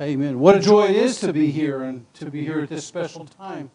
Amen. 0.00 0.38
What 0.38 0.54
a 0.54 0.60
joy 0.60 0.84
it 0.84 0.94
is 0.94 1.18
to 1.20 1.32
be 1.32 1.50
here 1.50 1.82
and 1.82 2.06
to 2.14 2.30
be 2.30 2.44
here 2.44 2.60
at 2.60 2.68
this 2.68 2.86
special 2.86 3.24
time. 3.24 3.68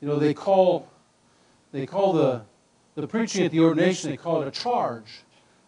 You 0.00 0.08
know, 0.08 0.18
they 0.18 0.32
call 0.32 0.88
they 1.70 1.84
call 1.84 2.14
the 2.14 2.40
the 2.94 3.06
preaching 3.06 3.44
at 3.44 3.50
the 3.50 3.60
ordination 3.60 4.10
they 4.10 4.16
call 4.16 4.40
it 4.40 4.48
a 4.48 4.50
charge. 4.50 5.20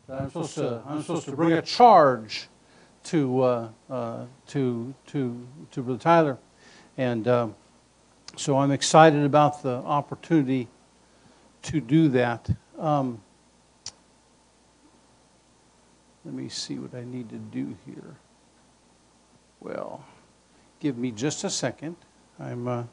I'm 0.09 0.29
supposed 0.29 0.55
to 0.55 0.83
I'm 0.87 1.03
supposed 1.03 1.27
to 1.27 1.37
bring 1.37 1.53
a 1.53 1.61
charge 1.61 2.49
to 3.05 3.43
uh, 3.43 3.69
uh, 3.91 4.25
to 4.49 4.95
to 5.09 5.47
to 5.73 5.83
Brother 5.83 6.01
Tyler, 6.01 6.39
and 6.97 7.29
uh, 7.29 7.49
so 8.35 8.57
I'm 8.57 8.71
excited 8.71 9.25
about 9.25 9.63
the 9.63 9.75
opportunity 9.75 10.69
to 11.65 11.83
do 11.83 12.09
that. 12.09 12.49
Um, 12.79 13.21
let 16.25 16.33
me 16.33 16.49
see 16.49 16.79
what 16.79 16.95
I 16.95 17.05
need 17.05 17.29
to 17.29 17.37
do 17.37 17.77
here. 17.85 18.17
Well, 19.61 20.05
give 20.81 20.97
me 20.99 21.11
just 21.11 21.45
a 21.45 21.51
second. 21.51 21.97
I'm, 22.39 22.69
uh, 22.69 22.85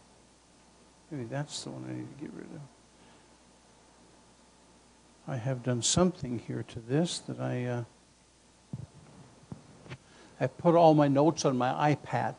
maybe 1.12 1.26
that's 1.26 1.64
the 1.64 1.72
one 1.72 1.86
I 1.90 1.94
need 1.94 2.18
to 2.18 2.24
get 2.24 2.34
rid 2.34 2.46
of. 2.46 2.62
I 5.28 5.38
have 5.38 5.64
done 5.64 5.82
something 5.82 6.40
here 6.40 6.66
to 6.70 6.80
this 6.80 7.20
that 7.20 7.40
I, 7.40 7.66
uh, 7.66 7.84
I 10.40 10.48
put 10.48 10.76
all 10.76 10.94
my 10.94 11.08
notes 11.08 11.46
on 11.46 11.58
my 11.58 11.96
iPad. 11.96 12.36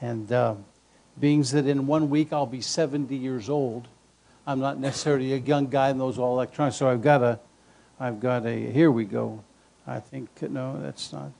And 0.00 0.30
uh, 0.30 0.56
being 1.18 1.42
that 1.42 1.66
in 1.66 1.86
one 1.86 2.10
week 2.10 2.32
I'll 2.32 2.46
be 2.46 2.60
70 2.60 3.16
years 3.16 3.48
old, 3.48 3.88
I'm 4.46 4.60
not 4.60 4.78
necessarily 4.78 5.32
a 5.32 5.36
young 5.36 5.68
guy 5.68 5.90
in 5.90 5.98
those 5.98 6.18
all 6.18 6.34
electronics. 6.34 6.76
So 6.76 6.88
I've 6.88 7.02
got 7.02 7.22
a, 7.22 7.38
I've 7.98 8.20
got 8.20 8.46
a, 8.46 8.70
here 8.70 8.90
we 8.90 9.04
go. 9.04 9.42
I 9.86 10.00
think, 10.00 10.28
no, 10.42 10.80
that's 10.82 11.12
not. 11.12 11.32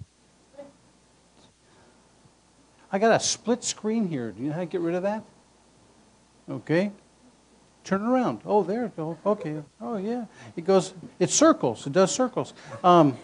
I 2.92 2.98
got 2.98 3.12
a 3.12 3.20
split 3.20 3.62
screen 3.62 4.08
here. 4.08 4.32
Do 4.32 4.42
you 4.42 4.48
know 4.48 4.54
how 4.54 4.60
to 4.60 4.66
get 4.66 4.80
rid 4.80 4.94
of 4.94 5.02
that? 5.04 5.22
Okay. 6.50 6.90
Turn 7.84 8.02
around. 8.02 8.40
Oh, 8.44 8.62
there 8.62 8.86
it 8.86 8.96
goes. 8.96 9.16
Okay. 9.24 9.62
Oh, 9.80 9.96
yeah. 9.96 10.26
It 10.56 10.64
goes, 10.64 10.92
it 11.18 11.30
circles. 11.30 11.86
It 11.86 11.92
does 11.92 12.12
circles. 12.12 12.52
Um, 12.82 13.16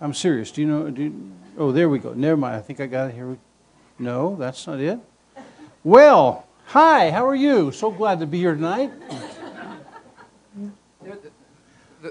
I'm 0.00 0.14
serious. 0.14 0.52
Do 0.52 0.60
you 0.60 0.66
know? 0.68 0.90
Do 0.90 1.02
you, 1.02 1.32
oh, 1.58 1.72
there 1.72 1.88
we 1.88 1.98
go. 1.98 2.12
Never 2.12 2.36
mind. 2.36 2.54
I 2.54 2.60
think 2.60 2.80
I 2.80 2.86
got 2.86 3.10
it 3.10 3.14
here. 3.14 3.36
No, 3.98 4.36
that's 4.36 4.66
not 4.66 4.78
it. 4.78 5.00
Well, 5.82 6.46
hi. 6.66 7.10
How 7.10 7.26
are 7.26 7.34
you? 7.34 7.72
So 7.72 7.90
glad 7.90 8.20
to 8.20 8.26
be 8.26 8.38
here 8.38 8.54
tonight. 8.54 8.92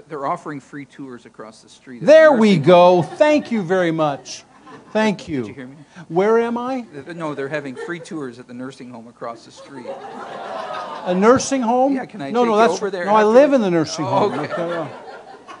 They're 0.08 0.26
offering 0.26 0.60
free 0.60 0.84
tours 0.84 1.24
across 1.24 1.62
the 1.62 1.68
street. 1.70 2.04
There 2.04 2.32
we 2.32 2.58
go. 2.58 3.02
Thank 3.02 3.50
you 3.50 3.62
very 3.62 3.90
much. 3.90 4.44
Thank 4.92 5.28
you. 5.28 5.40
Did 5.42 5.48
you 5.48 5.54
hear 5.54 5.66
me? 5.66 5.76
Where 6.08 6.38
am 6.38 6.56
I? 6.56 6.86
No, 7.14 7.34
they're 7.34 7.48
having 7.48 7.76
free 7.76 8.00
tours 8.00 8.38
at 8.38 8.46
the 8.48 8.54
nursing 8.54 8.90
home 8.90 9.06
across 9.08 9.44
the 9.44 9.50
street. 9.50 9.86
A 9.86 11.14
nursing 11.14 11.62
home? 11.62 11.94
Yeah, 11.94 12.06
can 12.06 12.22
I 12.22 12.30
no, 12.30 12.44
no, 12.44 12.56
that's 12.56 12.72
over 12.74 12.90
there 12.90 13.04
no. 13.04 13.14
I 13.14 13.24
live 13.24 13.52
in 13.52 13.60
the 13.60 13.70
nursing 13.70 14.04
Oh, 14.04 14.28
home. 14.30 14.38
okay. 14.40 14.68
yeah. 14.68 14.88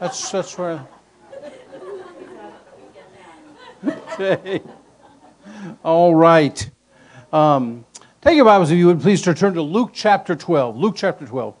That's 0.00 0.30
that's 0.30 0.56
where. 0.56 0.86
okay. 3.86 4.62
All 5.84 6.14
right. 6.14 6.70
Um, 7.32 7.84
take 8.20 8.36
your 8.36 8.44
Bibles, 8.44 8.70
if 8.70 8.78
you 8.78 8.86
would 8.86 9.00
please, 9.00 9.22
to 9.22 9.34
turn 9.34 9.54
to 9.54 9.62
Luke 9.62 9.90
chapter 9.92 10.34
twelve. 10.34 10.76
Luke 10.76 10.94
chapter 10.96 11.26
twelve. 11.26 11.54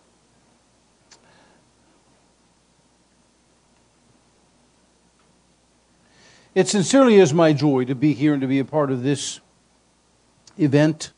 It 6.58 6.66
sincerely 6.66 7.20
is 7.20 7.32
my 7.32 7.52
joy 7.52 7.84
to 7.84 7.94
be 7.94 8.14
here 8.14 8.32
and 8.32 8.40
to 8.40 8.48
be 8.48 8.58
a 8.58 8.64
part 8.64 8.90
of 8.90 9.04
this 9.04 9.38
event. 10.58 11.12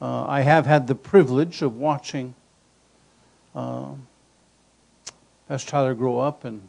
Uh, 0.00 0.24
I 0.24 0.42
have 0.42 0.66
had 0.66 0.86
the 0.86 0.94
privilege 0.94 1.62
of 1.62 1.78
watching 1.78 2.36
uh, 3.56 3.88
Pastor 5.48 5.68
Tyler 5.68 5.94
grow 5.94 6.20
up 6.20 6.44
and 6.44 6.68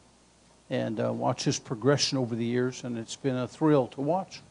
and 0.72 1.00
uh, 1.00 1.14
watch 1.14 1.44
his 1.44 1.60
progression 1.60 2.18
over 2.18 2.34
the 2.34 2.44
years, 2.44 2.84
and 2.84 2.98
it's 2.98 3.16
been 3.16 3.36
a 3.36 3.48
thrill 3.48 3.86
to 3.90 4.02
watch. 4.02 4.42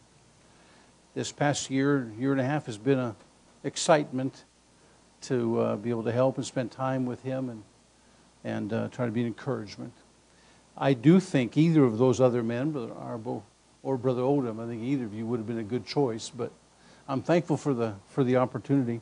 This 1.16 1.32
past 1.32 1.68
year, 1.68 2.12
year 2.16 2.30
and 2.30 2.40
a 2.40 2.44
half, 2.44 2.66
has 2.66 2.78
been 2.78 3.00
a 3.00 3.16
excitement 3.64 4.44
to 5.22 5.60
uh, 5.60 5.74
be 5.74 5.90
able 5.90 6.04
to 6.04 6.12
help 6.12 6.36
and 6.36 6.46
spend 6.46 6.70
time 6.70 7.06
with 7.06 7.20
him 7.24 7.48
and 7.48 7.64
and 8.44 8.72
uh, 8.72 8.86
try 8.90 9.04
to 9.04 9.10
be 9.10 9.22
an 9.22 9.26
encouragement. 9.26 9.94
I 10.76 10.94
do 10.94 11.20
think 11.20 11.56
either 11.56 11.84
of 11.84 11.98
those 11.98 12.20
other 12.20 12.42
men, 12.42 12.70
Brother 12.70 12.92
Arbo 12.92 13.42
or 13.82 13.96
Brother 13.96 14.22
Odom, 14.22 14.62
I 14.62 14.66
think 14.66 14.82
either 14.82 15.04
of 15.04 15.14
you 15.14 15.26
would 15.26 15.38
have 15.38 15.46
been 15.46 15.58
a 15.58 15.64
good 15.64 15.86
choice, 15.86 16.30
but 16.30 16.50
I'm 17.08 17.22
thankful 17.22 17.56
for 17.56 17.74
the, 17.74 17.94
for 18.08 18.24
the 18.24 18.36
opportunity. 18.36 19.00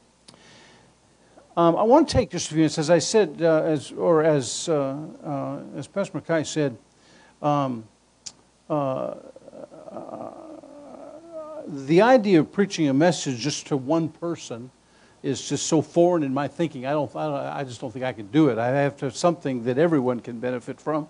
Um, 1.56 1.76
I 1.76 1.82
want 1.82 2.08
to 2.08 2.14
take 2.14 2.30
just 2.30 2.46
a 2.46 2.48
few 2.50 2.58
minutes, 2.58 2.78
as 2.78 2.90
I 2.90 2.98
said, 2.98 3.42
uh, 3.42 3.62
as, 3.62 3.92
or 3.92 4.22
as, 4.22 4.68
uh, 4.68 4.96
uh, 5.24 5.58
as 5.76 5.86
Pastor 5.86 6.18
Mackay 6.18 6.44
said, 6.44 6.76
um, 7.42 7.84
uh, 8.68 9.14
the 11.66 12.02
idea 12.02 12.40
of 12.40 12.50
preaching 12.50 12.88
a 12.88 12.94
message 12.94 13.38
just 13.38 13.66
to 13.68 13.76
one 13.76 14.08
person 14.08 14.70
is 15.22 15.46
just 15.48 15.66
so 15.66 15.82
foreign 15.82 16.22
in 16.22 16.32
my 16.32 16.48
thinking. 16.48 16.86
I, 16.86 16.92
don't, 16.92 17.14
I, 17.14 17.24
don't, 17.26 17.34
I 17.34 17.64
just 17.64 17.80
don't 17.80 17.92
think 17.92 18.04
I 18.04 18.12
can 18.12 18.26
do 18.28 18.48
it. 18.48 18.58
I 18.58 18.68
have 18.68 18.96
to 18.98 19.06
have 19.06 19.16
something 19.16 19.64
that 19.64 19.78
everyone 19.78 20.20
can 20.20 20.40
benefit 20.40 20.80
from. 20.80 21.08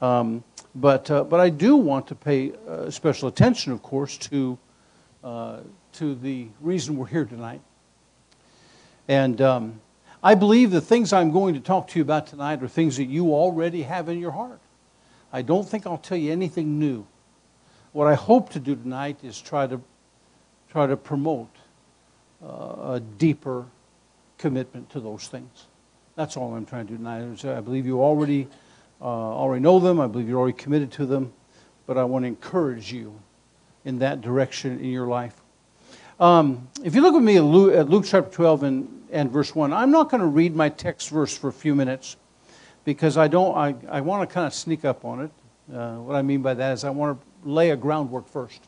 Um, 0.00 0.44
but, 0.74 1.10
uh, 1.10 1.24
but 1.24 1.40
I 1.40 1.50
do 1.50 1.76
want 1.76 2.06
to 2.08 2.14
pay 2.14 2.52
uh, 2.68 2.90
special 2.90 3.28
attention, 3.28 3.72
of 3.72 3.82
course, 3.82 4.16
to, 4.18 4.58
uh, 5.24 5.60
to 5.94 6.14
the 6.14 6.48
reason 6.60 6.96
we're 6.96 7.06
here 7.06 7.24
tonight. 7.24 7.60
And 9.08 9.40
um, 9.40 9.80
I 10.22 10.34
believe 10.34 10.70
the 10.70 10.80
things 10.80 11.12
I'm 11.12 11.32
going 11.32 11.54
to 11.54 11.60
talk 11.60 11.88
to 11.88 11.98
you 11.98 12.02
about 12.02 12.26
tonight 12.26 12.62
are 12.62 12.68
things 12.68 12.96
that 12.98 13.06
you 13.06 13.34
already 13.34 13.82
have 13.82 14.08
in 14.08 14.18
your 14.18 14.30
heart. 14.30 14.60
I 15.32 15.42
don't 15.42 15.68
think 15.68 15.86
I'll 15.86 15.98
tell 15.98 16.18
you 16.18 16.30
anything 16.30 16.78
new. 16.78 17.06
What 17.92 18.06
I 18.06 18.14
hope 18.14 18.50
to 18.50 18.60
do 18.60 18.76
tonight 18.76 19.18
is 19.24 19.40
try 19.40 19.66
to, 19.66 19.80
try 20.70 20.86
to 20.86 20.96
promote 20.96 21.50
uh, 22.42 22.94
a 22.94 23.02
deeper 23.18 23.66
commitment 24.38 24.90
to 24.90 25.00
those 25.00 25.28
things. 25.28 25.66
That's 26.14 26.36
all 26.36 26.54
I'm 26.54 26.66
trying 26.66 26.86
to 26.86 26.92
do 26.92 26.96
tonight. 26.96 27.44
I 27.44 27.60
believe 27.60 27.86
you 27.86 28.02
already, 28.02 28.46
uh, 29.00 29.04
already 29.04 29.62
know 29.62 29.78
them. 29.78 30.00
I 30.00 30.06
believe 30.06 30.28
you're 30.28 30.38
already 30.38 30.56
committed 30.56 30.90
to 30.92 31.06
them. 31.06 31.32
But 31.86 31.98
I 31.98 32.04
want 32.04 32.24
to 32.24 32.28
encourage 32.28 32.92
you 32.92 33.18
in 33.84 33.98
that 34.00 34.20
direction 34.20 34.78
in 34.78 34.90
your 34.90 35.06
life. 35.06 35.40
Um, 36.20 36.68
if 36.84 36.94
you 36.94 37.00
look 37.00 37.14
with 37.14 37.24
me 37.24 37.36
at 37.36 37.42
Luke, 37.42 37.74
at 37.74 37.88
Luke 37.88 38.04
chapter 38.06 38.30
12 38.30 38.62
and, 38.62 39.02
and 39.10 39.30
verse 39.30 39.54
1, 39.54 39.72
I'm 39.72 39.90
not 39.90 40.10
going 40.10 40.20
to 40.20 40.26
read 40.26 40.54
my 40.54 40.68
text 40.68 41.08
verse 41.08 41.36
for 41.36 41.48
a 41.48 41.52
few 41.52 41.74
minutes 41.74 42.16
because 42.84 43.16
I 43.16 43.28
don't. 43.28 43.56
I, 43.56 43.74
I 43.88 44.00
want 44.02 44.28
to 44.28 44.32
kind 44.32 44.46
of 44.46 44.52
sneak 44.52 44.84
up 44.84 45.04
on 45.04 45.22
it. 45.22 45.30
Uh, 45.74 45.96
what 45.96 46.16
I 46.16 46.22
mean 46.22 46.42
by 46.42 46.54
that 46.54 46.72
is 46.72 46.84
I 46.84 46.90
want 46.90 47.18
to 47.18 47.48
lay 47.48 47.70
a 47.70 47.76
groundwork 47.76 48.28
first, 48.28 48.60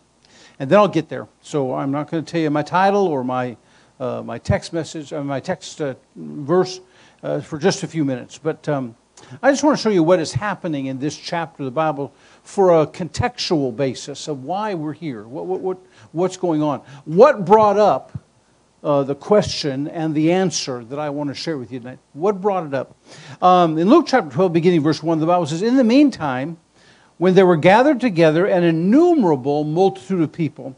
and 0.58 0.70
then 0.70 0.78
I'll 0.78 0.88
get 0.88 1.08
there. 1.08 1.28
So 1.42 1.74
I'm 1.74 1.90
not 1.90 2.10
going 2.10 2.24
to 2.24 2.30
tell 2.30 2.40
you 2.40 2.50
my 2.50 2.62
title 2.62 3.06
or 3.06 3.22
my 3.22 3.56
uh, 4.00 4.22
my 4.22 4.38
text 4.38 4.72
message, 4.72 5.12
or 5.12 5.22
my 5.22 5.40
text 5.40 5.80
uh, 5.80 5.94
verse 6.16 6.80
uh, 7.22 7.40
for 7.40 7.58
just 7.58 7.82
a 7.82 7.86
few 7.86 8.04
minutes. 8.04 8.38
But 8.38 8.68
um, 8.68 8.96
I 9.42 9.50
just 9.50 9.62
want 9.62 9.76
to 9.76 9.82
show 9.82 9.90
you 9.90 10.02
what 10.02 10.20
is 10.20 10.32
happening 10.32 10.86
in 10.86 10.98
this 10.98 11.16
chapter 11.16 11.62
of 11.62 11.64
the 11.66 11.70
Bible 11.70 12.12
for 12.42 12.80
a 12.80 12.86
contextual 12.86 13.74
basis 13.74 14.28
of 14.28 14.44
why 14.44 14.74
we're 14.74 14.92
here. 14.92 15.24
What, 15.24 15.46
what, 15.46 15.60
what 15.60 15.78
what's 16.12 16.36
going 16.36 16.62
on? 16.62 16.80
What 17.04 17.44
brought 17.44 17.78
up 17.78 18.12
uh, 18.82 19.02
the 19.04 19.14
question 19.14 19.88
and 19.88 20.14
the 20.14 20.32
answer 20.32 20.84
that 20.84 20.98
I 20.98 21.10
want 21.10 21.28
to 21.28 21.34
share 21.34 21.56
with 21.56 21.70
you 21.70 21.78
tonight. 21.78 21.98
What 22.14 22.40
brought 22.40 22.66
it 22.66 22.74
up? 22.74 22.96
Um, 23.40 23.78
in 23.78 23.88
Luke 23.88 24.06
chapter 24.08 24.30
12, 24.30 24.52
beginning 24.52 24.82
verse 24.82 25.02
1, 25.02 25.20
the 25.20 25.26
Bible 25.26 25.46
says, 25.46 25.62
In 25.62 25.76
the 25.76 25.84
meantime, 25.84 26.56
when 27.18 27.34
they 27.34 27.44
were 27.44 27.56
gathered 27.56 28.00
together 28.00 28.46
an 28.46 28.64
innumerable 28.64 29.62
multitude 29.64 30.20
of 30.20 30.32
people, 30.32 30.76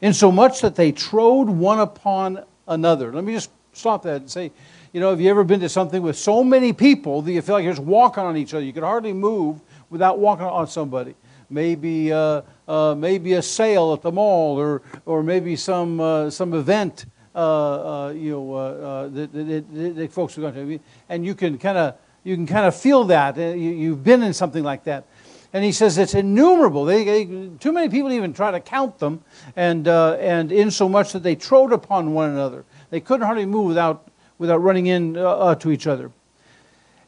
insomuch 0.00 0.62
that 0.62 0.76
they 0.76 0.92
trode 0.92 1.48
one 1.48 1.78
upon 1.78 2.42
another. 2.66 3.12
Let 3.12 3.24
me 3.24 3.34
just 3.34 3.50
stop 3.72 4.02
that 4.04 4.22
and 4.22 4.30
say, 4.30 4.52
you 4.96 5.00
know, 5.00 5.10
have 5.10 5.20
you 5.20 5.28
ever 5.28 5.44
been 5.44 5.60
to 5.60 5.68
something 5.68 6.00
with 6.00 6.16
so 6.16 6.42
many 6.42 6.72
people 6.72 7.20
that 7.20 7.30
you 7.30 7.42
feel 7.42 7.56
like 7.56 7.64
you're 7.64 7.74
just 7.74 7.84
walking 7.84 8.24
on 8.24 8.34
each 8.34 8.54
other? 8.54 8.64
You 8.64 8.72
could 8.72 8.82
hardly 8.82 9.12
move 9.12 9.60
without 9.90 10.18
walking 10.18 10.46
on 10.46 10.66
somebody. 10.68 11.14
Maybe, 11.50 12.10
uh, 12.10 12.40
uh, 12.66 12.94
maybe 12.94 13.34
a 13.34 13.42
sale 13.42 13.92
at 13.92 14.00
the 14.00 14.10
mall, 14.10 14.58
or, 14.58 14.80
or 15.04 15.22
maybe 15.22 15.54
some, 15.54 16.00
uh, 16.00 16.30
some 16.30 16.54
event 16.54 17.04
uh, 17.34 18.06
uh, 18.06 18.12
you 18.12 18.30
know, 18.30 18.54
uh, 18.54 19.08
that, 19.08 19.32
that, 19.34 19.96
that, 19.96 20.12
folks 20.14 20.38
are 20.38 20.40
going 20.40 20.54
to, 20.54 20.80
and 21.10 21.26
you 21.26 21.34
can 21.34 21.58
kind 21.58 21.76
of 21.76 21.96
you 22.24 22.34
can 22.34 22.46
kind 22.46 22.64
of 22.64 22.74
feel 22.74 23.04
that 23.04 23.36
you, 23.36 23.52
you've 23.52 24.02
been 24.02 24.22
in 24.22 24.32
something 24.32 24.64
like 24.64 24.84
that. 24.84 25.04
And 25.52 25.62
he 25.62 25.72
says 25.72 25.98
it's 25.98 26.14
innumerable. 26.14 26.86
They, 26.86 27.04
they, 27.04 27.50
too 27.60 27.72
many 27.72 27.90
people 27.90 28.12
even 28.12 28.32
try 28.32 28.50
to 28.50 28.60
count 28.60 28.98
them, 28.98 29.22
and 29.56 29.88
uh, 29.88 30.14
and 30.14 30.50
in 30.50 30.70
so 30.70 30.88
much 30.88 31.12
that 31.12 31.22
they 31.22 31.34
trode 31.34 31.74
upon 31.74 32.14
one 32.14 32.30
another. 32.30 32.64
They 32.88 33.00
couldn't 33.00 33.26
hardly 33.26 33.44
move 33.44 33.66
without 33.66 34.08
without 34.38 34.58
running 34.58 34.86
in 34.86 35.16
uh, 35.16 35.54
to 35.56 35.70
each 35.70 35.86
other. 35.86 36.10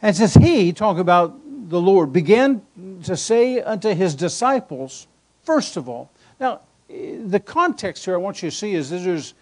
And 0.00 0.16
says 0.16 0.34
he, 0.34 0.72
talk 0.72 0.98
about 0.98 1.38
the 1.68 1.80
Lord, 1.80 2.12
began 2.12 2.62
to 3.04 3.16
say 3.16 3.60
unto 3.60 3.94
his 3.94 4.14
disciples, 4.14 5.06
first 5.42 5.76
of 5.76 5.88
all. 5.88 6.10
Now, 6.40 6.60
eh, 6.88 7.16
the 7.24 7.40
context 7.40 8.04
here 8.04 8.14
I 8.14 8.18
want 8.18 8.42
you 8.42 8.50
to 8.50 8.56
see 8.56 8.74
is 8.74 8.90
there's 8.90 9.34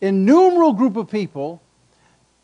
innumerable 0.00 0.72
group 0.72 0.96
of 0.96 1.10
people, 1.10 1.62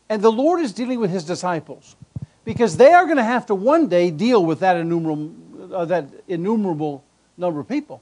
and 0.09 0.21
the 0.21 0.31
Lord 0.31 0.61
is 0.61 0.73
dealing 0.73 0.99
with 0.99 1.11
his 1.11 1.23
disciples 1.23 1.95
because 2.43 2.77
they 2.77 2.93
are 2.93 3.05
going 3.05 3.17
to 3.17 3.23
have 3.23 3.45
to 3.47 3.55
one 3.55 3.87
day 3.87 4.11
deal 4.11 4.43
with 4.45 4.59
that 4.61 4.77
innumerable, 4.77 5.31
uh, 5.73 5.85
that 5.85 6.07
innumerable 6.27 7.03
number 7.37 7.59
of 7.59 7.67
people. 7.67 8.01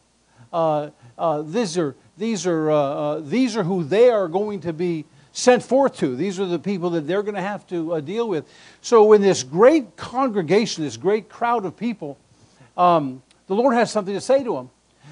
Uh, 0.52 0.90
uh, 1.18 1.42
these 1.42 1.78
are 1.78 1.96
these 2.18 2.46
are 2.48 2.72
uh, 2.72 2.76
uh, 2.76 3.20
these 3.20 3.56
are 3.56 3.64
who 3.64 3.84
they 3.84 4.10
are 4.10 4.28
going 4.28 4.60
to 4.62 4.74
be 4.74 5.06
sent 5.32 5.64
forth 5.64 5.98
to. 5.98 6.16
These 6.16 6.40
are 6.40 6.46
the 6.46 6.60
people 6.60 6.92
that 6.92 7.08
they're 7.08 7.24
going 7.24 7.36
to 7.36 7.42
have 7.42 7.66
to 7.68 7.96
uh, 7.96 8.00
deal 8.02 8.28
with. 8.28 8.46
So, 8.82 9.14
in 9.14 9.22
this 9.22 9.44
great 9.44 9.96
congregation, 9.96 10.84
this 10.84 10.98
great 10.98 11.30
crowd 11.30 11.66
of 11.66 11.78
people, 11.78 12.18
um, 12.78 13.22
the 13.48 13.56
Lord 13.56 13.76
has 13.76 13.92
something 13.92 14.14
to 14.14 14.22
say 14.22 14.44
to 14.44 14.54
them. 14.54 14.70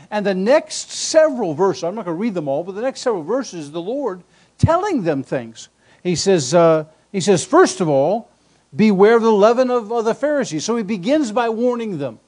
And 0.10 0.25
the 0.25 0.34
next 0.34 0.92
several 0.92 1.54
verses, 1.54 1.84
I'm 1.84 1.96
not 1.96 2.06
going 2.06 2.16
to 2.16 2.22
read 2.22 2.34
them 2.34 2.48
all, 2.48 2.64
but 2.64 2.75
the 2.75 2.81
next 2.81 3.02
several 3.02 3.24
verses, 3.24 3.72
the 3.72 3.81
Lord 3.81 4.24
telling 4.58 5.04
them 5.04 5.24
things. 5.24 5.69
He 6.04 6.16
says, 6.16 6.54
uh, 6.54 6.86
he 7.12 7.19
says, 7.19 7.44
first 7.44 7.81
of 7.81 7.90
all, 7.90 8.30
beware 8.75 9.18
of 9.18 9.24
the 9.24 9.31
leaven 9.31 9.69
of, 9.69 9.92
of, 9.92 10.06
the 10.06 10.14
Pharisees. 10.14 10.64
So 10.64 10.75
he 10.75 10.84
begins 10.84 11.31
by 11.31 11.50
warning 11.50 11.98
them. 11.98 12.19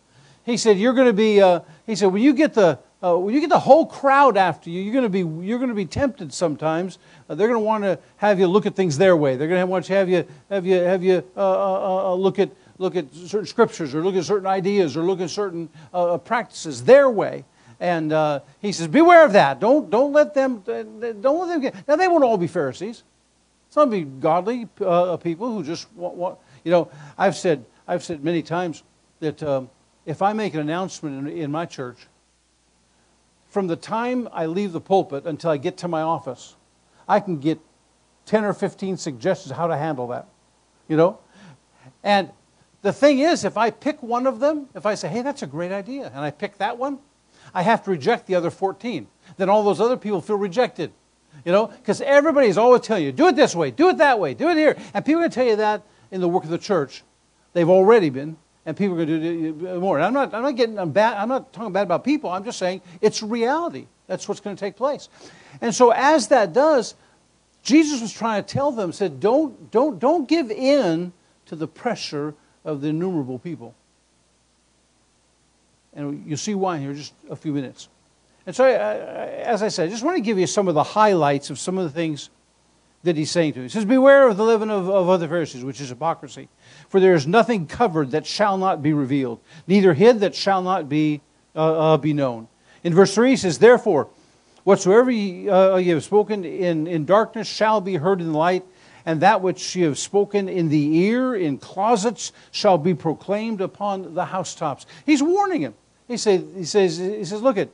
He 0.45 0.57
said, 0.57 0.77
you're 0.77 0.94
going 0.94 1.07
to 1.07 1.13
be, 1.13 1.41
uh, 1.41 1.62
he 1.86 1.95
said, 1.95 2.07
when 2.07 2.21
you 2.21 2.33
get 2.33 2.53
the, 2.53 2.80
uh, 3.01 3.18
when 3.18 3.34
you 3.34 3.40
get 3.40 3.50
the 3.50 3.60
whole 3.60 3.86
crowd 3.86 4.36
after 4.36 4.69
you, 4.69 4.81
you're 4.81 4.94
going 4.94 5.04
to 5.04 5.10
be, 5.10 5.19
you're 5.46 5.57
going 5.57 5.69
to 5.69 5.75
be 5.75 5.86
tempted 5.86 6.34
sometimes. 6.34 7.00
Uh, 7.30 7.36
they're 7.36 7.48
going 7.48 7.60
to 7.60 7.66
want 7.66 7.84
to 7.84 7.98
have 8.18 8.40
you 8.40 8.48
look 8.48 8.66
at 8.66 8.75
things 8.75 8.98
their 8.98 9.16
way. 9.16 9.38
They're 9.38 9.48
going 9.48 9.62
to 9.62 9.66
want 9.66 9.86
to 9.86 9.94
have 9.94 10.10
you, 10.10 10.28
have 10.50 10.66
you, 10.66 10.75
have 10.75 11.04
you 11.04 11.24
uh, 11.38 11.40
uh, 11.40 12.12
uh, 12.12 12.13
look 12.16 12.40
at, 12.40 12.50
look 12.78 12.96
at 12.96 13.13
certain 13.13 13.48
scriptures 13.48 13.96
or 13.96 14.04
look 14.04 14.16
at 14.16 14.25
certain 14.25 14.48
ideas 14.48 14.98
or 14.98 15.04
look 15.04 15.22
at 15.22 15.30
certain 15.30 15.69
practices 16.25 16.84
their 16.84 17.10
way. 17.10 17.46
And 17.80 18.12
uh, 18.12 18.42
he 18.62 18.74
says, 18.74 18.88
beware 18.88 19.24
of 19.24 19.31
that. 19.34 19.62
Don't, 19.62 19.90
don't 19.90 20.12
let 20.12 20.34
them, 20.34 20.62
don't 20.66 21.00
let 21.00 21.48
them 21.48 21.62
get, 21.62 21.88
now 21.88 21.96
they 21.96 22.10
won't 22.10 22.25
all 22.25 22.38
be 22.38 22.48
Pharisees. 22.48 23.04
Some 23.69 23.92
be 23.92 24.01
godly 24.01 24.68
uh, 24.81 25.16
people 25.18 25.54
who 25.54 25.63
just 25.63 25.92
want, 25.94 26.16
want, 26.16 26.40
you 26.66 26.72
know, 26.72 26.92
I've 27.18 27.38
said, 27.38 27.63
I've 27.88 28.04
said 28.04 28.24
many 28.24 28.42
times 28.42 28.84
that 29.19 29.42
um, 29.44 29.69
if 30.06 30.22
I 30.22 30.34
make 30.34 30.54
an 30.56 30.60
announcement 30.60 31.30
in, 31.30 31.38
in 31.38 31.51
my 31.51 31.66
church, 31.66 31.98
from 33.50 33.68
the 33.68 33.75
time 33.75 34.30
I 34.31 34.46
leave 34.46 34.72
the 34.72 34.81
pulpit 34.81 35.25
until 35.25 35.51
I 35.51 35.57
get 35.57 35.78
to 35.78 35.88
my 35.88 36.01
office, 36.01 36.56
I 37.07 37.19
can 37.19 37.40
get 37.40 37.60
10 38.25 38.46
or 38.46 38.54
15 38.54 38.98
suggestions 38.98 39.56
how 39.56 39.68
to 39.68 39.75
handle 39.75 40.07
that. 40.07 40.28
You 40.88 40.98
know? 40.98 41.19
And 42.04 42.30
the 42.81 42.94
thing 42.94 43.19
is, 43.19 43.44
if 43.44 43.57
I 43.57 43.72
pick 43.72 44.01
one 44.01 44.28
of 44.28 44.40
them, 44.40 44.68
if 44.75 44.86
I 44.86 44.96
say, 44.96 45.10
hey, 45.10 45.22
that's 45.22 45.42
a 45.42 45.48
great 45.48 45.72
idea, 45.72 46.12
and 46.13 46.19
I 46.19 46.31
pick 46.31 46.57
that 46.60 46.78
one, 46.78 47.00
I 47.54 47.63
have 47.63 47.84
to 47.84 47.92
reject 47.92 48.28
the 48.28 48.36
other 48.36 48.51
14. 48.51 49.07
Then 49.38 49.50
all 49.50 49.63
those 49.63 49.81
other 49.81 49.98
people 49.98 50.22
feel 50.22 50.38
rejected. 50.38 50.92
You 51.46 51.51
know, 51.51 51.68
because 51.68 52.01
everybody 52.01 52.48
is 52.48 52.57
always 52.57 52.81
telling 52.81 53.04
you, 53.04 53.12
do 53.12 53.28
it 53.28 53.36
this 53.36 53.56
way, 53.56 53.72
do 53.72 53.90
it 53.90 53.98
that 53.98 54.19
way, 54.19 54.34
do 54.34 54.50
it 54.50 54.57
here. 54.57 54.78
And 54.94 55.06
people 55.06 55.19
are 55.19 55.24
going 55.24 55.31
to 55.31 55.36
tell 55.36 55.48
you 55.48 55.56
that 55.57 55.84
in 56.12 56.22
the 56.22 56.28
work 56.28 56.44
of 56.44 56.50
the 56.50 56.57
church. 56.57 57.04
They've 57.54 57.69
already 57.69 58.10
been, 58.10 58.38
and 58.65 58.75
people 58.75 59.00
are 59.00 59.06
going 59.06 59.21
to 59.21 59.51
do 59.51 59.79
more. 59.79 59.97
And 59.97 60.06
I'm 60.06 60.13
not, 60.13 60.33
I'm 60.33 60.44
not 60.44 60.56
getting 60.56 60.77
I'm 60.77 60.91
bad, 60.91 61.17
I'm 61.17 61.29
not 61.29 61.53
talking 61.53 61.73
bad 61.73 61.83
about 61.83 62.03
people. 62.03 62.29
I'm 62.29 62.44
just 62.44 62.59
saying 62.59 62.81
it's 63.01 63.23
reality. 63.23 63.88
That's 64.07 64.27
what's 64.27 64.41
going 64.41 64.56
to 64.56 64.59
take 64.59 64.75
place. 64.75 65.09
And 65.61 65.73
so 65.73 65.91
as 65.91 66.27
that 66.29 66.53
does, 66.53 66.95
Jesus 67.63 68.01
was 68.01 68.13
trying 68.13 68.44
to 68.44 68.47
tell 68.47 68.71
them, 68.71 68.91
said, 68.91 69.19
don't, 69.19 69.71
don't, 69.71 70.00
don't 70.00 70.27
give 70.27 70.50
in 70.51 71.13
to 71.47 71.56
the 71.56 71.67
pressure 71.67 72.33
of 72.65 72.81
the 72.81 72.89
innumerable 72.89 73.39
people. 73.39 73.75
And 75.94 76.25
you'll 76.25 76.38
see 76.38 76.55
why 76.55 76.77
here 76.77 76.91
in 76.91 76.97
just 76.97 77.13
a 77.29 77.35
few 77.35 77.51
minutes. 77.51 77.89
And 78.45 78.55
so, 78.55 78.65
uh, 78.65 79.29
as 79.44 79.62
I 79.62 79.67
said, 79.67 79.88
I 79.88 79.91
just 79.91 80.03
want 80.03 80.17
to 80.17 80.21
give 80.21 80.39
you 80.39 80.47
some 80.47 80.67
of 80.67 80.73
the 80.73 80.83
highlights 80.83 81.50
of 81.50 81.59
some 81.59 81.77
of 81.77 81.83
the 81.83 81.89
things 81.89 82.29
that 83.04 83.16
he's 83.16 83.31
saying 83.31 83.54
to 83.54 83.60
him. 83.60 83.63
He 83.63 83.69
says, 83.69 83.86
Beware 83.86 84.28
of 84.28 84.38
the 84.38 84.44
leaven 84.44 84.69
of, 84.69 84.90
of 84.90 85.10
other 85.10 85.28
Pharisees, 85.28 85.63
which 85.63 85.80
is 85.80 85.90
hypocrisy. 85.90 86.50
For 86.90 87.00
there 87.00 87.13
is 87.13 87.25
nothing 87.25 87.66
covered 87.66 88.12
that 88.12 88.25
shall 88.25 88.57
not 88.57 88.84
be 88.84 88.94
revealed, 88.94 89.40
neither 89.68 89.94
hid 89.94 90.19
that 90.19 90.36
shall 90.36 90.62
not 90.62 90.90
be, 90.90 91.22
uh, 91.56 91.94
uh, 91.94 91.98
be 91.98 92.13
known. 92.13 92.48
In 92.84 92.94
verse 92.94 93.13
3, 93.16 93.31
he 93.31 93.38
says, 93.38 93.60
Therefore, 93.60 94.10
whatsoever 94.63 95.12
ye, 95.12 95.50
uh, 95.50 95.78
ye 95.78 95.90
have 95.90 96.04
spoken 96.04 96.44
in, 96.44 96.88
in 96.88 97.06
darkness 97.06 97.48
shall 97.48 97.81
be 97.81 97.96
heard 97.96 98.22
in 98.22 98.31
the 98.31 98.38
light, 98.38 98.63
and 99.06 99.22
that 99.22 99.42
which 99.42 99.75
ye 99.75 99.84
have 99.84 99.98
spoken 99.98 100.50
in 100.50 100.69
the 100.69 100.98
ear, 100.98 101.36
in 101.36 101.57
closets, 101.57 102.34
shall 102.51 102.78
be 102.78 102.94
proclaimed 102.94 103.62
upon 103.62 104.13
the 104.13 104.25
housetops. 104.25 104.86
He's 105.06 105.24
warning 105.24 105.62
him. 105.62 105.74
He, 106.07 106.18
say, 106.18 106.38
he, 106.38 106.66
says, 106.66 106.98
he 106.98 107.24
says, 107.24 107.42
Look, 107.42 107.57
at, 107.57 107.69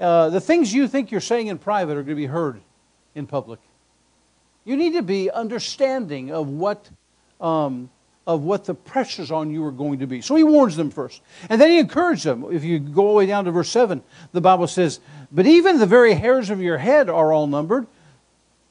uh, 0.00 0.30
the 0.30 0.40
things 0.40 0.74
you 0.74 0.88
think 0.88 1.12
you're 1.12 1.20
saying 1.20 1.46
in 1.46 1.58
private 1.58 1.92
are 1.92 2.02
going 2.02 2.08
to 2.08 2.14
be 2.16 2.26
heard 2.26 2.60
in 3.14 3.26
public. 3.26 3.60
You 4.64 4.76
need 4.76 4.94
to 4.94 5.02
be 5.02 5.30
understanding 5.30 6.32
of 6.32 6.48
what, 6.48 6.88
um, 7.40 7.90
of 8.26 8.42
what 8.42 8.64
the 8.64 8.74
pressures 8.74 9.30
on 9.30 9.50
you 9.50 9.64
are 9.64 9.72
going 9.72 9.98
to 9.98 10.06
be. 10.06 10.22
So 10.22 10.36
he 10.36 10.44
warns 10.44 10.76
them 10.76 10.90
first. 10.90 11.20
And 11.50 11.60
then 11.60 11.70
he 11.70 11.78
encourages 11.78 12.24
them. 12.24 12.46
If 12.50 12.64
you 12.64 12.78
go 12.78 13.06
all 13.06 13.12
the 13.12 13.18
way 13.18 13.26
down 13.26 13.44
to 13.44 13.50
verse 13.50 13.68
7, 13.68 14.02
the 14.32 14.40
Bible 14.40 14.66
says, 14.66 15.00
But 15.30 15.46
even 15.46 15.78
the 15.78 15.86
very 15.86 16.14
hairs 16.14 16.48
of 16.50 16.60
your 16.62 16.78
head 16.78 17.10
are 17.10 17.32
all 17.32 17.46
numbered. 17.46 17.86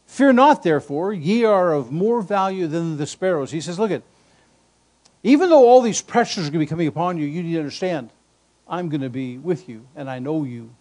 Fear 0.08 0.34
not, 0.34 0.64
therefore, 0.64 1.14
ye 1.14 1.44
are 1.44 1.74
of 1.74 1.92
more 1.92 2.22
value 2.22 2.68
than 2.68 2.98
the 2.98 3.08
sparrows. 3.08 3.52
He 3.52 3.62
says, 3.62 3.80
Look 3.80 3.92
at, 3.92 4.04
even 5.24 5.50
though 5.50 5.68
all 5.68 5.82
these 5.82 6.02
pressures 6.02 6.48
are 6.48 6.52
going 6.52 6.60
to 6.60 6.66
be 6.66 6.70
coming 6.70 6.88
upon 6.88 7.18
you, 7.18 7.26
you 7.26 7.44
need 7.44 7.54
to 7.54 7.60
understand, 7.60 8.10
I'm 8.68 8.90
going 8.90 9.02
to 9.02 9.10
be 9.10 9.38
with 9.38 9.70
you, 9.70 9.88
and 9.96 10.10
I 10.10 10.20
know 10.20 10.44
you. 10.44 10.76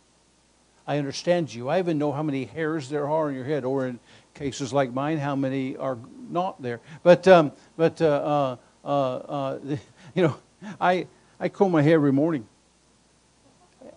I 0.87 0.99
understand 0.99 1.55
you. 1.55 1.69
I 1.69 1.79
even 1.79 1.99
know 1.99 2.11
how 2.11 2.25
many 2.25 2.45
hairs 2.45 2.89
there 2.89 3.09
are 3.09 3.29
in 3.29 3.37
your 3.37 3.45
head, 3.45 3.65
or 3.65 3.87
in 3.87 4.01
cases 4.35 4.73
like 4.73 4.93
mine, 4.93 5.19
how 5.19 5.37
many 5.37 5.77
are 5.77 5.99
not 6.31 6.61
there. 6.61 6.81
But, 7.03 7.27
um, 7.29 7.53
but 7.77 8.01
uh, 8.01 8.57
uh, 8.85 8.89
uh, 8.89 9.17
uh 9.17 9.59
you 10.15 10.23
know, 10.23 10.37
I, 10.81 11.07
I 11.39 11.49
comb 11.49 11.73
my 11.73 11.83
hair 11.83 11.95
every 11.95 12.13
morning. 12.13 12.47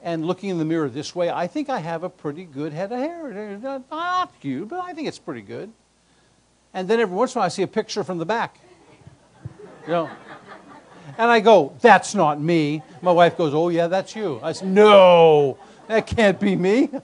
And 0.02 0.26
looking 0.26 0.50
in 0.50 0.60
the 0.60 0.66
mirror 0.66 0.88
this 0.88 1.16
way, 1.16 1.30
I 1.32 1.48
think 1.48 1.70
I 1.70 1.80
have 1.80 2.04
a 2.04 2.10
pretty 2.10 2.46
good 2.46 2.74
head 2.74 2.92
of 2.92 3.00
hair. 3.00 3.58
Not 3.90 4.40
cute, 4.40 4.68
but 4.68 4.80
I 4.80 4.94
think 4.94 5.08
it's 5.08 5.20
pretty 5.20 5.42
good. 5.42 5.72
And 6.74 6.88
then 6.88 7.00
every 7.00 7.16
once 7.16 7.34
in 7.34 7.38
a 7.38 7.42
while, 7.42 7.46
I 7.46 7.50
see 7.50 7.64
a 7.64 7.68
picture 7.68 8.04
from 8.04 8.20
the 8.20 8.26
back. 8.26 8.60
You 9.88 9.92
know, 9.92 10.10
and 11.18 11.32
I 11.32 11.40
go, 11.40 11.76
that's 11.82 12.14
not 12.14 12.42
me. 12.42 12.84
My 13.02 13.12
wife 13.12 13.38
goes, 13.38 13.54
oh, 13.54 13.70
yeah, 13.70 13.88
that's 13.88 14.16
you. 14.16 14.40
I 14.44 14.52
said, 14.52 14.68
no, 14.68 15.58
that 15.88 16.08
can't 16.08 16.40
be 16.40 16.56
me. 16.56 16.90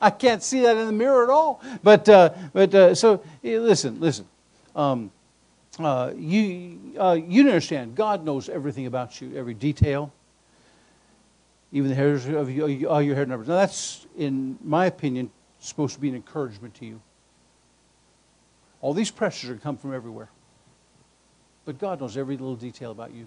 I 0.00 0.10
can't 0.10 0.42
see 0.42 0.60
that 0.62 0.76
in 0.76 0.86
the 0.86 0.92
mirror 0.92 1.24
at 1.24 1.30
all. 1.30 1.62
But, 1.82 2.08
uh, 2.08 2.34
but 2.52 2.74
uh, 2.74 2.94
so 2.94 3.22
listen, 3.42 4.00
listen. 4.00 4.26
Um, 4.74 5.10
uh, 5.78 6.12
you, 6.16 6.94
uh, 6.98 7.12
you 7.12 7.42
understand, 7.42 7.94
God 7.94 8.24
knows 8.24 8.48
everything 8.48 8.86
about 8.86 9.20
you, 9.20 9.36
every 9.36 9.54
detail, 9.54 10.12
even 11.70 11.88
the 11.88 11.94
hairs 11.94 12.26
of 12.26 12.48
all 12.86 13.02
your 13.02 13.14
hair 13.14 13.26
numbers. 13.26 13.48
Now, 13.48 13.56
that's, 13.56 14.06
in 14.16 14.58
my 14.62 14.86
opinion, 14.86 15.30
supposed 15.60 15.94
to 15.94 16.00
be 16.00 16.08
an 16.08 16.14
encouragement 16.14 16.74
to 16.76 16.86
you. 16.86 17.00
All 18.80 18.94
these 18.94 19.10
pressures 19.10 19.50
are 19.50 19.56
come 19.56 19.76
from 19.76 19.94
everywhere. 19.94 20.30
But 21.64 21.78
God 21.78 22.00
knows 22.00 22.16
every 22.16 22.36
little 22.36 22.56
detail 22.56 22.90
about 22.90 23.12
you. 23.12 23.26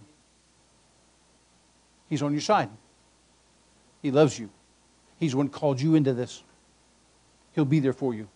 He's 2.09 2.21
on 2.21 2.31
your 2.31 2.41
side. 2.41 2.69
He 4.01 4.11
loves 4.11 4.37
you. 4.39 4.49
He's 5.21 5.31
the 5.31 5.37
one 5.37 5.49
called 5.49 5.79
you 5.79 5.93
into 5.93 6.13
this. 6.13 6.41
He'll 7.53 7.63
be 7.63 7.79
there 7.79 7.93
for 7.93 8.15
you. 8.15 8.27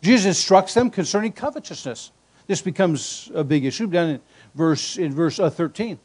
Jesus 0.00 0.24
instructs 0.24 0.72
them 0.72 0.88
concerning 0.88 1.32
covetousness. 1.32 2.12
This 2.46 2.62
becomes 2.62 3.28
a 3.34 3.42
big 3.42 3.64
issue 3.64 3.88
down 3.88 4.08
in 4.08 4.20
verse 4.54 4.96
in 4.96 5.12
verse 5.12 5.40
uh, 5.40 5.50
13, 5.50 5.98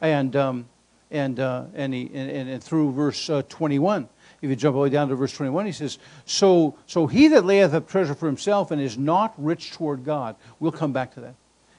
and 0.00 0.36
um, 0.36 0.68
and 1.10 1.40
uh, 1.40 1.64
and, 1.74 1.92
he, 1.92 2.08
and, 2.14 2.48
and 2.48 2.62
through 2.62 2.92
verse 2.92 3.28
uh, 3.28 3.42
21. 3.48 4.08
If 4.42 4.48
you 4.48 4.54
jump 4.54 4.76
all 4.76 4.82
the 4.82 4.88
way 4.88 4.90
down 4.90 5.08
to 5.08 5.16
verse 5.16 5.32
21, 5.32 5.66
he 5.66 5.72
says, 5.72 5.98
"So 6.24 6.78
so 6.86 7.08
he 7.08 7.26
that 7.28 7.44
layeth 7.44 7.74
up 7.74 7.88
treasure 7.88 8.14
for 8.14 8.26
himself 8.26 8.70
and 8.70 8.80
is 8.80 8.96
not 8.96 9.34
rich 9.36 9.72
toward 9.72 10.04
God." 10.04 10.36
We'll 10.60 10.70
come 10.70 10.92
back 10.92 11.14
to 11.14 11.20
that. 11.20 11.34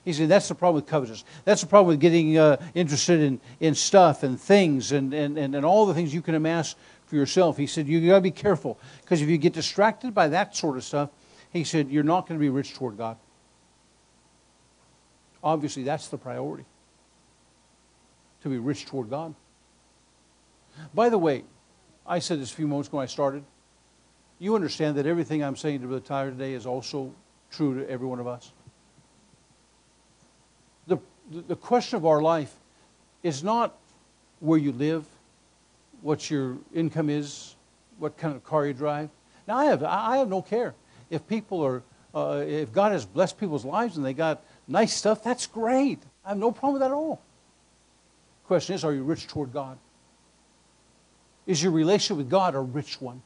He 0.05 0.11
said, 0.11 0.27
that's 0.27 0.49
the 0.49 0.55
problem 0.55 0.75
with 0.75 0.89
covetousness. 0.89 1.23
That's 1.45 1.61
the 1.61 1.67
problem 1.67 1.87
with 1.87 2.01
getting 2.01 2.37
uh, 2.37 2.57
interested 2.73 3.21
in, 3.21 3.39
in 3.61 3.73
stuff 3.73 4.23
and 4.23 4.39
things 4.39 4.91
and, 4.91 5.13
and, 5.13 5.37
and, 5.37 5.55
and 5.55 5.65
all 5.65 5.85
the 5.85 5.93
things 5.93 6.13
you 6.13 6.21
can 6.21 6.35
amass 6.35 6.75
for 7.13 7.17
yourself. 7.17 7.57
He 7.57 7.67
said, 7.67 7.87
you 7.87 8.07
got 8.07 8.15
to 8.15 8.21
be 8.21 8.31
careful 8.31 8.79
because 9.01 9.21
if 9.21 9.29
you 9.29 9.37
get 9.37 9.53
distracted 9.53 10.15
by 10.15 10.29
that 10.29 10.55
sort 10.55 10.77
of 10.77 10.83
stuff, 10.83 11.11
he 11.51 11.63
said, 11.63 11.91
you're 11.91 12.03
not 12.03 12.27
going 12.27 12.39
to 12.39 12.41
be 12.41 12.49
rich 12.49 12.73
toward 12.73 12.97
God. 12.97 13.17
Obviously, 15.43 15.83
that's 15.83 16.07
the 16.07 16.17
priority 16.17 16.65
to 18.41 18.49
be 18.49 18.57
rich 18.57 18.87
toward 18.87 19.11
God. 19.11 19.35
By 20.95 21.09
the 21.09 21.19
way, 21.19 21.43
I 22.07 22.17
said 22.17 22.41
this 22.41 22.51
a 22.51 22.55
few 22.55 22.67
moments 22.67 22.89
ago 22.89 22.97
I 22.97 23.05
started. 23.05 23.43
You 24.39 24.55
understand 24.55 24.97
that 24.97 25.05
everything 25.05 25.43
I'm 25.43 25.55
saying 25.55 25.81
to 25.81 25.87
Brother 25.87 26.03
Tyler 26.03 26.31
today 26.31 26.53
is 26.53 26.65
also 26.65 27.13
true 27.51 27.79
to 27.79 27.87
every 27.87 28.07
one 28.07 28.19
of 28.19 28.25
us 28.25 28.51
the, 31.31 31.41
the 31.41 31.55
question 31.55 31.97
of 31.97 32.05
our 32.05 32.21
life 32.21 32.53
is 33.21 33.43
not 33.43 33.77
where 34.39 34.59
you 34.59 34.71
live, 34.71 35.05
what 36.03 36.29
your 36.29 36.57
income 36.73 37.09
is, 37.09 37.55
what 37.97 38.17
kind 38.17 38.35
of 38.35 38.43
car 38.43 38.67
you 38.67 38.73
drive. 38.73 39.09
Now, 39.47 39.57
I 39.57 39.65
have, 39.65 39.83
I 39.83 40.17
have 40.17 40.29
no 40.29 40.41
care. 40.41 40.75
If 41.09 41.27
people 41.27 41.61
are, 41.61 41.81
uh, 42.13 42.43
if 42.45 42.71
God 42.71 42.91
has 42.91 43.05
blessed 43.05 43.39
people's 43.39 43.65
lives 43.65 43.97
and 43.97 44.05
they 44.05 44.13
got 44.13 44.43
nice 44.67 44.93
stuff, 44.93 45.23
that's 45.23 45.47
great. 45.47 45.99
I 46.25 46.29
have 46.29 46.37
no 46.37 46.51
problem 46.51 46.73
with 46.73 46.81
that 46.81 46.91
at 46.91 46.95
all. 46.95 47.21
Question 48.45 48.75
is, 48.75 48.83
are 48.83 48.93
you 48.93 49.03
rich 49.03 49.27
toward 49.27 49.53
God? 49.53 49.77
Is 51.47 51.63
your 51.63 51.71
relationship 51.71 52.17
with 52.17 52.29
God 52.29 52.55
a 52.55 52.59
rich 52.59 53.01
one? 53.01 53.21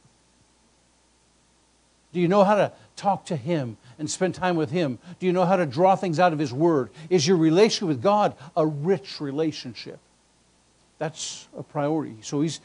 Do 2.12 2.20
you 2.20 2.28
know 2.28 2.42
how 2.44 2.54
to 2.54 2.72
talk 2.96 3.26
to 3.26 3.36
Him 3.36 3.76
and 3.98 4.10
spend 4.10 4.34
time 4.34 4.56
with 4.56 4.70
Him? 4.70 4.98
Do 5.18 5.26
you 5.26 5.32
know 5.32 5.44
how 5.44 5.56
to 5.56 5.66
draw 5.66 5.94
things 5.94 6.18
out 6.18 6.32
of 6.32 6.38
His 6.38 6.52
Word? 6.52 6.90
Is 7.10 7.26
your 7.26 7.36
relationship 7.36 7.88
with 7.88 8.02
God 8.02 8.34
a 8.56 8.66
rich 8.66 9.20
relationship? 9.20 9.98
That's 10.98 11.48
a 11.56 11.62
priority. 11.62 12.16
So 12.22 12.40
He's, 12.40 12.60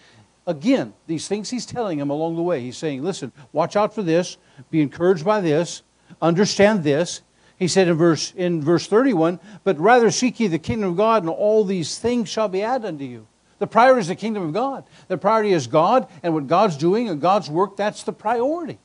again, 0.47 0.93
these 1.07 1.27
things 1.27 1.49
He's 1.49 1.65
telling 1.65 1.99
him 1.99 2.09
along 2.09 2.35
the 2.35 2.41
way. 2.41 2.61
He's 2.61 2.77
saying, 2.77 3.03
listen, 3.03 3.31
watch 3.51 3.75
out 3.75 3.93
for 3.93 4.03
this, 4.03 4.37
be 4.69 4.81
encouraged 4.81 5.25
by 5.25 5.41
this, 5.41 5.83
understand 6.21 6.83
this. 6.83 7.21
He 7.57 7.67
said 7.67 7.87
in 7.87 7.95
verse, 7.95 8.33
in 8.35 8.61
verse 8.61 8.87
31, 8.87 9.39
but 9.63 9.79
rather 9.79 10.11
seek 10.11 10.39
ye 10.39 10.47
the 10.47 10.59
kingdom 10.59 10.89
of 10.89 10.97
God, 10.97 11.23
and 11.23 11.29
all 11.29 11.63
these 11.63 11.99
things 11.99 12.27
shall 12.27 12.49
be 12.49 12.63
added 12.63 12.85
unto 12.85 13.05
you. 13.05 13.27
The 13.59 13.67
priority 13.67 14.01
is 14.01 14.07
the 14.07 14.15
kingdom 14.15 14.43
of 14.43 14.53
God. 14.53 14.83
The 15.07 15.17
priority 15.17 15.53
is 15.53 15.67
God 15.67 16.09
and 16.21 16.33
what 16.33 16.47
God's 16.47 16.75
doing 16.75 17.07
and 17.07 17.21
God's 17.21 17.49
work. 17.49 17.77
That's 17.77 18.03
the 18.03 18.11
priority. 18.11 18.79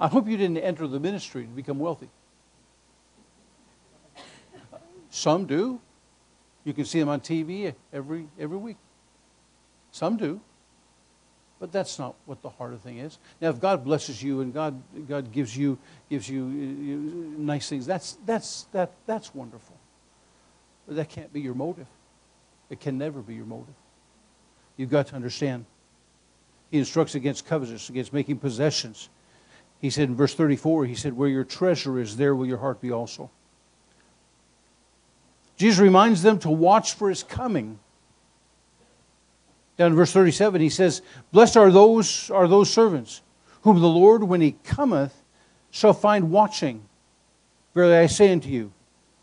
I 0.00 0.08
hope 0.08 0.26
you 0.26 0.36
didn't 0.36 0.58
enter 0.58 0.86
the 0.88 0.98
ministry 0.98 1.44
to 1.44 1.48
become 1.48 1.78
wealthy. 1.78 2.08
Some 5.16 5.46
do. 5.46 5.80
You 6.64 6.74
can 6.74 6.84
see 6.84 7.00
them 7.00 7.08
on 7.08 7.20
TV 7.20 7.74
every, 7.90 8.28
every 8.38 8.58
week. 8.58 8.76
Some 9.90 10.18
do. 10.18 10.42
But 11.58 11.72
that's 11.72 11.98
not 11.98 12.16
what 12.26 12.42
the 12.42 12.50
heart 12.50 12.74
of 12.74 12.82
the 12.82 12.88
thing 12.90 12.98
is. 12.98 13.18
Now, 13.40 13.48
if 13.48 13.58
God 13.58 13.82
blesses 13.82 14.22
you 14.22 14.42
and 14.42 14.52
God, 14.52 14.82
God 15.08 15.32
gives 15.32 15.56
you, 15.56 15.78
gives 16.10 16.28
you, 16.28 16.46
you 16.48 17.34
nice 17.38 17.66
things, 17.66 17.86
that's, 17.86 18.18
that's, 18.26 18.64
that, 18.72 18.92
that's 19.06 19.34
wonderful. 19.34 19.78
But 20.86 20.96
that 20.96 21.08
can't 21.08 21.32
be 21.32 21.40
your 21.40 21.54
motive. 21.54 21.86
It 22.68 22.80
can 22.80 22.98
never 22.98 23.22
be 23.22 23.36
your 23.36 23.46
motive. 23.46 23.74
You've 24.76 24.90
got 24.90 25.06
to 25.06 25.16
understand. 25.16 25.64
He 26.70 26.78
instructs 26.78 27.14
against 27.14 27.46
covetousness, 27.46 27.88
against 27.88 28.12
making 28.12 28.36
possessions. 28.36 29.08
He 29.80 29.88
said 29.88 30.10
in 30.10 30.14
verse 30.14 30.34
34, 30.34 30.84
he 30.84 30.94
said, 30.94 31.14
Where 31.14 31.30
your 31.30 31.44
treasure 31.44 31.98
is, 31.98 32.18
there 32.18 32.34
will 32.34 32.46
your 32.46 32.58
heart 32.58 32.82
be 32.82 32.92
also. 32.92 33.30
Jesus 35.56 35.80
reminds 35.80 36.22
them 36.22 36.38
to 36.40 36.50
watch 36.50 36.94
for 36.94 37.08
his 37.08 37.22
coming. 37.22 37.78
Down 39.76 39.92
in 39.92 39.96
verse 39.96 40.12
37, 40.12 40.60
he 40.60 40.68
says, 40.68 41.02
Blessed 41.32 41.56
are 41.56 41.70
those, 41.70 42.30
are 42.30 42.48
those 42.48 42.70
servants 42.70 43.22
whom 43.62 43.80
the 43.80 43.88
Lord, 43.88 44.22
when 44.22 44.40
he 44.40 44.56
cometh, 44.64 45.22
shall 45.70 45.92
find 45.92 46.30
watching. 46.30 46.82
Verily 47.74 47.96
I 47.96 48.06
say 48.06 48.32
unto 48.32 48.48
you, 48.48 48.72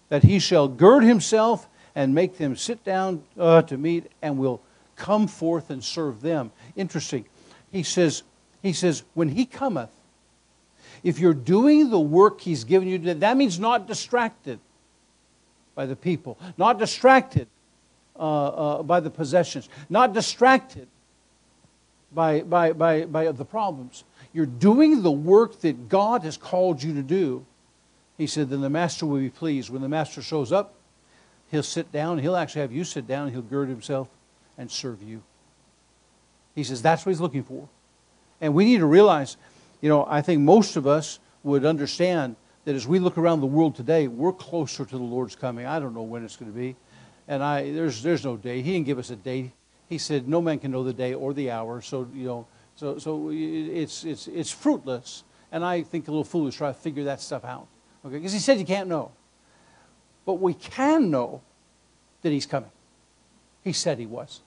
that 0.09 0.23
he 0.23 0.39
shall 0.39 0.67
gird 0.67 1.03
himself 1.03 1.67
and 1.95 2.13
make 2.13 2.37
them 2.37 2.55
sit 2.55 2.83
down 2.83 3.23
uh, 3.39 3.61
to 3.63 3.77
meat 3.77 4.11
and 4.21 4.37
will 4.37 4.61
come 4.95 5.27
forth 5.27 5.69
and 5.69 5.83
serve 5.83 6.21
them. 6.21 6.51
Interesting. 6.75 7.25
He 7.71 7.83
says, 7.83 8.23
he 8.61 8.73
says, 8.73 9.03
when 9.13 9.29
he 9.29 9.45
cometh, 9.45 9.89
if 11.03 11.19
you're 11.19 11.33
doing 11.33 11.89
the 11.89 11.99
work 11.99 12.41
He's 12.41 12.63
given 12.63 12.87
you 12.87 12.97
that 13.15 13.37
means 13.37 13.59
not 13.59 13.87
distracted 13.87 14.59
by 15.75 15.85
the 15.85 15.95
people, 15.95 16.37
not 16.57 16.79
distracted 16.79 17.47
uh, 18.15 18.19
uh, 18.19 18.83
by 18.83 18.99
the 18.99 19.09
possessions, 19.09 19.69
not 19.89 20.13
distracted 20.13 20.87
by, 22.11 22.41
by, 22.41 22.73
by, 22.73 23.05
by 23.05 23.31
the 23.31 23.45
problems. 23.45 24.03
You're 24.33 24.45
doing 24.45 25.01
the 25.01 25.11
work 25.11 25.61
that 25.61 25.89
God 25.89 26.23
has 26.23 26.37
called 26.37 26.83
you 26.83 26.93
to 26.93 27.01
do. 27.01 27.45
He 28.17 28.27
said, 28.27 28.49
then 28.49 28.61
the 28.61 28.69
master 28.69 29.05
will 29.05 29.19
be 29.19 29.29
pleased. 29.29 29.69
When 29.69 29.81
the 29.81 29.89
master 29.89 30.21
shows 30.21 30.51
up, 30.51 30.75
he'll 31.49 31.63
sit 31.63 31.91
down. 31.91 32.19
He'll 32.19 32.35
actually 32.35 32.61
have 32.61 32.71
you 32.71 32.83
sit 32.83 33.07
down. 33.07 33.31
He'll 33.31 33.41
gird 33.41 33.69
himself 33.69 34.09
and 34.57 34.69
serve 34.69 35.01
you. 35.01 35.23
He 36.53 36.63
says 36.63 36.83
that's 36.83 37.03
what 37.05 37.11
he's 37.11 37.21
looking 37.21 37.43
for. 37.43 37.67
And 38.39 38.53
we 38.53 38.65
need 38.65 38.77
to 38.77 38.85
realize 38.85 39.37
you 39.83 39.89
know, 39.89 40.07
I 40.09 40.21
think 40.21 40.41
most 40.41 40.77
of 40.77 40.87
us 40.87 41.19
would 41.43 41.65
understand 41.65 42.37
that 42.65 42.75
as 42.75 42.87
we 42.87 42.99
look 42.99 43.17
around 43.17 43.41
the 43.41 43.47
world 43.47 43.75
today, 43.75 44.07
we're 44.07 44.33
closer 44.33 44.85
to 44.85 44.97
the 44.97 45.03
Lord's 45.03 45.35
coming. 45.35 45.65
I 45.65 45.79
don't 45.79 45.93
know 45.93 46.03
when 46.03 46.23
it's 46.23 46.35
going 46.35 46.51
to 46.51 46.57
be. 46.57 46.75
And 47.27 47.43
I, 47.43 47.71
there's, 47.71 48.01
there's 48.03 48.23
no 48.23 48.37
day. 48.37 48.61
He 48.61 48.73
didn't 48.73 48.85
give 48.85 48.99
us 48.99 49.09
a 49.09 49.15
date. 49.15 49.51
He 49.89 49.97
said, 49.97 50.27
no 50.27 50.41
man 50.41 50.59
can 50.59 50.71
know 50.71 50.83
the 50.83 50.93
day 50.93 51.13
or 51.13 51.33
the 51.33 51.51
hour. 51.51 51.81
So, 51.81 52.07
you 52.13 52.25
know, 52.25 52.47
so, 52.75 52.97
so 52.97 53.29
it's, 53.31 54.03
it's, 54.03 54.27
it's 54.27 54.51
fruitless. 54.51 55.23
And 55.51 55.63
I 55.63 55.83
think 55.83 56.07
a 56.07 56.11
little 56.11 56.23
foolish 56.23 56.55
try 56.55 56.69
to 56.69 56.73
figure 56.73 57.03
that 57.05 57.21
stuff 57.21 57.45
out. 57.45 57.67
Okay? 58.05 58.15
Because 58.15 58.33
he 58.33 58.39
said 58.39 58.59
you 58.59 58.65
can't 58.65 58.89
know. 58.89 59.11
But 60.25 60.35
we 60.35 60.53
can 60.53 61.11
know 61.11 61.41
that 62.21 62.31
he's 62.31 62.45
coming. 62.45 62.71
He 63.63 63.73
said 63.73 63.99
he 63.99 64.05
was. 64.05 64.41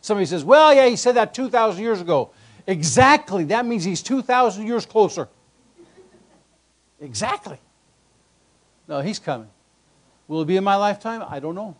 Somebody 0.00 0.26
says, 0.26 0.44
well, 0.44 0.72
yeah, 0.72 0.88
he 0.88 0.96
said 0.96 1.16
that 1.16 1.34
2,000 1.34 1.82
years 1.82 2.00
ago. 2.00 2.30
Exactly. 2.66 3.44
That 3.44 3.66
means 3.66 3.84
he's 3.84 4.02
2,000 4.02 4.66
years 4.66 4.86
closer. 4.86 5.28
Exactly. 7.00 7.58
No, 8.86 9.00
he's 9.00 9.18
coming. 9.18 9.48
Will 10.28 10.42
it 10.42 10.46
be 10.46 10.56
in 10.56 10.64
my 10.64 10.76
lifetime? 10.76 11.24
I 11.26 11.40
don't 11.40 11.54
know. 11.54 11.76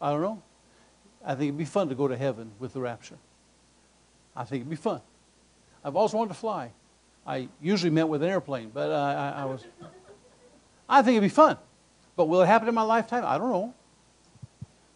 I 0.00 0.10
don't 0.10 0.22
know. 0.22 0.42
I 1.24 1.34
think 1.34 1.48
it'd 1.48 1.58
be 1.58 1.64
fun 1.64 1.88
to 1.88 1.94
go 1.94 2.08
to 2.08 2.16
heaven 2.16 2.50
with 2.58 2.72
the 2.72 2.80
rapture. 2.80 3.18
I 4.34 4.44
think 4.44 4.60
it'd 4.60 4.70
be 4.70 4.76
fun. 4.76 5.00
I've 5.84 5.96
always 5.96 6.12
wanted 6.12 6.28
to 6.28 6.34
fly. 6.34 6.70
I 7.26 7.48
usually 7.60 7.90
meant 7.90 8.08
with 8.08 8.22
an 8.22 8.28
airplane, 8.28 8.70
but 8.72 8.90
I, 8.90 9.42
I 9.42 9.44
was. 9.44 9.64
I 10.88 11.02
think 11.02 11.16
it'd 11.16 11.22
be 11.22 11.34
fun. 11.34 11.56
But 12.16 12.26
will 12.26 12.42
it 12.42 12.46
happen 12.46 12.68
in 12.68 12.74
my 12.74 12.82
lifetime? 12.82 13.24
I 13.24 13.38
don't 13.38 13.50
know. 13.50 13.74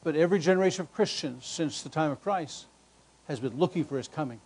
But 0.02 0.16
every 0.16 0.38
generation 0.38 0.82
of 0.82 0.92
Christians 0.92 1.46
since 1.46 1.82
the 1.82 1.88
time 1.88 2.10
of 2.10 2.22
Christ 2.22 2.66
has 3.28 3.40
been 3.40 3.56
looking 3.56 3.84
for 3.84 3.96
his 3.96 4.08
coming 4.08 4.40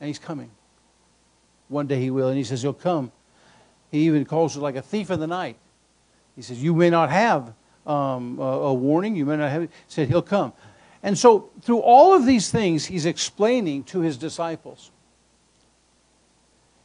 and 0.00 0.08
he's 0.08 0.18
coming. 0.18 0.50
One 1.68 1.86
day 1.86 2.00
he 2.00 2.10
will, 2.10 2.28
and 2.28 2.36
he 2.36 2.44
says 2.44 2.62
he'll 2.62 2.72
come. 2.72 3.10
He 3.90 4.06
even 4.06 4.24
calls 4.24 4.56
it 4.56 4.60
like 4.60 4.76
a 4.76 4.82
thief 4.82 5.10
in 5.10 5.20
the 5.20 5.26
night. 5.26 5.56
He 6.36 6.42
says, 6.42 6.62
You 6.62 6.74
may 6.74 6.90
not 6.90 7.10
have 7.10 7.54
um, 7.86 8.38
a, 8.38 8.42
a, 8.42 8.74
warning, 8.74 9.14
you 9.14 9.24
may 9.26 9.36
not 9.36 9.50
have 9.50 9.62
He 9.62 9.68
said, 9.88 10.08
He'll 10.08 10.22
come. 10.22 10.52
And 11.02 11.18
so, 11.18 11.50
through 11.62 11.80
all 11.80 12.14
of 12.14 12.24
these 12.24 12.50
things, 12.50 12.86
he's 12.86 13.04
explaining 13.04 13.84
to 13.84 14.00
his 14.00 14.16
disciples. 14.16 14.90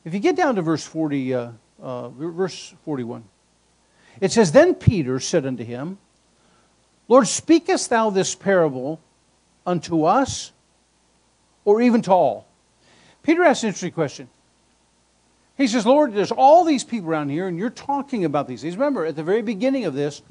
If 0.03 0.13
you 0.13 0.19
get 0.19 0.36
down 0.36 0.55
to 0.55 0.62
verse 0.62 0.83
40, 0.83 1.33
uh, 1.33 1.51
uh, 1.81 2.09
verse 2.09 2.74
41, 2.83 3.24
it 4.19 4.31
says, 4.31 4.51
Then 4.51 4.75
Peter 4.75 5.19
said 5.19 5.45
unto 5.45 5.63
him, 5.63 5.98
Lord, 7.07 7.27
speakest 7.27 7.89
thou 7.89 8.09
this 8.09 8.36
parable 8.36 9.00
unto 9.65 10.03
us, 10.03 10.51
or 11.63 11.81
even 11.81 12.01
to 12.03 12.12
all? 12.12 12.48
Peter 13.24 13.43
asks 13.43 13.63
an 13.63 13.67
interesting 13.67 13.91
question. 13.91 14.29
He 15.59 15.67
says, 15.67 15.85
Lord, 15.85 16.13
there's 16.13 16.31
all 16.31 16.63
these 16.63 16.85
people 16.85 17.09
around 17.09 17.27
here, 17.27 17.45
and 17.45 17.59
you're 17.59 17.69
talking 17.69 18.23
about 18.23 18.47
these 18.47 18.61
things. 18.61 18.77
Remember, 18.77 19.05
at 19.05 19.17
the 19.17 19.23
very 19.23 19.41
beginning 19.41 19.83
of 19.83 19.93
this, 19.93 20.21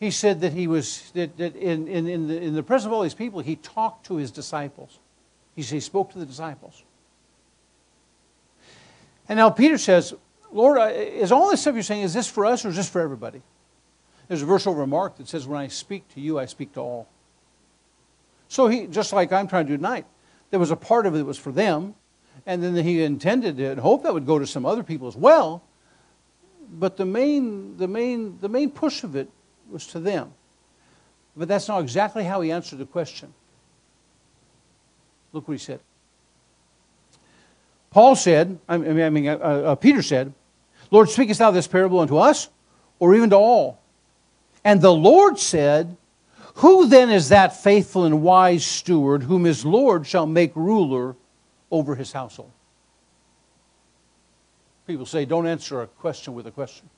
he 0.00 0.10
said 0.10 0.40
that 0.40 0.52
he 0.52 0.66
was, 0.66 1.12
that, 1.14 1.36
that 1.38 1.54
in, 1.54 1.86
in, 1.86 2.08
in, 2.08 2.26
the, 2.26 2.42
in 2.42 2.54
the 2.54 2.64
presence 2.64 2.86
of 2.88 2.92
all 2.92 3.02
these 3.02 3.14
people, 3.14 3.38
he 3.38 3.54
talked 3.54 4.06
to 4.06 4.16
his 4.16 4.32
disciples. 4.32 4.98
He, 5.54 5.62
he 5.62 5.78
spoke 5.78 6.10
to 6.14 6.18
the 6.18 6.26
disciples. 6.26 6.82
And 9.28 9.36
now 9.36 9.50
Peter 9.50 9.78
says, 9.78 10.12
Lord, 10.50 10.80
is 10.92 11.30
all 11.30 11.48
this 11.48 11.60
stuff 11.60 11.74
you're 11.74 11.84
saying, 11.84 12.02
is 12.02 12.12
this 12.12 12.26
for 12.26 12.44
us 12.44 12.64
or 12.64 12.70
is 12.70 12.76
this 12.76 12.88
for 12.88 13.00
everybody? 13.00 13.40
There's 14.26 14.42
a 14.42 14.46
verse 14.46 14.66
over 14.66 14.84
Mark 14.84 15.18
that 15.18 15.28
says, 15.28 15.46
When 15.46 15.60
I 15.60 15.68
speak 15.68 16.08
to 16.14 16.20
you, 16.20 16.40
I 16.40 16.46
speak 16.46 16.72
to 16.72 16.80
all. 16.80 17.08
So 18.48 18.66
he, 18.66 18.88
just 18.88 19.12
like 19.12 19.32
I'm 19.32 19.46
trying 19.46 19.66
to 19.66 19.72
do 19.72 19.76
tonight, 19.76 20.06
there 20.50 20.58
was 20.58 20.72
a 20.72 20.76
part 20.76 21.06
of 21.06 21.14
it 21.14 21.18
that 21.18 21.24
was 21.24 21.38
for 21.38 21.52
them, 21.52 21.94
and 22.48 22.62
then 22.62 22.74
he 22.76 23.02
intended 23.02 23.60
it 23.60 23.72
and 23.72 23.78
hoped 23.78 24.04
that 24.04 24.14
would 24.14 24.24
go 24.24 24.38
to 24.38 24.46
some 24.46 24.64
other 24.64 24.82
people 24.82 25.06
as 25.06 25.14
well. 25.14 25.62
But 26.72 26.96
the 26.96 27.04
main, 27.04 27.76
the 27.76 27.86
main, 27.86 28.38
the 28.40 28.48
main 28.48 28.70
push 28.70 29.04
of 29.04 29.14
it 29.16 29.28
was 29.70 29.86
to 29.88 30.00
them. 30.00 30.32
But 31.36 31.46
that's 31.46 31.68
not 31.68 31.82
exactly 31.82 32.24
how 32.24 32.40
he 32.40 32.50
answered 32.50 32.78
the 32.78 32.86
question. 32.86 33.34
Look 35.34 35.46
what 35.46 35.52
he 35.52 35.58
said. 35.58 35.80
Paul 37.90 38.16
said, 38.16 38.58
I 38.66 38.78
mean, 38.78 39.02
I 39.02 39.10
mean 39.10 39.28
uh, 39.28 39.36
uh, 39.36 39.74
Peter 39.74 40.00
said, 40.02 40.32
Lord, 40.90 41.10
speakest 41.10 41.40
thou 41.40 41.50
this 41.50 41.66
parable 41.66 42.00
unto 42.00 42.16
us, 42.16 42.48
or 42.98 43.14
even 43.14 43.28
to 43.28 43.36
all? 43.36 43.78
And 44.64 44.80
the 44.80 44.92
Lord 44.92 45.38
said, 45.38 45.98
who 46.56 46.86
then 46.86 47.10
is 47.10 47.28
that 47.28 47.62
faithful 47.62 48.04
and 48.06 48.22
wise 48.22 48.64
steward 48.64 49.24
whom 49.24 49.44
his 49.44 49.66
Lord 49.66 50.06
shall 50.06 50.26
make 50.26 50.56
ruler 50.56 51.14
over 51.70 51.94
his 51.94 52.12
household? 52.12 52.50
People 54.86 55.06
say, 55.06 55.24
don't 55.24 55.46
answer 55.46 55.82
a 55.82 55.86
question 55.86 56.34
with 56.34 56.46
a 56.46 56.50
question. 56.50 56.88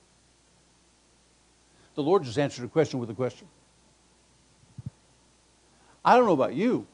The 1.95 2.03
Lord 2.03 2.23
just 2.23 2.39
answered 2.39 2.63
a 2.63 2.69
question 2.69 2.99
with 2.99 3.09
a 3.09 3.13
question. 3.13 3.47
I 6.03 6.15
don't 6.15 6.25
know 6.25 6.33
about 6.33 6.53
you. 6.53 6.87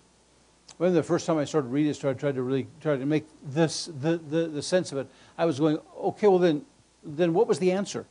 When 0.77 0.93
the 0.93 1.03
first 1.03 1.25
time 1.25 1.38
I 1.38 1.46
started 1.46 1.69
reading 1.69 1.89
this, 1.89 2.03
I 2.03 2.13
tried 2.13 2.36
to 2.36 2.41
really 2.41 2.67
try 2.81 2.98
to 2.98 3.05
make 3.05 3.25
this 3.43 3.86
the, 3.86 4.17
the, 4.17 4.48
the 4.48 4.62
sense 4.62 4.91
of 4.91 4.98
it. 4.98 5.07
I 5.38 5.46
was 5.46 5.60
going, 5.60 5.79
okay, 5.98 6.27
well 6.27 6.39
then, 6.39 6.63
then 7.03 7.34
what 7.34 7.48
was 7.48 7.60
the 7.60 7.72
answer? 7.72 8.05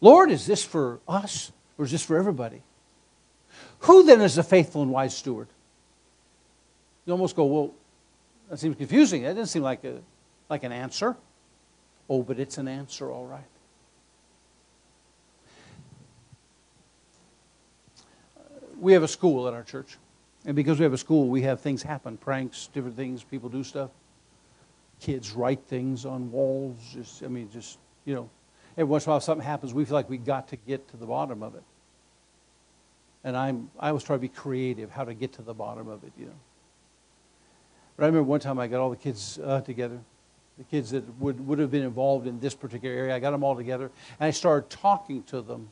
Lord, 0.00 0.30
is 0.30 0.46
this 0.46 0.64
for 0.64 1.00
us 1.06 1.52
or 1.76 1.84
is 1.84 1.92
this 1.92 2.04
for 2.04 2.16
everybody? 2.16 2.62
Who 3.80 4.04
then 4.04 4.20
is 4.20 4.38
a 4.38 4.42
faithful 4.42 4.82
and 4.82 4.90
wise 4.90 5.16
steward? 5.16 5.48
You 7.10 7.14
almost 7.14 7.34
go, 7.34 7.44
well, 7.44 7.72
that 8.48 8.60
seems 8.60 8.76
confusing. 8.76 9.24
That 9.24 9.30
doesn't 9.30 9.48
seem 9.48 9.64
like, 9.64 9.82
a, 9.82 9.98
like 10.48 10.62
an 10.62 10.70
answer. 10.70 11.16
Oh, 12.08 12.22
but 12.22 12.38
it's 12.38 12.56
an 12.56 12.68
answer, 12.68 13.10
all 13.10 13.26
right. 13.26 13.42
Uh, 18.38 18.42
we 18.78 18.92
have 18.92 19.02
a 19.02 19.08
school 19.08 19.48
at 19.48 19.54
our 19.54 19.64
church. 19.64 19.98
And 20.46 20.54
because 20.54 20.78
we 20.78 20.84
have 20.84 20.92
a 20.92 20.98
school, 20.98 21.26
we 21.26 21.42
have 21.42 21.60
things 21.60 21.82
happen 21.82 22.16
pranks, 22.16 22.68
different 22.72 22.94
things, 22.94 23.24
people 23.24 23.48
do 23.48 23.64
stuff. 23.64 23.90
Kids 25.00 25.32
write 25.32 25.62
things 25.66 26.06
on 26.06 26.30
walls. 26.30 26.78
Just, 26.92 27.24
I 27.24 27.26
mean, 27.26 27.50
just, 27.52 27.78
you 28.04 28.14
know, 28.14 28.30
every 28.78 28.84
once 28.84 29.06
in 29.06 29.10
a 29.10 29.14
while 29.14 29.20
something 29.20 29.44
happens, 29.44 29.74
we 29.74 29.84
feel 29.84 29.94
like 29.94 30.08
we 30.08 30.16
got 30.16 30.46
to 30.50 30.56
get 30.56 30.86
to 30.90 30.96
the 30.96 31.06
bottom 31.06 31.42
of 31.42 31.56
it. 31.56 31.64
And 33.24 33.36
I'm, 33.36 33.68
I 33.80 33.88
always 33.88 34.04
try 34.04 34.14
to 34.14 34.20
be 34.20 34.28
creative, 34.28 34.92
how 34.92 35.02
to 35.02 35.12
get 35.12 35.32
to 35.32 35.42
the 35.42 35.54
bottom 35.54 35.88
of 35.88 36.04
it, 36.04 36.12
you 36.16 36.26
know. 36.26 36.32
But 38.00 38.06
I 38.06 38.08
remember 38.08 38.30
one 38.30 38.40
time 38.40 38.58
I 38.58 38.66
got 38.66 38.80
all 38.80 38.88
the 38.88 38.96
kids 38.96 39.38
uh, 39.44 39.60
together, 39.60 39.98
the 40.56 40.64
kids 40.64 40.90
that 40.92 41.04
would, 41.20 41.46
would 41.46 41.58
have 41.58 41.70
been 41.70 41.82
involved 41.82 42.26
in 42.26 42.40
this 42.40 42.54
particular 42.54 42.96
area. 42.96 43.14
I 43.14 43.18
got 43.18 43.32
them 43.32 43.44
all 43.44 43.54
together, 43.54 43.90
and 44.18 44.26
I 44.26 44.30
started 44.30 44.70
talking 44.70 45.22
to 45.24 45.42
them 45.42 45.68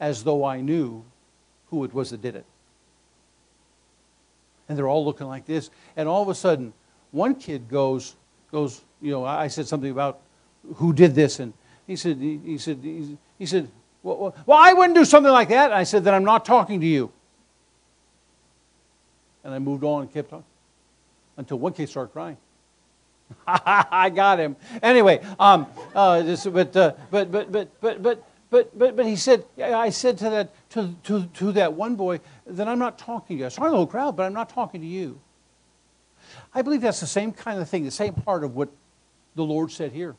as 0.00 0.24
though 0.24 0.46
I 0.46 0.62
knew 0.62 1.04
who 1.68 1.84
it 1.84 1.92
was 1.92 2.08
that 2.08 2.22
did 2.22 2.36
it. 2.36 2.46
And 4.66 4.78
they're 4.78 4.88
all 4.88 5.04
looking 5.04 5.26
like 5.26 5.44
this. 5.44 5.68
And 5.94 6.08
all 6.08 6.22
of 6.22 6.30
a 6.30 6.34
sudden, 6.34 6.72
one 7.10 7.34
kid 7.34 7.68
goes, 7.68 8.16
goes, 8.50 8.80
you 9.02 9.10
know, 9.10 9.26
I 9.26 9.48
said 9.48 9.68
something 9.68 9.90
about 9.90 10.20
who 10.76 10.94
did 10.94 11.14
this, 11.14 11.38
and 11.38 11.52
he 11.86 11.96
said, 11.96 12.16
he, 12.16 12.40
he 12.42 12.56
said, 12.56 12.78
he, 12.82 13.18
he 13.38 13.44
said, 13.44 13.68
well, 14.02 14.34
well, 14.46 14.58
I 14.58 14.72
wouldn't 14.72 14.96
do 14.96 15.04
something 15.04 15.30
like 15.30 15.50
that. 15.50 15.66
And 15.66 15.74
I 15.74 15.84
said, 15.84 16.02
then 16.02 16.14
I'm 16.14 16.24
not 16.24 16.46
talking 16.46 16.80
to 16.80 16.86
you. 16.86 17.12
And 19.44 19.54
I 19.54 19.58
moved 19.58 19.84
on 19.84 20.02
and 20.02 20.12
kept 20.12 20.32
on 20.32 20.44
until 21.36 21.58
one 21.58 21.72
kid 21.72 21.88
started 21.88 22.12
crying. 22.12 22.36
I 23.46 24.10
got 24.10 24.38
him. 24.38 24.56
Anyway, 24.82 25.24
um, 25.38 25.66
uh, 25.94 26.22
this, 26.22 26.46
but, 26.46 26.74
uh, 26.76 26.92
but, 27.10 27.30
but, 27.30 27.52
but, 27.52 27.80
but, 27.80 28.02
but, 28.02 28.24
but, 28.50 28.78
but, 28.78 28.96
but 28.96 29.06
he 29.06 29.16
said, 29.16 29.44
I 29.58 29.90
said 29.90 30.18
to 30.18 30.30
that, 30.30 30.70
to, 30.70 30.94
to, 31.04 31.26
to 31.26 31.52
that 31.52 31.74
one 31.74 31.96
boy, 31.96 32.20
that 32.46 32.66
I'm 32.66 32.78
not 32.78 32.98
talking 32.98 33.36
to 33.36 33.40
you. 33.40 33.46
I 33.46 33.50
saw 33.50 33.64
the 33.64 33.76
whole 33.76 33.86
crowd, 33.86 34.16
but 34.16 34.24
I'm 34.24 34.32
not 34.32 34.48
talking 34.48 34.80
to 34.80 34.86
you. 34.86 35.20
I 36.54 36.62
believe 36.62 36.80
that's 36.80 37.00
the 37.00 37.06
same 37.06 37.32
kind 37.32 37.60
of 37.60 37.68
thing, 37.68 37.84
the 37.84 37.90
same 37.90 38.14
part 38.14 38.44
of 38.44 38.56
what 38.56 38.70
the 39.34 39.44
Lord 39.44 39.70
said 39.70 39.92
here. 39.92 40.16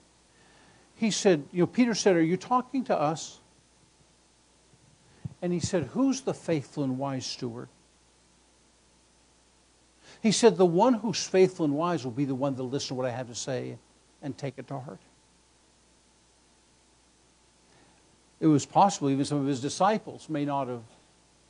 He 0.95 1.11
said, 1.11 1.43
you 1.51 1.61
know, 1.61 1.67
Peter 1.67 1.95
said, 1.95 2.15
Are 2.15 2.21
you 2.21 2.37
talking 2.37 2.83
to 2.85 2.99
us? 2.99 3.39
And 5.41 5.53
he 5.53 5.59
said, 5.59 5.83
Who's 5.93 6.21
the 6.21 6.33
faithful 6.33 6.83
and 6.83 6.97
wise 6.97 7.25
steward? 7.25 7.69
He 10.21 10.31
said, 10.31 10.57
The 10.57 10.65
one 10.65 10.95
who's 10.95 11.25
faithful 11.25 11.65
and 11.65 11.75
wise 11.75 12.03
will 12.03 12.11
be 12.11 12.25
the 12.25 12.35
one 12.35 12.55
to 12.55 12.63
listen 12.63 12.89
to 12.89 12.93
what 12.95 13.05
I 13.05 13.11
have 13.11 13.27
to 13.27 13.35
say 13.35 13.77
and 14.21 14.37
take 14.37 14.55
it 14.57 14.67
to 14.67 14.79
heart. 14.79 14.99
It 18.39 18.47
was 18.47 18.65
possible 18.65 19.09
even 19.09 19.25
some 19.25 19.39
of 19.39 19.47
his 19.47 19.61
disciples 19.61 20.29
may 20.29 20.45
not 20.45 20.67
have 20.67 20.83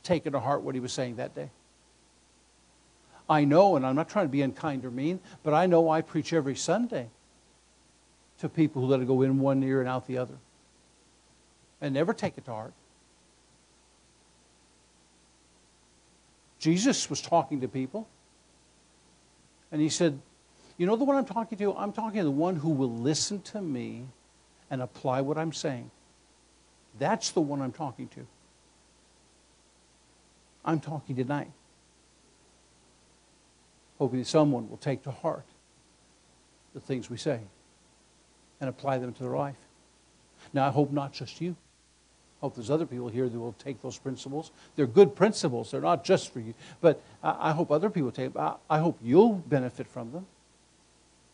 taken 0.02 0.32
to 0.32 0.40
heart 0.40 0.62
what 0.62 0.74
he 0.74 0.80
was 0.80 0.92
saying 0.92 1.16
that 1.16 1.34
day. 1.34 1.50
I 3.28 3.44
know, 3.44 3.76
and 3.76 3.86
I'm 3.86 3.94
not 3.94 4.08
trying 4.08 4.26
to 4.26 4.30
be 4.30 4.42
unkind 4.42 4.84
or 4.84 4.90
mean, 4.90 5.20
but 5.44 5.54
I 5.54 5.66
know 5.66 5.88
I 5.88 6.00
preach 6.00 6.32
every 6.32 6.56
Sunday 6.56 7.08
to 8.38 8.48
people 8.48 8.82
who 8.82 8.88
let 8.88 9.00
it 9.00 9.06
go 9.06 9.22
in 9.22 9.38
one 9.38 9.62
ear 9.62 9.80
and 9.80 9.88
out 9.88 10.06
the 10.06 10.18
other 10.18 10.34
and 11.80 11.94
never 11.94 12.12
take 12.12 12.36
it 12.36 12.44
to 12.46 12.50
heart. 12.50 12.72
Jesus 16.58 17.08
was 17.08 17.22
talking 17.22 17.60
to 17.60 17.68
people, 17.68 18.08
and 19.72 19.80
he 19.80 19.88
said, 19.88 20.20
You 20.78 20.86
know 20.86 20.96
the 20.96 21.04
one 21.04 21.16
I'm 21.16 21.24
talking 21.24 21.58
to? 21.58 21.74
I'm 21.74 21.92
talking 21.92 22.18
to 22.18 22.24
the 22.24 22.30
one 22.30 22.56
who 22.56 22.70
will 22.70 22.92
listen 22.92 23.42
to 23.42 23.60
me 23.60 24.06
and 24.70 24.82
apply 24.82 25.20
what 25.20 25.38
I'm 25.38 25.52
saying. 25.52 25.90
That's 26.98 27.30
the 27.30 27.40
one 27.40 27.60
I'm 27.60 27.72
talking 27.72 28.08
to. 28.08 28.26
I'm 30.64 30.80
talking 30.80 31.16
tonight. 31.16 31.50
Hoping 33.98 34.24
someone 34.24 34.68
will 34.68 34.76
take 34.76 35.02
to 35.04 35.10
heart 35.10 35.46
the 36.74 36.80
things 36.80 37.10
we 37.10 37.16
say 37.16 37.40
and 38.60 38.68
apply 38.68 38.98
them 38.98 39.12
to 39.12 39.22
their 39.22 39.36
life. 39.36 39.56
Now, 40.52 40.66
I 40.66 40.70
hope 40.70 40.90
not 40.90 41.12
just 41.12 41.40
you. 41.40 41.56
Hope 42.40 42.54
there's 42.54 42.70
other 42.70 42.86
people 42.86 43.08
here 43.08 43.28
that 43.28 43.38
will 43.38 43.54
take 43.58 43.82
those 43.82 43.98
principles. 43.98 44.50
They're 44.74 44.86
good 44.86 45.14
principles. 45.14 45.70
They're 45.70 45.80
not 45.80 46.04
just 46.04 46.32
for 46.32 46.40
you. 46.40 46.54
But 46.80 47.02
I, 47.22 47.52
hope 47.52 47.70
other 47.70 47.90
people 47.90 48.10
take 48.10 48.34
I, 48.34 48.54
I 48.68 48.78
hope 48.78 48.98
you'll 49.02 49.34
benefit 49.34 49.86
from 49.86 50.10
them. 50.12 50.26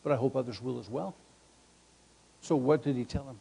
But 0.03 0.11
I 0.11 0.17
hope 0.17 0.35
others 0.35 0.61
will 0.61 0.79
as 0.79 0.89
well. 0.89 1.15
So 2.41 2.55
what 2.55 2.83
did 2.83 2.95
he 2.95 3.05
tell 3.05 3.23
him? 3.23 3.39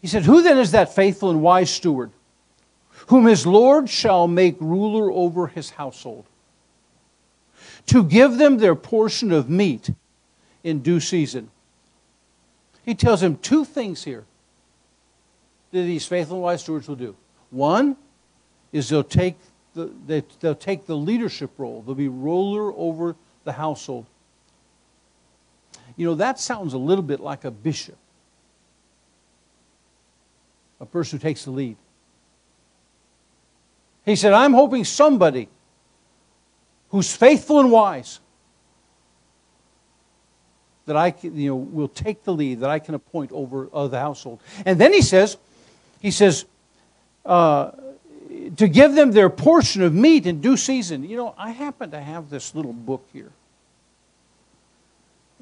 He 0.00 0.06
said, 0.06 0.22
Who 0.22 0.42
then 0.42 0.56
is 0.56 0.70
that 0.70 0.94
faithful 0.94 1.30
and 1.30 1.42
wise 1.42 1.68
steward, 1.68 2.12
whom 3.08 3.26
his 3.26 3.46
Lord 3.46 3.90
shall 3.90 4.26
make 4.26 4.56
ruler 4.60 5.10
over 5.10 5.48
his 5.48 5.70
household, 5.70 6.24
to 7.86 8.04
give 8.04 8.38
them 8.38 8.58
their 8.58 8.74
portion 8.74 9.32
of 9.32 9.50
meat 9.50 9.90
in 10.66 10.80
due 10.80 11.00
season? 11.00 11.50
He 12.84 12.94
tells 12.94 13.22
him 13.22 13.36
two 13.36 13.64
things 13.64 14.04
here 14.04 14.24
that 15.70 15.82
these 15.82 16.06
faithful 16.06 16.36
and 16.36 16.42
wise 16.42 16.62
stewards 16.62 16.88
will 16.88 16.96
do. 16.96 17.16
One 17.50 17.96
is 18.72 18.88
they'll 18.88 19.04
take 19.04 19.36
the, 19.74 19.90
they, 20.06 20.24
they'll 20.40 20.54
take 20.54 20.86
the 20.86 20.96
leadership 20.96 21.50
role, 21.56 21.82
they'll 21.82 21.94
be 21.94 22.08
ruler 22.08 22.72
over 22.76 23.16
the 23.44 23.52
household. 23.52 24.06
You 25.96 26.06
know, 26.06 26.14
that 26.16 26.38
sounds 26.38 26.74
a 26.74 26.78
little 26.78 27.04
bit 27.04 27.20
like 27.20 27.44
a 27.44 27.50
bishop 27.50 27.96
a 30.80 30.86
person 30.86 31.18
who 31.18 31.22
takes 31.22 31.44
the 31.44 31.50
lead. 31.50 31.76
He 34.04 34.14
said, 34.14 34.32
I'm 34.32 34.52
hoping 34.52 34.84
somebody 34.84 35.48
who's 36.90 37.14
faithful 37.14 37.60
and 37.60 37.72
wise 37.72 38.20
that 40.86 40.96
I 40.96 41.10
can, 41.10 41.38
you 41.38 41.50
know, 41.50 41.56
will 41.56 41.88
take 41.88 42.24
the 42.24 42.32
lead, 42.32 42.60
that 42.60 42.70
I 42.70 42.78
can 42.78 42.94
appoint 42.94 43.32
over 43.32 43.68
uh, 43.72 43.88
the 43.88 43.98
household. 43.98 44.40
And 44.64 44.80
then 44.80 44.92
he 44.92 45.02
says, 45.02 45.36
he 46.00 46.10
says, 46.10 46.44
uh, 47.24 47.72
to 48.56 48.68
give 48.68 48.94
them 48.94 49.12
their 49.12 49.28
portion 49.28 49.82
of 49.82 49.92
meat 49.92 50.26
in 50.26 50.40
due 50.40 50.56
season. 50.56 51.08
You 51.08 51.16
know, 51.16 51.34
I 51.36 51.50
happen 51.50 51.90
to 51.90 52.00
have 52.00 52.30
this 52.30 52.54
little 52.54 52.72
book 52.72 53.06
here. 53.12 53.32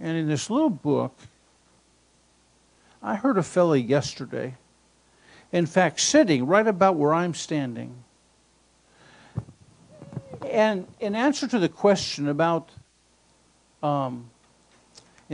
And 0.00 0.16
in 0.16 0.28
this 0.28 0.50
little 0.50 0.70
book, 0.70 1.14
I 3.02 3.14
heard 3.14 3.38
a 3.38 3.42
fellow 3.42 3.74
yesterday 3.74 4.54
in 5.54 5.66
fact, 5.66 6.00
sitting 6.00 6.46
right 6.46 6.66
about 6.66 6.96
where 6.96 7.14
I'm 7.14 7.32
standing. 7.32 7.94
And 10.50 10.88
in 10.98 11.14
answer 11.14 11.46
to 11.46 11.60
the 11.60 11.68
question 11.68 12.26
about, 12.26 12.70
um, 13.80 14.30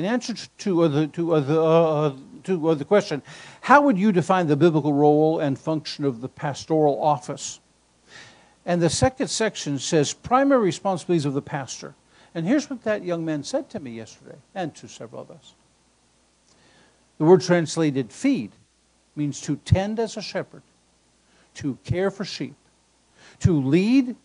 in 0.00 0.10
answer 0.10 0.34
to, 0.34 0.88
the, 0.88 1.06
to, 1.08 1.34
uh, 1.34 1.38
uh, 1.38 2.16
to 2.44 2.74
the 2.74 2.84
question, 2.84 3.22
how 3.60 3.82
would 3.82 3.98
you 3.98 4.12
define 4.12 4.46
the 4.46 4.56
biblical 4.56 4.94
role 4.94 5.40
and 5.40 5.58
function 5.58 6.04
of 6.06 6.22
the 6.22 6.28
pastoral 6.28 7.02
office? 7.02 7.60
And 8.64 8.80
the 8.80 8.88
second 8.88 9.28
section 9.28 9.78
says 9.78 10.14
primary 10.14 10.64
responsibilities 10.64 11.26
of 11.26 11.34
the 11.34 11.42
pastor. 11.42 11.94
And 12.34 12.46
here's 12.46 12.70
what 12.70 12.82
that 12.84 13.04
young 13.04 13.24
man 13.24 13.42
said 13.44 13.68
to 13.70 13.80
me 13.80 13.90
yesterday, 13.90 14.38
and 14.54 14.74
to 14.76 14.88
several 14.88 15.22
of 15.22 15.30
us. 15.30 15.54
The 17.18 17.24
word 17.24 17.42
translated 17.42 18.10
feed 18.10 18.52
means 19.16 19.40
to 19.42 19.56
tend 19.56 19.98
as 19.98 20.16
a 20.16 20.22
shepherd, 20.22 20.62
to 21.56 21.76
care 21.84 22.10
for 22.10 22.24
sheep, 22.24 22.54
to 23.40 23.60
lead 23.60 24.16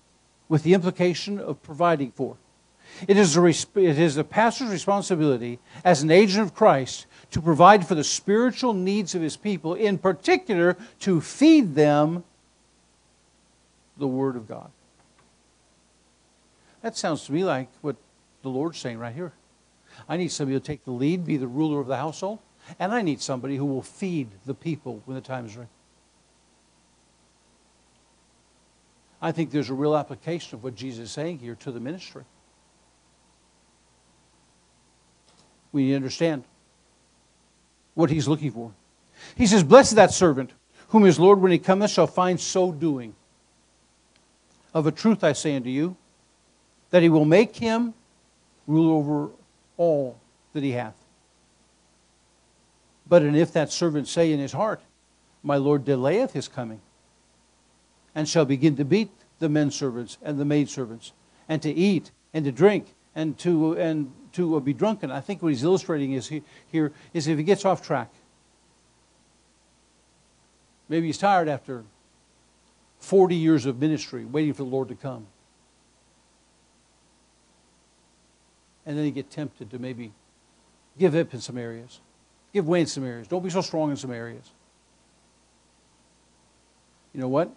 with 0.48 0.64
the 0.64 0.74
implication 0.74 1.40
of 1.40 1.62
providing 1.64 2.12
for. 2.12 2.38
It 3.08 3.17
is, 3.17 3.36
a, 3.36 3.45
it 3.45 3.99
is 3.99 4.15
the 4.15 4.23
pastor's 4.23 4.69
responsibility 4.69 5.60
as 5.84 6.01
an 6.01 6.12
agent 6.12 6.43
of 6.43 6.55
Christ 6.55 7.08
to 7.31 7.41
provide 7.41 7.86
for 7.86 7.95
the 7.95 8.03
spiritual 8.03 8.73
needs 8.73 9.15
of 9.15 9.21
his 9.21 9.36
people, 9.36 9.73
in 9.73 9.97
particular, 9.97 10.77
to 10.99 11.19
feed 11.19 11.75
them 11.75 12.23
the 13.97 14.08
Word 14.08 14.36
of 14.36 14.47
God. 14.47 14.71
That 16.81 16.95
sounds 16.95 17.25
to 17.25 17.34
me 17.34 17.43
like 17.43 17.69
what 17.81 17.95
the 18.43 18.49
Lord's 18.49 18.77
saying 18.77 18.99
right 18.99 19.13
here. 19.13 19.34
I 20.08 20.17
need 20.17 20.31
somebody 20.31 20.60
to 20.60 20.65
take 20.65 20.86
the 20.86 20.91
lead, 20.91 21.25
be 21.25 21.38
the 21.38 21.47
ruler 21.47 21.79
of 21.79 21.88
the 21.88 21.97
household, 21.97 22.39
and 22.79 22.93
I 22.93 23.01
need 23.01 23.21
somebody 23.21 23.58
who 23.58 23.65
will 23.65 23.81
feed 23.81 24.29
the 24.45 24.53
people 24.53 25.01
when 25.05 25.15
the 25.15 25.21
time 25.21 25.45
is 25.45 25.58
right. 25.58 25.67
I 29.21 29.31
think 29.31 29.51
there's 29.51 29.69
a 29.69 29.73
real 29.73 29.95
application 29.95 30.55
of 30.55 30.63
what 30.63 30.75
Jesus 30.75 31.05
is 31.05 31.12
saying 31.12 31.39
here 31.39 31.55
to 31.55 31.71
the 31.71 31.79
ministry. 31.79 32.23
We 35.76 35.84
need 35.84 35.90
to 35.90 35.96
understand 35.98 36.46
what 37.96 38.10
he's 38.10 38.30
looking 38.30 38.50
for. 38.50 38.72
He 39.36 39.46
says, 39.46 39.62
Blessed 39.62 39.96
that 39.96 40.14
servant, 40.14 40.52
whom 40.88 41.04
his 41.04 41.20
Lord, 41.20 41.42
when 41.42 41.52
he 41.52 41.60
cometh, 41.60 41.92
shall 41.92 42.08
find 42.08 42.40
so 42.40 42.72
doing. 42.72 43.14
Of 44.74 44.88
a 44.88 44.92
truth 44.92 45.22
I 45.22 45.34
say 45.34 45.54
unto 45.54 45.70
you, 45.70 45.98
that 46.92 47.04
he 47.04 47.10
will 47.10 47.26
make 47.26 47.58
him 47.58 47.94
rule 48.68 48.98
over 48.98 49.32
all 49.76 50.18
that 50.54 50.64
he 50.64 50.72
hath. 50.72 50.96
But 53.06 53.24
and 53.24 53.36
if 53.36 53.52
that 53.52 53.70
servant 53.70 54.08
say 54.08 54.32
in 54.32 54.40
his 54.40 54.54
heart, 54.54 54.80
My 55.44 55.58
Lord 55.58 55.84
delayeth 55.84 56.32
his 56.32 56.48
coming, 56.48 56.80
and 58.16 58.30
shall 58.30 58.46
begin 58.46 58.78
to 58.78 58.86
beat 58.86 59.12
the 59.40 59.50
men 59.50 59.72
servants 59.72 60.18
and 60.22 60.40
the 60.40 60.46
maid 60.46 60.70
servants, 60.70 61.12
and 61.50 61.62
to 61.64 61.70
eat 61.70 62.12
and 62.34 62.46
to 62.46 62.52
drink 62.54 62.96
and 63.15 63.38
to 63.39 63.73
and 63.73 64.12
to 64.34 64.58
uh, 64.58 64.60
be 64.60 64.73
drunken. 64.73 65.12
I 65.12 65.21
think 65.21 65.41
what 65.41 65.49
he's 65.49 65.63
illustrating 65.63 66.12
is 66.12 66.28
he, 66.28 66.43
here 66.67 66.91
is 67.13 67.28
if 67.28 67.38
he 67.38 67.43
gets 67.43 67.63
off 67.63 67.82
track. 67.82 68.12
Maybe 70.89 71.08
he's 71.08 71.17
tired 71.17 71.47
after 71.47 71.84
40 72.99 73.36
years 73.36 73.65
of 73.65 73.80
ministry, 73.80 74.25
waiting 74.25 74.54
for 74.54 74.63
the 74.63 74.69
Lord 74.69 74.89
to 74.89 74.95
come. 74.95 75.28
And 78.86 78.97
then 78.97 79.06
you 79.06 79.12
get 79.12 79.32
tempted 79.32 79.71
to 79.71 79.80
maybe 79.80 80.12
give 80.99 81.15
up 81.15 81.34
in 81.34 81.41
some 81.41 81.58
areas, 81.58 82.01
give 82.54 82.67
way 82.67 82.82
in 82.82 82.88
some 82.88 83.04
areas. 83.04 83.28
Don't 83.28 83.43
be 83.43 83.49
so 83.49 83.62
strong 83.62 83.89
in 83.89 83.97
some 83.97 84.12
areas. 84.12 84.51
You 87.13 87.21
know 87.21 87.28
what? 87.28 87.49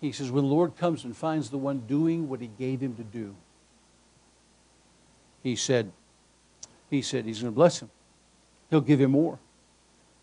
He 0.00 0.12
says, 0.12 0.30
when 0.30 0.44
the 0.44 0.50
Lord 0.50 0.76
comes 0.76 1.04
and 1.04 1.14
finds 1.14 1.50
the 1.50 1.58
one 1.58 1.80
doing 1.80 2.28
what 2.28 2.40
he 2.40 2.50
gave 2.58 2.80
him 2.80 2.94
to 2.96 3.02
do, 3.02 3.34
he 5.42 5.56
said, 5.56 5.90
he 6.90 7.02
said 7.02 7.24
he's 7.24 7.40
going 7.40 7.52
to 7.52 7.54
bless 7.54 7.80
him. 7.80 7.90
He'll 8.68 8.80
give 8.80 9.00
him 9.00 9.12
more. 9.12 9.38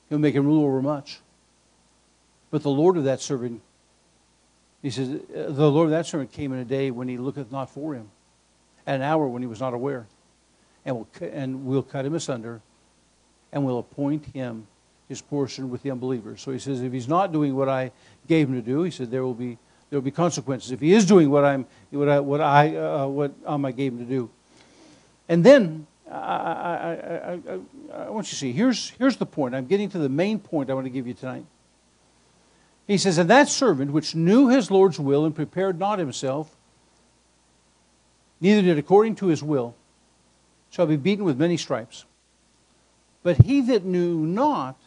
He'll 0.10 0.20
make 0.20 0.36
him 0.36 0.46
rule 0.46 0.64
over 0.66 0.82
much. 0.82 1.20
But 2.50 2.64
the 2.64 2.70
Lord 2.70 2.98
of 2.98 3.04
that 3.04 3.20
servant, 3.20 3.62
he 4.82 4.90
says, 4.90 5.10
the 5.10 5.70
Lord 5.70 5.86
of 5.86 5.92
that 5.92 6.06
servant 6.06 6.32
came 6.32 6.54
in 6.54 6.60
a 6.60 6.66
day 6.66 6.92
when 6.92 7.08
he 7.08 7.18
looketh 7.18 7.52
not 7.52 7.70
for 7.70 7.94
him, 7.94 8.10
at 8.86 8.96
an 8.96 9.02
hour 9.02 9.28
when 9.28 9.42
he 9.42 9.48
was 9.48 9.60
not 9.60 9.74
aware. 9.74 10.08
And 10.86 10.96
will 10.96 11.08
and 11.22 11.66
we'll 11.66 11.84
cut 11.84 12.06
him 12.06 12.16
asunder, 12.16 12.62
and 13.52 13.66
we'll 13.66 13.80
appoint 13.80 14.26
him 14.28 14.68
his 15.10 15.22
portion 15.22 15.70
with 15.70 15.84
the 15.84 15.92
unbelievers. 15.92 16.42
So 16.42 16.52
he 16.52 16.60
says, 16.60 16.82
if 16.82 16.94
he's 16.94 17.08
not 17.08 17.34
doing 17.34 17.56
what 17.56 17.68
I 17.68 17.92
gave 18.28 18.48
him 18.48 18.56
to 18.56 18.62
do, 18.62 18.84
he 18.84 18.92
said 18.92 19.12
there 19.12 19.24
will 19.24 19.34
be 19.34 19.58
there 19.90 19.98
will 19.98 20.06
be 20.06 20.12
consequences. 20.12 20.72
If 20.72 20.82
he 20.82 20.94
is 20.94 21.06
doing 21.06 21.30
what 21.30 21.44
I'm 21.44 21.66
what 21.92 22.08
I 22.08 22.20
what 22.20 22.42
I 22.42 22.76
uh, 22.76 23.08
what 23.08 23.34
um, 23.46 23.66
I 23.66 23.72
gave 23.72 23.94
him 23.94 24.00
to 24.00 24.06
do, 24.06 24.30
and 25.30 25.44
then 25.44 25.88
I, 26.10 26.16
I, 26.16 27.34
I, 27.34 27.60
I, 27.94 28.10
want 28.10 28.28
you 28.28 28.32
to 28.32 28.36
see 28.36 28.52
here's 28.52 28.90
here's 28.92 29.18
the 29.18 29.26
point. 29.26 29.56
I'm 29.56 29.66
getting 29.66 29.90
to 29.90 29.98
the 29.98 30.10
main 30.10 30.40
point 30.40 30.70
I 30.70 30.74
want 30.74 30.86
to 30.86 30.92
give 30.92 31.08
you 31.08 31.14
tonight. 31.14 31.46
He 32.88 32.98
says, 32.98 33.18
And 33.18 33.30
that 33.30 33.50
servant 33.50 33.92
which 33.92 34.16
knew 34.16 34.48
his 34.48 34.72
Lord's 34.72 35.00
will 35.00 35.26
and 35.26 35.36
prepared 35.36 35.78
not 35.78 36.00
himself, 36.00 36.56
neither 38.40 38.62
did 38.62 38.78
according 38.78 39.16
to 39.16 39.28
his 39.28 39.44
will, 39.44 39.76
shall 40.70 40.88
be 40.88 40.96
beaten 40.96 41.26
with 41.26 41.38
many 41.38 41.58
stripes. 41.58 42.06
But 43.24 43.46
he 43.46 43.62
that 43.62 43.84
knew 43.84 44.26
not 44.26 44.78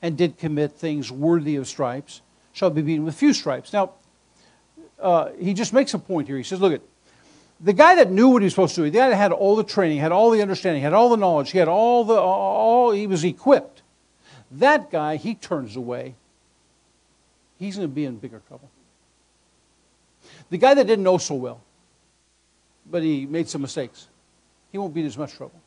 and 0.00 0.16
did 0.16 0.38
commit 0.38 0.72
things 0.72 1.10
worthy 1.10 1.56
of 1.56 1.66
stripes 1.66 2.22
shall 2.52 2.70
be 2.70 2.82
beaten 2.82 3.04
with 3.04 3.16
few 3.16 3.32
stripes. 3.32 3.72
Now, 3.72 3.92
uh, 5.00 5.30
he 5.38 5.52
just 5.52 5.72
makes 5.72 5.92
a 5.94 5.98
point 5.98 6.28
here. 6.28 6.36
He 6.36 6.44
says, 6.44 6.60
Look 6.60 6.72
at 6.72 6.82
the 7.60 7.72
guy 7.72 7.94
that 7.96 8.10
knew 8.10 8.28
what 8.28 8.42
he 8.42 8.44
was 8.44 8.52
supposed 8.52 8.74
to 8.74 8.82
do, 8.82 8.90
the 8.90 8.98
guy 8.98 9.08
that 9.08 9.16
had 9.16 9.32
all 9.32 9.56
the 9.56 9.64
training, 9.64 9.98
had 9.98 10.12
all 10.12 10.30
the 10.30 10.42
understanding, 10.42 10.82
had 10.82 10.92
all 10.92 11.08
the 11.08 11.16
knowledge, 11.16 11.50
he 11.50 11.58
had 11.58 11.68
all 11.68 12.04
the 12.04 12.14
all 12.14 12.90
he 12.90 13.06
was 13.06 13.24
equipped. 13.24 13.82
That 14.50 14.90
guy, 14.90 15.16
he 15.16 15.34
turns 15.34 15.76
away. 15.76 16.14
He's 17.58 17.76
going 17.76 17.88
to 17.88 17.94
be 17.94 18.04
in 18.04 18.16
bigger 18.18 18.42
trouble. 18.46 18.70
The 20.50 20.58
guy 20.58 20.74
that 20.74 20.86
didn't 20.86 21.04
know 21.04 21.18
so 21.18 21.34
well, 21.34 21.60
but 22.88 23.02
he 23.02 23.26
made 23.26 23.48
some 23.48 23.62
mistakes, 23.62 24.08
he 24.70 24.78
won't 24.78 24.94
be 24.94 25.00
in 25.00 25.06
as 25.06 25.16
much 25.16 25.32
trouble. 25.32 25.60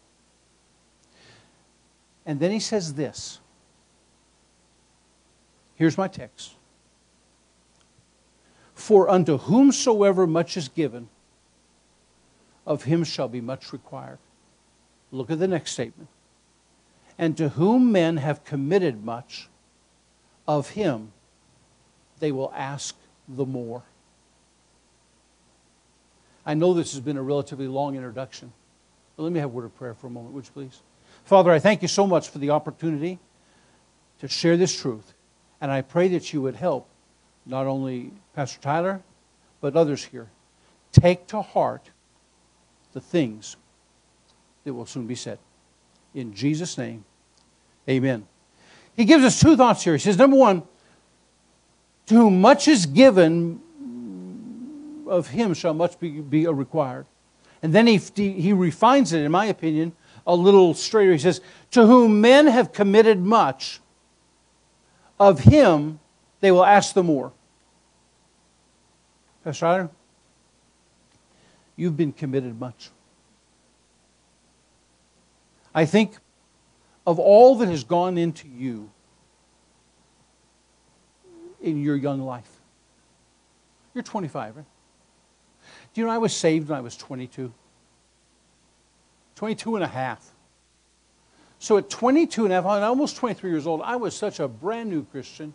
And 2.26 2.40
then 2.40 2.52
he 2.52 2.60
says 2.60 2.94
this. 2.94 3.40
Here's 5.76 5.98
my 5.98 6.08
text. 6.08 6.54
For 8.76 9.10
unto 9.10 9.38
whomsoever 9.38 10.28
much 10.28 10.56
is 10.56 10.68
given, 10.68 11.10
of 12.70 12.84
him 12.84 13.04
shall 13.04 13.28
be 13.28 13.42
much 13.42 13.74
required. 13.74 14.20
Look 15.12 15.32
at 15.32 15.40
the 15.40 15.48
next 15.48 15.72
statement. 15.72 16.08
And 17.18 17.36
to 17.36 17.50
whom 17.50 17.92
men 17.92 18.18
have 18.18 18.46
committed 18.46 19.04
much, 19.04 19.50
of 20.48 20.70
him 20.70 21.12
they 22.20 22.32
will 22.32 22.54
ask 22.56 22.96
the 23.28 23.46
more. 23.46 23.84
I 26.46 26.54
know 26.54 26.74
this 26.74 26.94
has 26.94 27.02
been 27.02 27.18
a 27.18 27.24
relatively 27.24 27.68
long 27.68 27.96
introduction, 27.96 28.54
but 29.18 29.24
let 29.24 29.32
me 29.32 29.40
have 29.40 29.50
a 29.50 29.54
word 29.54 29.66
of 29.66 29.76
prayer 29.76 29.96
for 29.96 30.08
a 30.08 30.10
moment, 30.10 30.36
would 30.36 30.46
you 30.46 30.52
please? 30.54 30.82
Father, 31.26 31.52
I 31.52 31.60
thank 31.60 31.82
you 31.82 31.88
so 31.88 32.06
much 32.06 32.30
for 32.30 32.38
the 32.38 32.52
opportunity 32.52 33.20
to 34.20 34.28
share 34.28 34.58
this 34.58 34.80
truth, 34.80 35.14
and 35.60 35.72
I 35.72 35.82
pray 35.82 36.08
that 36.10 36.34
you 36.34 36.42
would 36.44 36.56
help 36.56 36.88
not 37.46 37.66
only 37.66 38.12
Pastor 38.36 38.62
Tyler, 38.62 39.02
but 39.60 39.76
others 39.76 40.06
here 40.06 40.28
take 40.92 41.28
to 41.28 41.42
heart 41.42 41.90
the 42.94 43.02
things 43.02 43.56
that 44.64 44.74
will 44.74 44.86
soon 44.86 45.08
be 45.08 45.16
said. 45.16 45.40
In 46.14 46.34
Jesus' 46.34 46.78
name, 46.78 47.06
amen. 47.88 48.28
He 48.96 49.06
gives 49.06 49.24
us 49.24 49.40
two 49.40 49.56
thoughts 49.56 49.84
here. 49.84 49.94
He 49.94 50.00
says, 50.00 50.18
number 50.18 50.36
one, 50.36 50.64
to 52.08 52.16
whom 52.16 52.42
much 52.42 52.68
is 52.68 52.86
given, 52.86 53.62
of 55.08 55.28
him 55.28 55.54
shall 55.54 55.74
much 55.74 56.00
be, 56.00 56.22
be 56.22 56.48
required. 56.48 57.06
And 57.62 57.74
then 57.74 57.88
he, 57.88 57.98
he 57.98 58.54
refines 58.54 59.14
it, 59.14 59.22
in 59.22 59.32
my 59.32 59.46
opinion, 59.46 59.94
a 60.26 60.36
little 60.36 60.74
straighter. 60.74 61.12
He 61.12 61.20
says, 61.20 61.42
To 61.72 61.86
whom 61.86 62.22
men 62.22 62.48
have 62.48 62.72
committed 62.72 63.20
much, 63.20 63.82
of 65.20 65.42
him 65.42 66.00
they 66.40 66.52
will 66.52 66.66
ask 66.66 66.94
the 66.94 67.04
more. 67.04 67.34
Pastor 69.44 69.66
Ryder, 69.66 69.90
you've 71.80 71.96
been 71.96 72.12
committed 72.12 72.60
much. 72.60 72.90
I 75.74 75.86
think 75.86 76.18
of 77.08 77.20
all 77.20 77.56
that 77.56 77.70
has 77.70 77.84
gone 77.84 78.18
into 78.18 78.48
you 78.48 78.92
in 81.62 81.82
your 81.82 81.96
young 81.96 82.22
life. 82.22 82.50
You're 83.94 84.04
25, 84.04 84.58
right? 84.58 84.66
Do 85.94 86.02
you 86.02 86.08
know 86.08 86.14
I 86.14 86.18
was 86.18 86.36
saved 86.36 86.70
when 86.70 86.78
I 86.78 86.82
was 86.82 86.98
22? 86.98 87.54
22 89.36 89.76
and 89.76 89.84
a 89.84 89.88
half. 89.88 90.30
So 91.60 91.78
at 91.78 91.90
22 91.90 92.44
and 92.44 92.54
a 92.54 92.62
half, 92.62 92.66
almost 92.66 93.16
23 93.18 93.50
years 93.50 93.66
old, 93.66 93.82
I 93.84 93.96
was 93.96 94.16
such 94.16 94.40
a 94.40 94.48
brand 94.48 94.90
new 94.90 95.06
Christian. 95.06 95.54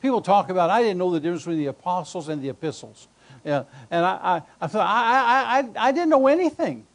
People 0.00 0.20
talk 0.20 0.50
about 0.50 0.68
I 0.68 0.82
didn't 0.82 0.98
know 0.98 1.10
the 1.10 1.20
difference 1.20 1.42
between 1.42 1.58
the 1.58 1.66
apostles 1.66 2.28
and 2.28 2.42
the 2.42 2.50
epistles. 2.50 3.08
Yeah, 3.44 3.64
and 3.90 4.04
I, 4.04 4.42
I, 4.60 4.66
I 4.66 4.78
I, 4.78 5.58
I, 5.58 5.88
I, 5.88 5.92
didn't 5.92 6.10
know 6.10 6.28
anything. 6.28 6.86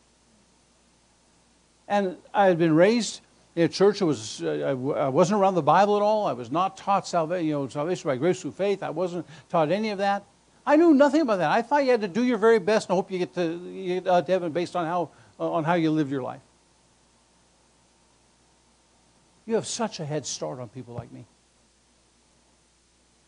And 1.87 2.17
I 2.33 2.47
had 2.47 2.57
been 2.57 2.73
raised 2.73 3.21
in 3.55 3.63
a 3.63 3.67
church 3.67 3.99
that 3.99 4.05
was, 4.05 4.41
uh, 4.41 4.75
I 4.97 5.09
wasn't 5.09 5.41
around 5.41 5.55
the 5.55 5.61
Bible 5.61 5.97
at 5.97 6.01
all. 6.01 6.25
I 6.25 6.33
was 6.33 6.49
not 6.49 6.77
taught 6.77 7.07
salvation, 7.07 7.47
you 7.47 7.53
know, 7.53 7.67
salvation 7.67 8.09
by 8.09 8.15
grace 8.15 8.41
through 8.41 8.51
faith. 8.51 8.81
I 8.81 8.91
wasn't 8.91 9.25
taught 9.49 9.71
any 9.71 9.89
of 9.89 9.97
that. 9.97 10.23
I 10.65 10.75
knew 10.75 10.93
nothing 10.93 11.21
about 11.21 11.37
that. 11.37 11.49
I 11.49 11.61
thought 11.61 11.83
you 11.85 11.91
had 11.91 12.01
to 12.01 12.07
do 12.07 12.23
your 12.23 12.37
very 12.37 12.59
best 12.59 12.89
and 12.89 12.95
hope 12.95 13.09
you 13.09 13.19
get 13.19 13.33
to, 13.35 13.57
you 13.73 14.01
get, 14.01 14.25
to 14.25 14.31
heaven 14.31 14.51
based 14.51 14.75
on 14.75 14.85
how, 14.85 15.09
on 15.39 15.63
how 15.63 15.73
you 15.73 15.91
live 15.91 16.11
your 16.11 16.21
life. 16.21 16.41
You 19.45 19.55
have 19.55 19.65
such 19.65 20.01
a 20.01 20.05
head 20.05 20.25
start 20.25 20.59
on 20.59 20.67
people 20.67 20.93
like 20.93 21.11
me. 21.11 21.25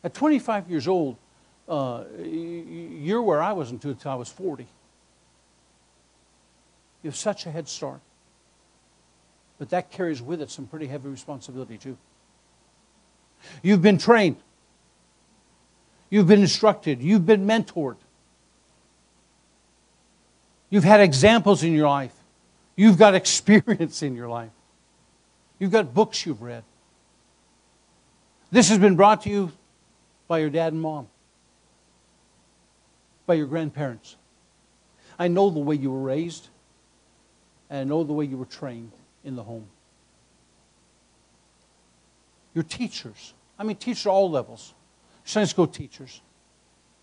At 0.04 0.14
25 0.14 0.70
years 0.70 0.88
old, 0.88 1.16
uh, 1.70 2.04
you're 2.22 3.22
where 3.22 3.42
I 3.42 3.54
was 3.54 3.72
until 3.72 3.96
I 4.06 4.16
was 4.16 4.30
40. 4.30 4.68
You 7.04 7.10
have 7.10 7.16
such 7.16 7.46
a 7.46 7.52
head 7.52 7.70
start. 7.70 8.02
But 9.58 9.70
that 9.70 9.92
carries 9.92 10.22
with 10.22 10.42
it 10.42 10.50
some 10.50 10.68
pretty 10.68 10.88
heavy 10.88 11.10
responsibility, 11.10 11.78
too. 11.78 11.98
You've 13.62 13.82
been 13.82 13.98
trained, 13.98 14.38
you've 16.10 16.28
been 16.28 16.42
instructed, 16.42 17.02
you've 17.02 17.26
been 17.26 17.46
mentored. 17.46 17.96
You've 20.70 20.84
had 20.84 21.00
examples 21.00 21.64
in 21.64 21.74
your 21.74 21.88
life. 21.88 22.14
You've 22.76 22.98
got 22.98 23.16
experience 23.24 24.04
in 24.04 24.16
your 24.16 24.28
life. 24.28 24.52
You've 25.58 25.72
got 25.72 25.94
books 25.94 26.26
you've 26.26 26.42
read. 26.42 26.64
This 28.52 28.70
has 28.70 28.78
been 28.78 28.96
brought 28.96 29.24
to 29.24 29.30
you 29.30 29.52
by 30.28 30.40
your 30.40 30.50
dad 30.50 30.74
and 30.74 30.82
mom, 30.82 31.08
by 33.30 33.36
your 33.36 33.46
grandparents. 33.46 34.18
I 35.20 35.28
know 35.28 35.52
the 35.52 35.60
way 35.60 35.76
you 35.76 35.92
were 35.92 36.02
raised, 36.02 36.48
and 37.70 37.80
I 37.80 37.84
know 37.84 38.04
the 38.04 38.12
way 38.12 38.26
you 38.26 38.38
were 38.38 38.46
trained 38.46 38.92
in 39.24 39.36
the 39.36 39.44
home. 39.44 39.68
Your 42.56 42.64
teachers, 42.64 43.36
I 43.60 43.64
mean, 43.66 43.76
teachers 43.76 44.08
at 44.08 44.10
all 44.10 44.32
levels, 44.32 44.74
Sunday 45.26 45.46
school 45.46 45.68
teachers, 45.68 46.22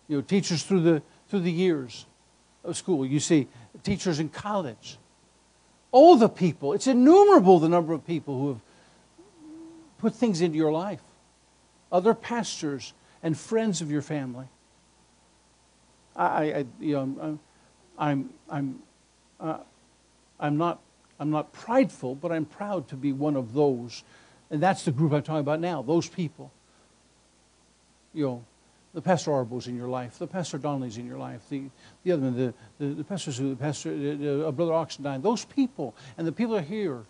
you 0.09 0.17
know, 0.17 0.21
teachers 0.21 0.63
through 0.63 0.81
the, 0.81 1.01
through 1.29 1.39
the 1.39 1.51
years 1.51 2.05
of 2.65 2.75
school. 2.75 3.05
You 3.05 3.21
see 3.21 3.47
teachers 3.83 4.19
in 4.19 4.27
college. 4.27 4.97
All 5.93 6.17
the 6.17 6.27
people, 6.27 6.73
it's 6.73 6.87
innumerable 6.87 7.59
the 7.59 7.69
number 7.69 7.93
of 7.93 8.05
people 8.05 8.37
who 8.37 8.47
have 8.49 8.61
put 9.97 10.13
things 10.13 10.41
into 10.41 10.57
your 10.57 10.73
life. 10.73 10.99
Other 11.89 12.13
pastors 12.13 12.91
and 13.23 13.37
friends 13.37 13.79
of 13.79 13.89
your 13.89 14.01
family. 14.01 14.47
I, 16.17 16.25
I 16.25 16.65
you 16.79 16.93
know, 16.93 17.01
I'm, 17.01 17.39
I'm, 17.97 18.29
I'm, 18.49 18.79
uh, 19.39 19.57
I'm, 20.39 20.57
not, 20.57 20.79
I'm 21.19 21.29
not 21.29 21.53
prideful, 21.53 22.15
but 22.15 22.31
I'm 22.31 22.45
proud 22.45 22.87
to 22.89 22.95
be 22.95 23.13
one 23.13 23.35
of 23.35 23.53
those. 23.53 24.03
And 24.49 24.61
that's 24.61 24.83
the 24.83 24.91
group 24.91 25.13
I'm 25.13 25.23
talking 25.23 25.39
about 25.39 25.59
now, 25.59 25.81
those 25.81 26.07
people. 26.07 26.51
You 28.13 28.25
know, 28.25 28.45
the 28.93 29.01
Pastor 29.01 29.31
Arbo's 29.31 29.67
in 29.67 29.75
your 29.75 29.89
life, 29.89 30.17
the 30.17 30.27
Pastor 30.27 30.57
Donnelly's 30.57 30.97
in 30.97 31.05
your 31.05 31.19
life, 31.19 31.41
the, 31.49 31.63
the 32.03 32.13
other 32.13 32.23
one, 32.23 32.35
the, 32.35 32.53
the, 32.79 32.93
the 32.95 33.03
pastors, 33.03 33.37
the 33.37 33.55
pastor, 33.55 33.91
uh, 33.91 34.51
Brother 34.51 34.71
Oxendine, 34.71 35.21
those 35.21 35.45
people, 35.45 35.93
and 36.17 36.25
the 36.25 36.31
people 36.31 36.55
are 36.55 36.61
here. 36.61 37.03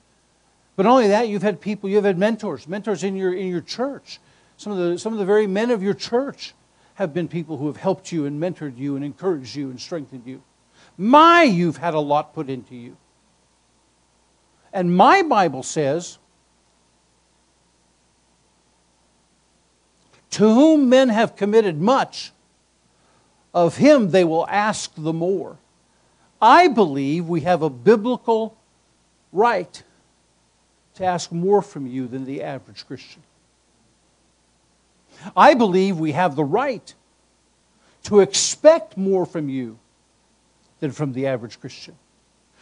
But 0.75 0.83
not 0.83 0.91
only 0.91 1.07
that, 1.07 1.29
you've 1.29 1.43
had 1.43 1.61
people, 1.61 1.89
you've 1.89 2.03
had 2.03 2.17
mentors, 2.17 2.67
mentors 2.67 3.03
in 3.03 3.15
your, 3.15 3.33
in 3.33 3.47
your 3.47 3.61
church. 3.61 4.19
Some 4.57 4.73
of, 4.73 4.77
the, 4.79 4.99
some 4.99 5.13
of 5.13 5.19
the 5.19 5.25
very 5.25 5.47
men 5.47 5.71
of 5.71 5.81
your 5.81 5.93
church 5.93 6.53
have 6.97 7.13
been 7.13 7.27
people 7.27 7.57
who 7.57 7.67
have 7.67 7.77
helped 7.77 8.11
you 8.11 8.25
and 8.25 8.41
mentored 8.41 8.75
you 8.75 8.95
and 8.95 9.05
encouraged 9.05 9.55
you 9.55 9.69
and 9.69 9.79
strengthened 9.79 10.25
you. 10.25 10.41
My, 10.97 11.43
you've 11.43 11.77
had 11.77 11.93
a 11.93 11.99
lot 11.99 12.33
put 12.33 12.49
into 12.49 12.75
you. 12.75 12.97
And 14.73 14.97
my 14.97 15.21
Bible 15.21 15.61
says, 15.61 16.17
To 20.31 20.51
whom 20.51 20.89
men 20.89 21.09
have 21.09 21.35
committed 21.35 21.79
much, 21.79 22.31
of 23.53 23.77
him 23.77 24.09
they 24.09 24.23
will 24.23 24.47
ask 24.47 24.91
the 24.97 25.13
more. 25.13 25.57
I 26.41 26.67
believe 26.67 27.27
we 27.27 27.41
have 27.41 27.61
a 27.61 27.69
biblical 27.69 28.57
right 29.31 29.83
to 30.95 31.05
ask 31.05 31.31
more 31.31 31.61
from 31.61 31.85
you 31.85 32.07
than 32.07 32.25
the 32.25 32.41
average 32.41 32.87
Christian. 32.87 33.21
I 35.35 35.53
believe 35.53 35.99
we 35.99 36.11
have 36.11 36.35
the 36.35 36.43
right 36.43 36.93
to 38.03 38.19
expect 38.19 38.97
more 38.97 39.25
from 39.25 39.49
you 39.49 39.79
than 40.79 40.91
from 40.91 41.13
the 41.13 41.27
average 41.27 41.59
Christian. 41.59 41.95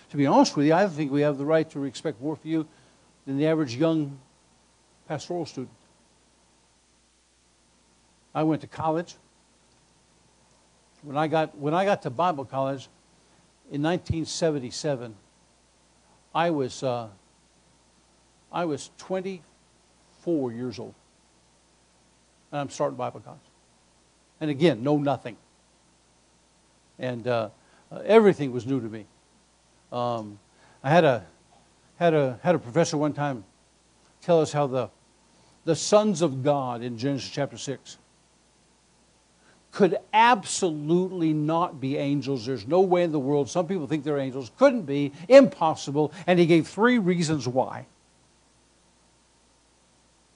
To 0.09 0.17
be 0.17 0.25
honest 0.25 0.55
with 0.55 0.65
you, 0.65 0.73
I 0.73 0.87
think 0.87 1.11
we 1.11 1.21
have 1.21 1.37
the 1.37 1.45
right 1.45 1.69
to 1.71 1.83
expect 1.83 2.21
more 2.21 2.35
from 2.35 2.49
you 2.49 2.67
than 3.25 3.37
the 3.37 3.47
average 3.47 3.75
young 3.75 4.19
pastoral 5.07 5.45
student. 5.45 5.69
I 8.33 8.43
went 8.43 8.61
to 8.61 8.67
college. 8.67 9.15
When 11.03 11.17
I 11.17 11.27
got, 11.27 11.57
when 11.57 11.73
I 11.73 11.85
got 11.85 12.01
to 12.03 12.09
Bible 12.09 12.45
college 12.45 12.87
in 13.71 13.81
1977, 13.81 15.15
I 16.33 16.49
was, 16.49 16.83
uh, 16.83 17.07
I 18.51 18.65
was 18.65 18.89
24 18.97 20.51
years 20.51 20.79
old. 20.79 20.95
And 22.55 22.61
I'm 22.61 22.69
starting 22.69 22.95
Bible 22.95 23.19
college. 23.19 23.37
And 24.39 24.49
again, 24.49 24.81
know 24.81 24.95
nothing. 24.95 25.35
And 26.97 27.27
uh, 27.27 27.49
uh, 27.91 27.99
everything 28.05 28.53
was 28.53 28.65
new 28.65 28.79
to 28.79 28.87
me. 28.87 29.07
Um, 29.91 30.39
I 30.81 30.89
had 30.89 31.03
a, 31.03 31.25
had, 31.97 32.13
a, 32.13 32.39
had 32.43 32.55
a 32.55 32.59
professor 32.59 32.95
one 32.95 33.11
time 33.11 33.43
tell 34.21 34.39
us 34.39 34.53
how 34.53 34.67
the, 34.67 34.89
the 35.65 35.75
sons 35.75 36.21
of 36.21 36.43
God 36.43 36.81
in 36.81 36.97
Genesis 36.97 37.29
chapter 37.29 37.57
6 37.57 37.97
could 39.73 39.97
absolutely 40.13 41.33
not 41.33 41.81
be 41.81 41.97
angels. 41.97 42.45
There's 42.45 42.65
no 42.65 42.79
way 42.79 43.03
in 43.03 43.11
the 43.11 43.19
world. 43.19 43.49
Some 43.49 43.67
people 43.67 43.85
think 43.85 44.05
they're 44.05 44.17
angels. 44.17 44.49
Couldn't 44.57 44.83
be. 44.83 45.11
Impossible. 45.27 46.13
And 46.25 46.39
he 46.39 46.45
gave 46.45 46.69
three 46.69 46.99
reasons 46.99 47.49
why. 47.49 47.85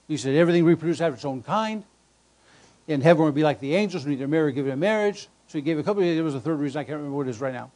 He 0.10 0.18
said 0.18 0.36
everything 0.36 0.66
reproduced 0.66 1.00
after 1.00 1.16
its 1.16 1.24
own 1.24 1.44
kind. 1.44 1.86
In 2.90 3.02
heaven 3.02 3.24
would 3.24 3.36
be 3.36 3.44
like 3.44 3.60
the 3.60 3.76
angels, 3.76 4.04
neither 4.08 4.28
marry 4.28 4.52
given 4.52 4.72
in 4.72 4.80
marriage. 4.80 5.30
So 5.48 5.60
he 5.60 5.62
gave 5.62 5.78
a 5.78 5.84
couple. 5.84 6.02
There 6.02 6.24
was 6.24 6.34
a 6.34 6.42
third 6.42 6.60
reason. 6.60 6.80
I 6.80 6.84
can't 6.84 6.98
remember 6.98 7.18
what 7.18 7.28
it 7.28 7.30
is 7.30 7.40
right 7.40 7.54
now. 7.54 7.70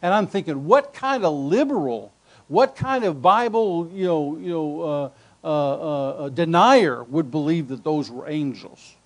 And 0.00 0.14
I'm 0.14 0.26
thinking, 0.26 0.64
what 0.64 0.94
kind 0.94 1.26
of 1.26 1.34
liberal, 1.34 2.10
what 2.48 2.74
kind 2.74 3.04
of 3.04 3.20
Bible, 3.20 3.90
you 3.92 4.06
know, 4.06 4.36
you 4.38 4.48
know, 4.48 4.80
uh, 4.80 5.10
uh, 5.46 6.20
uh, 6.24 6.28
denier 6.30 7.04
would 7.04 7.30
believe 7.30 7.68
that 7.68 7.84
those 7.84 8.10
were 8.10 8.26
angels? 8.26 8.96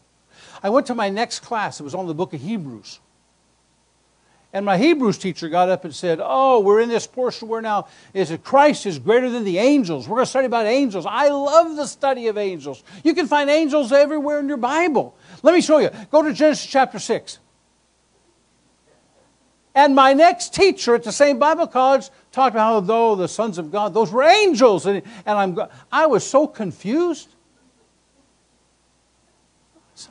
I 0.62 0.70
went 0.70 0.86
to 0.86 0.94
my 0.94 1.08
next 1.08 1.40
class. 1.40 1.80
It 1.80 1.82
was 1.82 1.96
on 1.96 2.06
the 2.06 2.14
book 2.14 2.32
of 2.32 2.40
Hebrews. 2.40 3.00
And 4.52 4.64
my 4.64 4.78
Hebrews 4.78 5.18
teacher 5.18 5.48
got 5.48 5.68
up 5.68 5.84
and 5.84 5.94
said, 5.94 6.20
Oh, 6.22 6.60
we're 6.60 6.80
in 6.80 6.88
this 6.88 7.06
portion 7.06 7.48
where 7.48 7.60
now 7.60 7.88
is 8.14 8.30
it 8.30 8.42
Christ 8.42 8.86
is 8.86 8.98
greater 8.98 9.28
than 9.28 9.44
the 9.44 9.58
angels. 9.58 10.08
We're 10.08 10.16
going 10.16 10.24
to 10.24 10.30
study 10.30 10.46
about 10.46 10.64
angels. 10.64 11.04
I 11.06 11.28
love 11.28 11.76
the 11.76 11.86
study 11.86 12.28
of 12.28 12.38
angels. 12.38 12.82
You 13.04 13.14
can 13.14 13.26
find 13.26 13.50
angels 13.50 13.92
everywhere 13.92 14.40
in 14.40 14.48
your 14.48 14.56
Bible. 14.56 15.14
Let 15.42 15.54
me 15.54 15.60
show 15.60 15.78
you. 15.78 15.90
Go 16.10 16.22
to 16.22 16.32
Genesis 16.32 16.64
chapter 16.64 16.98
6. 16.98 17.38
And 19.74 19.94
my 19.94 20.14
next 20.14 20.54
teacher 20.54 20.94
at 20.94 21.04
the 21.04 21.12
same 21.12 21.38
Bible 21.38 21.66
college 21.66 22.08
talked 22.32 22.56
about 22.56 22.64
how 22.64 22.80
though 22.80 23.14
the 23.14 23.28
sons 23.28 23.58
of 23.58 23.70
God, 23.70 23.92
those 23.92 24.10
were 24.10 24.24
angels. 24.24 24.86
And, 24.86 25.02
and 25.26 25.38
I'm, 25.38 25.58
I 25.92 26.06
was 26.06 26.26
so 26.26 26.46
confused. 26.46 27.28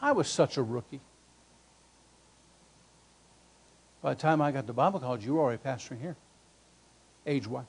I 0.01 0.11
was 0.11 0.27
such 0.27 0.57
a 0.57 0.63
rookie. 0.63 1.01
By 4.01 4.13
the 4.13 4.19
time 4.19 4.41
I 4.41 4.51
got 4.51 4.67
to 4.67 4.73
Bible 4.73 4.99
college, 4.99 5.25
you 5.25 5.35
were 5.35 5.41
already 5.41 5.61
pastoring 5.61 6.01
here, 6.01 6.15
age 7.25 7.47
wise. 7.47 7.65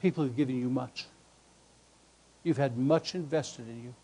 People 0.00 0.24
have 0.24 0.36
given 0.36 0.56
you 0.56 0.70
much. 0.70 1.06
You've 2.42 2.56
had 2.56 2.78
much 2.78 3.14
invested 3.14 3.68
in 3.68 3.82
you. 3.82 3.94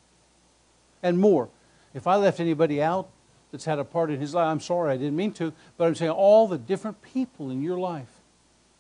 And 1.03 1.19
more. 1.19 1.49
If 1.95 2.07
I 2.07 2.17
left 2.17 2.41
anybody 2.41 2.83
out, 2.83 3.09
that's 3.51 3.65
had 3.65 3.79
a 3.79 3.85
part 3.85 4.11
in 4.11 4.21
his 4.21 4.35
life. 4.35 4.47
I'm 4.47 4.61
sorry, 4.61 4.93
I 4.93 4.97
didn't 4.97 5.17
mean 5.17 5.33
to, 5.35 5.53
but 5.77 5.87
I'm 5.87 5.95
saying 5.95 6.11
all 6.11 6.47
the 6.49 6.59
different 6.59 7.01
people 7.01 7.51
in 7.51 7.63
your 7.63 7.79
life 7.79 8.11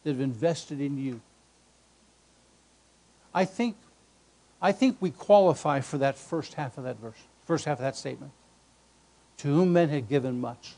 that 0.02 0.10
have 0.10 0.20
invested 0.20 0.80
in 0.80 0.98
you. 0.98 1.20
I 3.32 3.44
think, 3.44 3.76
I 4.60 4.72
think 4.72 4.96
we 5.00 5.10
qualify 5.10 5.80
for 5.80 5.98
that 5.98 6.18
first 6.18 6.54
half 6.54 6.76
of 6.78 6.84
that 6.84 6.98
verse, 6.98 7.18
first 7.44 7.64
half 7.64 7.78
of 7.78 7.82
that 7.82 7.96
statement. 7.96 8.32
To 9.38 9.48
whom 9.48 9.72
men 9.72 9.88
had 9.88 10.08
given 10.08 10.40
much. 10.40 10.74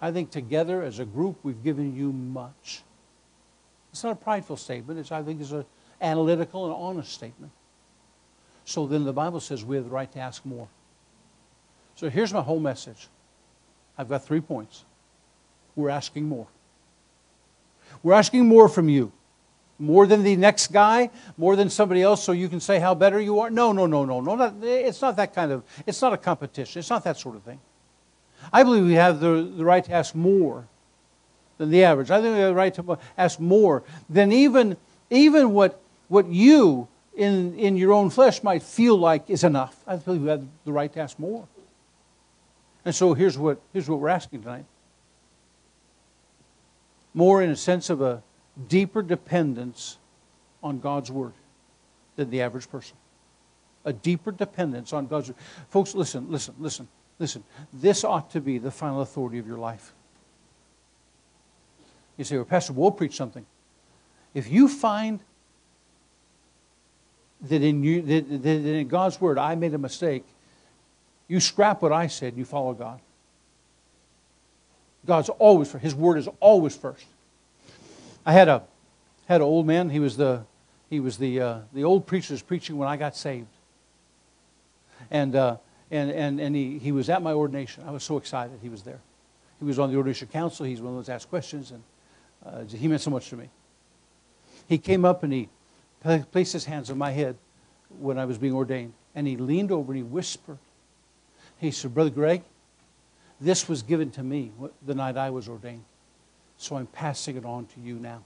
I 0.00 0.12
think 0.12 0.30
together 0.30 0.82
as 0.82 0.98
a 0.98 1.04
group 1.04 1.38
we've 1.42 1.62
given 1.62 1.96
you 1.96 2.12
much. 2.12 2.82
It's 3.92 4.04
not 4.04 4.12
a 4.12 4.16
prideful 4.16 4.56
statement. 4.56 5.00
It's, 5.00 5.10
I 5.10 5.22
think 5.22 5.40
it's 5.40 5.52
an 5.52 5.64
analytical 6.00 6.66
and 6.66 6.74
honest 6.74 7.12
statement. 7.12 7.52
So 8.64 8.86
then 8.86 9.04
the 9.04 9.12
Bible 9.12 9.40
says 9.40 9.64
we 9.64 9.76
have 9.76 9.84
the 9.84 9.90
right 9.90 10.10
to 10.12 10.18
ask 10.18 10.44
more. 10.44 10.68
So 11.94 12.10
here's 12.10 12.32
my 12.32 12.42
whole 12.42 12.60
message. 12.60 13.08
I've 13.96 14.08
got 14.08 14.24
three 14.24 14.40
points. 14.40 14.84
We're 15.74 15.88
asking 15.88 16.24
more. 16.24 16.46
We're 18.02 18.14
asking 18.14 18.46
more 18.46 18.68
from 18.68 18.88
you. 18.88 19.12
More 19.78 20.06
than 20.06 20.22
the 20.22 20.36
next 20.36 20.72
guy, 20.72 21.10
more 21.36 21.54
than 21.54 21.68
somebody 21.68 22.02
else, 22.02 22.24
so 22.24 22.32
you 22.32 22.48
can 22.48 22.60
say 22.60 22.78
how 22.78 22.94
better 22.94 23.20
you 23.20 23.40
are. 23.40 23.50
No, 23.50 23.72
no, 23.72 23.86
no, 23.86 24.04
no, 24.04 24.20
no. 24.20 24.54
It's 24.62 25.02
not 25.02 25.16
that 25.16 25.34
kind 25.34 25.52
of, 25.52 25.64
it's 25.86 26.00
not 26.00 26.12
a 26.12 26.16
competition. 26.16 26.78
It's 26.78 26.88
not 26.88 27.04
that 27.04 27.18
sort 27.18 27.36
of 27.36 27.42
thing. 27.42 27.60
I 28.52 28.62
believe 28.62 28.84
we 28.84 28.94
have 28.94 29.20
the, 29.20 29.50
the 29.56 29.64
right 29.64 29.84
to 29.84 29.92
ask 29.92 30.14
more 30.14 30.66
than 31.58 31.70
the 31.70 31.84
average. 31.84 32.10
I 32.10 32.20
think 32.20 32.34
we 32.34 32.40
have 32.40 32.50
the 32.50 32.54
right 32.54 32.74
to 32.74 32.98
ask 33.16 33.40
more 33.40 33.82
than 34.08 34.32
even, 34.32 34.76
even 35.10 35.52
what, 35.52 35.80
what 36.08 36.26
you 36.26 36.88
in, 37.16 37.58
in 37.58 37.76
your 37.76 37.92
own 37.92 38.10
flesh 38.10 38.42
might 38.42 38.62
feel 38.62 38.96
like 38.96 39.28
is 39.30 39.42
enough. 39.42 39.76
I 39.86 39.96
believe 39.96 40.22
we 40.22 40.28
have 40.28 40.44
the 40.64 40.72
right 40.72 40.92
to 40.92 41.00
ask 41.00 41.18
more. 41.18 41.48
And 42.84 42.94
so 42.94 43.14
here's 43.14 43.36
what, 43.36 43.60
here's 43.72 43.88
what 43.88 43.98
we're 43.98 44.08
asking 44.08 44.42
tonight 44.42 44.64
more 47.14 47.42
in 47.42 47.48
a 47.48 47.56
sense 47.56 47.88
of 47.88 48.02
a 48.02 48.22
deeper 48.68 49.00
dependence 49.00 49.96
on 50.62 50.78
God's 50.78 51.10
Word 51.10 51.32
than 52.16 52.28
the 52.28 52.42
average 52.42 52.70
person. 52.70 52.96
A 53.86 53.92
deeper 53.92 54.30
dependence 54.30 54.92
on 54.92 55.06
God's 55.06 55.28
Word. 55.28 55.36
Folks, 55.70 55.94
listen, 55.94 56.30
listen, 56.30 56.54
listen, 56.58 56.88
listen. 57.18 57.44
This 57.72 58.04
ought 58.04 58.30
to 58.32 58.40
be 58.40 58.58
the 58.58 58.70
final 58.70 59.00
authority 59.00 59.38
of 59.38 59.46
your 59.46 59.58
life. 59.58 59.92
You 62.16 62.24
say, 62.24 62.36
well, 62.36 62.44
Pastor, 62.44 62.72
we'll 62.72 62.90
preach 62.90 63.16
something. 63.16 63.44
If 64.34 64.50
you 64.50 64.68
find 64.68 65.20
that 67.42 67.62
in, 67.62 67.82
you, 67.82 68.02
that, 68.02 68.42
that 68.42 68.48
in 68.48 68.88
God's 68.88 69.20
word 69.20 69.38
I 69.38 69.54
made 69.54 69.74
a 69.74 69.78
mistake, 69.78 70.24
you 71.28 71.40
scrap 71.40 71.82
what 71.82 71.92
I 71.92 72.06
said 72.06 72.28
and 72.28 72.38
you 72.38 72.44
follow 72.44 72.72
God. 72.72 73.00
God's 75.04 75.28
always 75.28 75.70
first. 75.70 75.84
His 75.84 75.94
word 75.94 76.18
is 76.18 76.28
always 76.40 76.76
first. 76.76 77.06
I 78.24 78.32
had 78.32 78.48
a 78.48 78.62
had 79.26 79.40
an 79.40 79.46
old 79.46 79.66
man. 79.66 79.90
He 79.90 80.00
was 80.00 80.16
the 80.16 80.42
he 80.90 80.98
was 80.98 81.18
the 81.18 81.40
uh, 81.40 81.58
the 81.72 81.84
old 81.84 82.06
preacher 82.06 82.34
was 82.34 82.42
preaching 82.42 82.76
when 82.76 82.88
I 82.88 82.96
got 82.96 83.16
saved. 83.16 83.46
And 85.10 85.36
uh, 85.36 85.56
and 85.90 86.10
and 86.10 86.40
and 86.40 86.54
he 86.56 86.78
he 86.78 86.92
was 86.92 87.08
at 87.08 87.22
my 87.22 87.32
ordination. 87.32 87.84
I 87.86 87.90
was 87.90 88.02
so 88.02 88.16
excited 88.16 88.58
he 88.62 88.68
was 88.68 88.82
there. 88.82 89.00
He 89.58 89.64
was 89.64 89.78
on 89.78 89.90
the 89.90 89.96
ordination 89.96 90.28
council. 90.28 90.66
He's 90.66 90.80
one 90.80 90.90
of 90.90 90.96
those 90.98 91.08
asked 91.08 91.30
questions, 91.30 91.70
and 91.70 91.82
uh, 92.44 92.64
he 92.64 92.88
meant 92.88 93.00
so 93.00 93.10
much 93.10 93.28
to 93.30 93.36
me. 93.36 93.48
He 94.68 94.78
came 94.78 95.04
up 95.04 95.22
and 95.22 95.32
he 95.32 95.48
placed 96.32 96.52
his 96.52 96.64
hands 96.64 96.90
on 96.90 96.98
my 96.98 97.10
head 97.10 97.36
when 97.98 98.18
I 98.18 98.24
was 98.24 98.36
being 98.36 98.52
ordained, 98.52 98.92
and 99.14 99.26
he 99.26 99.36
leaned 99.36 99.72
over 99.72 99.92
and 99.92 99.96
he 99.96 100.02
whispered. 100.02 100.58
He 101.58 101.70
said, 101.70 101.94
"Brother 101.94 102.10
Greg, 102.10 102.42
this 103.40 103.68
was 103.68 103.82
given 103.82 104.10
to 104.12 104.22
me 104.22 104.52
the 104.84 104.94
night 104.94 105.16
I 105.16 105.30
was 105.30 105.48
ordained, 105.48 105.84
so 106.58 106.76
I'm 106.76 106.86
passing 106.86 107.36
it 107.36 107.44
on 107.44 107.66
to 107.66 107.80
you 107.80 107.94
now." 107.94 108.22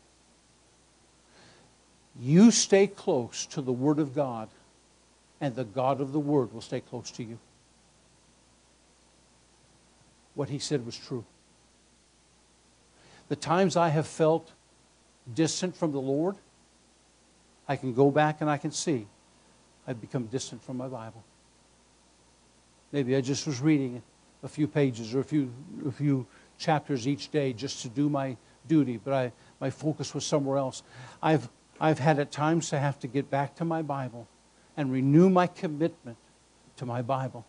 You 2.19 2.51
stay 2.51 2.87
close 2.87 3.47
to 3.47 3.63
the 3.63 3.73
Word 3.73 3.99
of 3.99 4.15
God, 4.15 4.49
and 5.41 5.55
the 5.55 5.65
God 5.65 6.01
of 6.01 6.13
the 6.13 6.19
Word 6.19 6.53
will 6.53 6.61
stay 6.61 6.81
close 6.81 7.11
to 7.13 7.23
you. 7.23 7.39
What 10.41 10.49
he 10.49 10.59
said 10.59 10.87
was 10.87 10.97
true. 10.97 11.27
The 13.29 13.37
times 13.37 13.77
I 13.77 13.91
have 13.91 14.07
felt 14.07 14.53
distant 15.35 15.77
from 15.77 15.93
the 15.93 16.01
Lord, 16.01 16.37
I 17.69 17.77
can 17.77 17.93
go 17.93 18.11
back 18.11 18.41
and 18.41 18.49
I 18.49 18.57
can 18.57 18.71
see 18.71 19.07
I've 19.87 20.01
become 20.01 20.25
distant 20.29 20.65
from 20.65 20.79
my 20.79 20.89
Bible. 20.89 21.23
Maybe 22.91 23.15
I 23.17 23.21
just 23.21 23.47
was 23.47 23.61
reading 23.61 24.01
a 24.43 24.49
few 24.49 24.67
pages 24.67 25.15
or 25.15 25.21
a 25.21 25.25
few, 25.25 25.53
a 25.87 25.93
few 25.93 26.27
chapters 26.57 27.07
each 27.07 27.31
day 27.31 27.53
just 27.53 27.83
to 27.83 27.91
do 27.91 28.09
my 28.09 28.35
duty, 28.67 28.97
but 28.97 29.13
I, 29.13 29.33
my 29.61 29.69
focus 29.69 30.15
was 30.15 30.25
somewhere 30.25 30.57
else. 30.57 30.83
I've 31.23 31.51
I've 31.79 31.99
had 31.99 32.19
at 32.19 32.33
times 32.33 32.71
to 32.71 32.79
have 32.79 32.99
to 33.01 33.09
get 33.09 33.29
back 33.29 33.57
to 33.57 33.67
my 33.67 33.83
Bible 33.83 34.27
and 34.75 34.91
renew 34.91 35.29
my 35.29 35.49
commitment 35.49 36.17
to 36.77 36.87
my 36.87 37.03
Bible, 37.03 37.45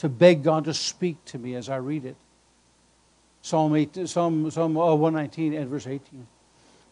to 0.00 0.08
beg 0.08 0.42
God 0.42 0.64
to 0.64 0.72
speak 0.72 1.22
to 1.26 1.38
me 1.38 1.54
as 1.54 1.68
I 1.68 1.76
read 1.76 2.06
it. 2.06 2.16
Psalm, 3.42 3.76
8, 3.76 4.08
Psalm, 4.08 4.50
Psalm 4.50 4.72
119 4.72 5.52
and 5.52 5.68
verse 5.68 5.86
18 5.86 6.26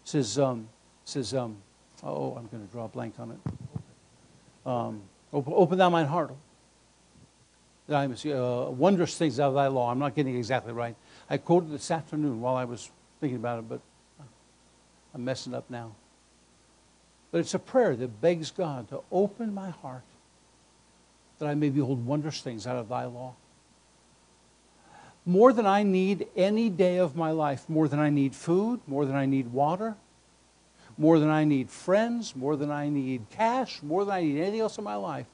says, 0.05 0.39
um, 0.39 0.69
says 1.07 1.33
um, 1.33 1.57
oh, 2.03 2.35
I'm 2.37 2.47
going 2.49 2.67
to 2.67 2.71
draw 2.71 2.85
a 2.85 2.89
blank 2.89 3.15
on 3.19 3.31
it. 3.31 4.69
Um, 4.69 5.01
open, 5.33 5.55
open 5.57 5.79
thou 5.79 5.89
mine 5.89 6.05
heart, 6.05 6.33
that 7.87 7.97
I 7.97 8.15
see 8.15 8.31
uh, 8.31 8.65
wondrous 8.65 9.17
things 9.17 9.41
out 9.41 9.49
of 9.49 9.55
thy 9.55 9.69
law. 9.69 9.91
I'm 9.91 9.99
not 9.99 10.15
getting 10.15 10.37
exactly 10.37 10.75
right. 10.75 10.95
I 11.31 11.39
quoted 11.39 11.71
this 11.71 11.91
afternoon 11.91 12.43
while 12.43 12.57
I 12.57 12.67
was 12.67 12.91
thinking 13.21 13.39
about 13.39 13.61
it, 13.61 13.69
but 13.71 13.81
I'm 15.15 15.25
messing 15.25 15.55
up 15.55 15.71
now. 15.71 15.93
But 17.31 17.39
it's 17.39 17.55
a 17.55 17.59
prayer 17.59 17.97
that 17.97 18.21
begs 18.21 18.51
God 18.51 18.91
to 18.91 19.01
open 19.11 19.55
my 19.55 19.71
heart 19.71 20.03
that 21.39 21.47
I 21.47 21.55
may 21.55 21.71
behold 21.71 22.05
wondrous 22.05 22.41
things 22.41 22.67
out 22.67 22.77
of 22.77 22.89
thy 22.89 23.05
law. 23.05 23.35
More 25.25 25.53
than 25.53 25.67
I 25.67 25.83
need 25.83 26.27
any 26.37 26.71
day 26.71 26.99
of 26.99 27.15
my 27.15 27.31
life, 27.31 27.69
more 27.69 27.87
than 27.87 27.99
I 27.99 28.11
need 28.11 28.35
food, 28.35 28.81
more 28.87 29.05
than 29.05 29.15
I 29.15 29.27
need 29.27 29.53
water, 29.53 29.97
more 30.97 31.19
than 31.19 31.29
I 31.29 31.45
need 31.45 31.71
friends, 31.71 32.35
more 32.35 32.57
than 32.57 32.71
I 32.71 32.89
need 32.89 33.29
cash, 33.31 33.83
more 33.83 34.05
than 34.05 34.15
I 34.15 34.23
need 34.23 34.41
anything 34.41 34.61
else 34.61 34.79
in 34.79 34.85
my 34.85 34.97
life, 34.97 35.27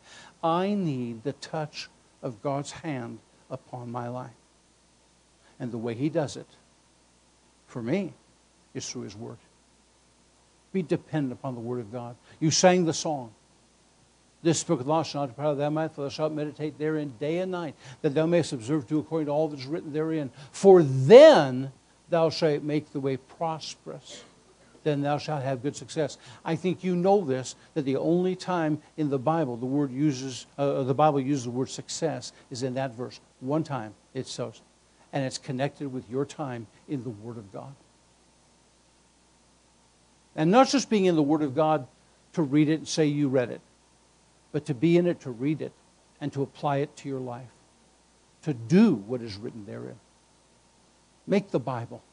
I 0.43 0.75
need 0.75 1.23
the 1.23 1.33
touch 1.35 1.89
of 2.23 2.43
God's 2.43 2.73
hand 2.73 3.21
upon 3.51 3.91
my 3.91 4.09
life. 4.09 4.33
And 5.59 5.73
the 5.73 5.79
way 5.79 5.95
He 5.95 6.09
does 6.09 6.37
it, 6.37 6.49
for 7.67 7.83
me, 7.83 8.13
is 8.75 8.89
through 8.89 9.03
His 9.03 9.17
Word. 9.17 9.39
Be 10.73 10.83
dependent 10.83 11.33
upon 11.33 11.55
the 11.55 11.61
Word 11.61 11.81
of 11.81 11.93
God. 11.93 12.17
You 12.41 12.51
sang 12.51 12.85
the 12.85 12.93
song. 12.93 13.33
This 14.45 14.63
book 14.63 14.79
of 14.81 14.87
the 14.87 14.93
law 14.93 15.03
shall 15.03 15.23
not 15.23 15.29
depart 15.29 15.49
of 15.49 15.59
thy 15.59 15.71
mouth, 15.71 15.95
for 15.95 16.03
thou 16.03 16.11
shalt 16.11 16.33
meditate 16.33 16.79
therein 16.79 17.15
day 17.19 17.39
and 17.39 17.51
night, 17.51 17.75
that 18.03 18.15
thou 18.15 18.27
mayest 18.27 18.53
observe 18.53 18.87
to 18.89 18.99
according 18.99 19.27
to 19.27 19.33
all 19.33 19.49
that 19.49 19.59
is 19.59 19.67
written 19.67 19.93
therein. 19.93 20.31
For 20.53 20.83
then 20.83 21.73
thou 22.11 22.29
shalt 22.29 22.63
make 22.63 22.93
the 22.93 23.01
way 23.01 23.17
prosperous. 23.17 24.23
Then 24.83 25.01
thou 25.01 25.17
shalt 25.17 25.43
have 25.43 25.63
good 25.63 25.75
success. 25.75 26.19
I 26.45 26.57
think 26.57 26.85
you 26.85 26.95
know 26.95 27.25
this 27.25 27.57
that 27.73 27.87
the 27.87 27.97
only 27.97 28.37
time 28.37 28.83
in 28.99 29.09
the 29.09 29.19
Bible 29.19 29.57
the 29.57 29.65
word 29.65 29.91
uses 29.91 30.45
uh, 30.59 30.83
the 30.83 30.95
Bible 30.95 31.21
uses 31.21 31.45
the 31.45 31.51
word 31.51 31.71
success 31.71 32.33
is 32.51 32.63
in 32.63 32.75
that 32.75 32.95
verse. 32.95 33.19
One 33.41 33.65
time 33.65 33.95
it 34.13 34.27
says, 34.27 34.61
and 35.15 35.25
it's 35.25 35.39
connected 35.39 35.91
with 35.91 36.11
your 36.11 36.27
time 36.27 36.67
in 36.87 37.03
the 37.05 37.11
Word 37.11 37.39
of 37.39 37.51
God. 37.53 37.73
And 40.37 40.51
not 40.51 40.69
just 40.69 40.91
being 40.91 41.05
in 41.05 41.15
the 41.15 41.23
Word 41.23 41.41
of 41.41 41.55
God 41.55 41.87
to 42.33 42.43
read 42.43 42.69
it 42.69 42.81
and 42.81 42.89
say 42.89 43.07
you 43.07 43.29
read 43.29 43.51
it, 43.51 43.61
but 44.55 44.67
to 44.67 44.73
be 44.73 44.97
in 44.97 45.09
it 45.09 45.19
to 45.19 45.33
read 45.33 45.61
it 45.61 45.73
and 46.21 46.33
to 46.33 46.41
apply 46.41 46.77
it 46.77 46.97
to 46.97 47.09
your 47.09 47.19
life, 47.19 47.51
to 48.43 48.55
do 48.55 48.95
what 48.95 49.21
is 49.21 49.37
written 49.37 49.67
therein. 49.67 49.97
Make 51.27 51.51
the 51.51 51.59
Bible, 51.59 52.05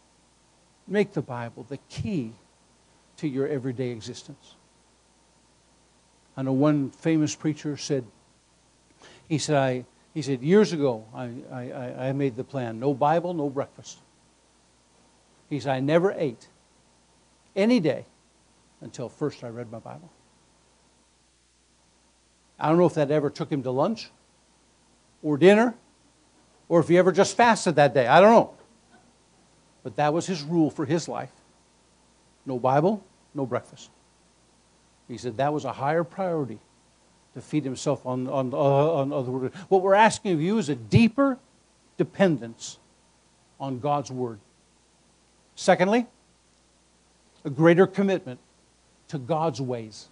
make 0.88 1.13
the 1.13 1.21
Bible 1.21 1.67
the 1.69 1.77
key 1.88 2.34
to 3.17 3.27
your 3.27 3.47
everyday 3.47 3.91
existence. 3.91 4.56
I 6.36 6.41
know 6.41 6.54
one 6.54 6.89
famous 6.89 7.36
preacher 7.36 7.77
said, 7.77 8.06
he 9.30 9.38
said, 9.38 9.58
I, 9.58 9.86
he 10.15 10.23
said, 10.23 10.41
years 10.41 10.73
ago, 10.73 11.06
I, 11.13 11.30
I, 11.54 12.08
I 12.08 12.12
made 12.13 12.36
the 12.36 12.43
plan 12.43 12.80
no 12.80 12.95
Bible, 12.95 13.36
no 13.36 13.51
breakfast. 13.51 13.99
He 15.47 15.60
said, 15.60 15.73
I 15.73 15.80
never 15.80 16.12
ate 16.12 16.47
any 17.56 17.80
day 17.80 18.08
until 18.82 19.10
first 19.10 19.43
I 19.43 19.49
read 19.49 19.71
my 19.71 19.77
Bible. 19.77 20.10
I 22.62 22.69
don't 22.69 22.78
know 22.78 22.86
if 22.86 22.93
that 22.93 23.10
ever 23.10 23.32
took 23.32 23.52
him 23.52 23.63
to 23.63 23.71
lunch 23.71 24.12
or 25.24 25.36
dinner 25.36 25.74
or 26.69 26.80
if 26.80 26.88
he 26.88 26.97
ever 27.00 27.12
just 27.12 27.36
fasted 27.36 27.76
that 27.76 27.95
day. 27.95 28.06
I 28.06 28.21
don't 28.21 28.32
know. 28.32 28.54
But 29.84 29.95
that 29.95 30.13
was 30.13 30.28
his 30.28 30.43
rule 30.43 30.69
for 30.69 30.86
his 30.86 31.08
life 31.08 31.32
no 32.45 32.60
Bible, 32.60 33.04
no 33.34 33.45
breakfast. 33.45 33.89
He 35.08 35.17
said 35.17 35.38
that 35.38 35.54
was 35.54 35.65
a 35.65 35.71
higher 35.71 36.04
priority 36.04 36.60
to 37.34 37.41
feed 37.41 37.63
himself 37.63 38.06
on, 38.06 38.28
on, 38.28 38.54
on 38.54 39.12
other 39.13 39.32
word. 39.32 39.54
What 39.69 39.82
we're 39.82 39.93
asking 39.93 40.34
of 40.34 40.41
you 40.41 40.58
is 40.58 40.69
a 40.69 40.76
deeper 40.76 41.38
dependence 41.97 42.78
on 43.60 43.80
God's 43.80 44.12
word. 44.12 44.39
Secondly, 45.56 46.08
a 47.43 47.50
greater 47.50 47.88
commitment 47.88 48.39
to 49.10 49.17
God's 49.17 49.62
ways. 49.62 50.10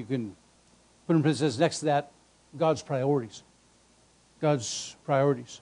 You 0.00 0.06
can 0.06 0.34
put 1.06 1.14
in 1.14 1.22
parentheses 1.22 1.58
next 1.58 1.80
to 1.80 1.84
that 1.84 2.10
God's 2.58 2.80
priorities. 2.80 3.42
God's 4.40 4.96
priorities. 5.04 5.60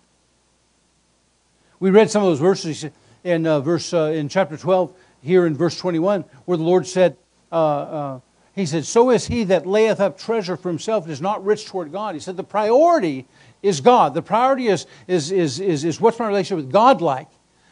We 1.81 1.91
read 1.91 2.09
some 2.09 2.23
of 2.23 2.29
those 2.29 2.39
verses 2.39 2.87
in 3.25 3.49
uh, 3.49 3.59
verse 3.59 3.93
uh, 3.93 4.13
in 4.15 4.29
chapter 4.29 4.57
12 4.57 4.95
here 5.23 5.45
in 5.45 5.57
verse 5.57 5.77
21 5.77 6.25
where 6.45 6.57
the 6.57 6.63
Lord 6.63 6.87
said 6.87 7.17
uh, 7.51 7.55
uh, 7.55 8.21
he 8.55 8.65
said 8.65 8.85
so 8.85 9.11
is 9.11 9.27
he 9.27 9.43
that 9.43 9.67
layeth 9.67 9.99
up 9.99 10.17
treasure 10.17 10.57
for 10.57 10.69
himself 10.69 11.03
and 11.03 11.13
is 11.13 11.21
not 11.21 11.45
rich 11.45 11.67
toward 11.67 11.91
God. 11.91 12.15
He 12.15 12.21
said 12.21 12.37
the 12.37 12.45
priority 12.45 13.27
is 13.61 13.81
God. 13.81 14.15
The 14.15 14.23
priority 14.23 14.69
is 14.69 14.87
is 15.09 15.33
is 15.33 15.59
is, 15.59 15.85
is 15.85 16.01
what's 16.01 16.21
my 16.21 16.29
relationship 16.29 16.65
with 16.65 16.73
God 16.73 17.01
like? 17.01 17.29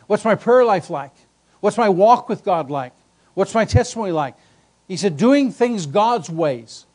What's 0.08 0.24
my 0.24 0.34
prayer 0.34 0.64
life 0.64 0.90
like? 0.90 1.12
What's 1.60 1.78
my 1.78 1.88
walk 1.88 2.28
with 2.28 2.42
God 2.42 2.72
like? 2.72 2.92
What's 3.34 3.54
my 3.54 3.64
testimony 3.64 4.10
like? 4.10 4.34
He 4.88 4.96
said, 4.96 5.16
doing 5.16 5.50
things 5.50 5.86
God's 5.86 6.30
ways. 6.30 6.86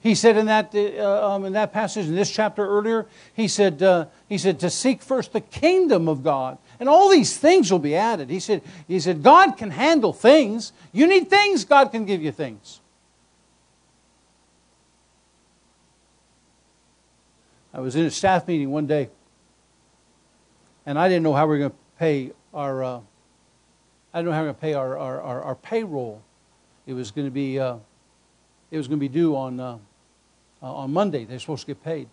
He 0.00 0.14
said 0.14 0.36
in 0.36 0.46
that, 0.46 0.74
uh, 0.74 1.34
um, 1.34 1.44
in 1.44 1.54
that 1.54 1.72
passage, 1.72 2.06
in 2.06 2.14
this 2.14 2.30
chapter 2.30 2.66
earlier, 2.66 3.06
he 3.34 3.48
said, 3.48 3.82
uh, 3.82 4.06
he 4.28 4.38
said, 4.38 4.60
to 4.60 4.70
seek 4.70 5.02
first 5.02 5.32
the 5.32 5.40
kingdom 5.40 6.08
of 6.08 6.22
God. 6.22 6.58
And 6.78 6.88
all 6.88 7.08
these 7.08 7.36
things 7.36 7.72
will 7.72 7.80
be 7.80 7.96
added. 7.96 8.30
He 8.30 8.38
said, 8.38 8.62
he 8.86 9.00
said, 9.00 9.22
God 9.22 9.56
can 9.56 9.70
handle 9.70 10.12
things. 10.12 10.72
You 10.92 11.06
need 11.06 11.28
things, 11.28 11.64
God 11.64 11.90
can 11.90 12.04
give 12.04 12.22
you 12.22 12.30
things. 12.30 12.80
I 17.74 17.80
was 17.80 17.96
in 17.96 18.04
a 18.04 18.10
staff 18.10 18.46
meeting 18.48 18.70
one 18.70 18.86
day, 18.86 19.08
and 20.86 20.98
I 20.98 21.08
didn't 21.08 21.22
know 21.22 21.34
how 21.34 21.46
we 21.46 21.50
were 21.50 21.58
going 21.58 21.70
to 21.70 21.76
pay 21.98 22.32
our 22.54 22.82
uh, 22.82 23.00
I 24.12 24.18
don't 24.18 24.26
know 24.26 24.32
how 24.32 24.40
we're 24.40 24.46
going 24.46 24.54
to 24.54 24.60
pay 24.60 24.74
our, 24.74 24.98
our, 24.98 25.20
our, 25.20 25.42
our, 25.42 25.54
payroll. 25.54 26.22
It 26.88 26.94
was 26.94 27.10
going 27.10 27.26
to 27.26 27.30
be, 27.30 27.60
uh, 27.60 27.76
it 28.70 28.78
was 28.78 28.88
going 28.88 28.98
to 28.98 29.00
be 29.00 29.10
due 29.10 29.36
on, 29.36 29.60
uh, 29.60 29.76
uh, 30.62 30.74
on 30.74 30.90
Monday. 30.90 31.26
They're 31.26 31.38
supposed 31.38 31.66
to 31.66 31.66
get 31.66 31.84
paid. 31.84 32.08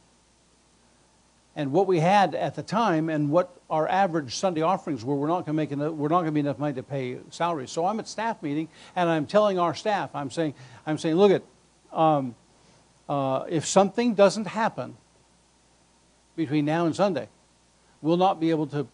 and 1.55 1.71
what 1.71 1.87
we 1.87 1.99
had 2.01 2.35
at 2.35 2.55
the 2.55 2.63
time 2.63 3.07
and 3.09 3.31
what 3.31 3.57
our 3.69 3.87
average 3.87 4.35
Sunday 4.35 4.61
offerings 4.61 5.05
were, 5.05 5.15
we're 5.15 5.27
not 5.27 5.45
going 5.45 5.45
to 5.45 5.53
make 5.53 5.71
enough, 5.71 5.93
we're 5.93 6.09
not 6.09 6.17
going 6.17 6.25
to 6.25 6.31
be 6.33 6.41
enough 6.41 6.59
money 6.59 6.73
to 6.73 6.83
pay 6.83 7.17
salaries. 7.29 7.71
So 7.71 7.85
I'm 7.85 7.99
at 7.99 8.07
staff 8.09 8.43
meeting 8.43 8.67
and 8.95 9.09
I'm 9.09 9.25
telling 9.25 9.57
our 9.57 9.73
staff, 9.73 10.09
I'm 10.13 10.29
saying, 10.29 10.53
I'm 10.85 10.97
saying, 10.97 11.15
look 11.15 11.31
at, 11.31 11.43
um, 11.97 12.35
uh, 13.07 13.45
if 13.47 13.65
something 13.65 14.13
doesn't 14.13 14.47
happen 14.47 14.97
between 16.35 16.65
now 16.65 16.85
and 16.85 16.93
Sunday, 16.93 17.29
we'll 18.01 18.17
not 18.17 18.41
be 18.41 18.49
able 18.49 18.67
to, 18.67 18.85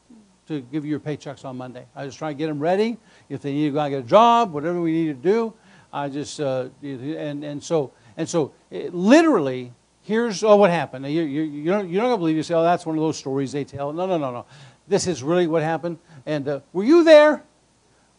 to 0.48 0.62
give 0.62 0.86
you 0.86 0.92
your 0.92 1.00
paychecks 1.00 1.44
on 1.44 1.58
Monday. 1.58 1.86
I 1.96 2.06
just 2.06 2.20
try 2.20 2.30
to 2.30 2.38
get 2.38 2.48
them 2.48 2.60
ready. 2.60 2.98
If 3.30 3.42
they 3.42 3.52
need 3.52 3.70
to 3.70 3.72
go 3.72 3.80
out 3.80 3.86
and 3.86 3.94
get 3.96 4.06
a 4.06 4.08
job, 4.08 4.54
whatever 4.54 4.80
we 4.80 4.92
need 4.92 5.24
to 5.24 5.30
do, 5.30 5.54
I 5.94 6.10
just, 6.10 6.40
uh, 6.40 6.70
and, 6.82 7.44
and 7.44 7.64
so, 7.64 7.92
and 8.18 8.28
so 8.28 8.54
it, 8.70 8.94
literally, 8.94 9.74
here's 10.04 10.44
oh, 10.44 10.56
what 10.56 10.70
happened. 10.70 11.06
You, 11.06 11.24
you, 11.24 11.42
you 11.42 11.66
don't, 11.66 11.90
you're 11.90 12.02
not 12.02 12.12
to 12.12 12.18
believe. 12.18 12.36
You 12.36 12.44
say, 12.44 12.54
oh, 12.54 12.64
that's 12.64 12.86
one 12.86 12.96
of 12.98 13.02
those 13.02 13.18
stories 13.18 13.52
they 13.52 13.64
tell. 13.64 13.92
No, 13.94 14.06
no, 14.06 14.18
no, 14.18 14.32
no. 14.32 14.46
This 14.88 15.08
is 15.08 15.24
really 15.24 15.48
what 15.48 15.64
happened. 15.64 15.98
And 16.26 16.48
uh, 16.48 16.60
were 16.74 16.84
you 16.84 17.04
there? 17.04 17.44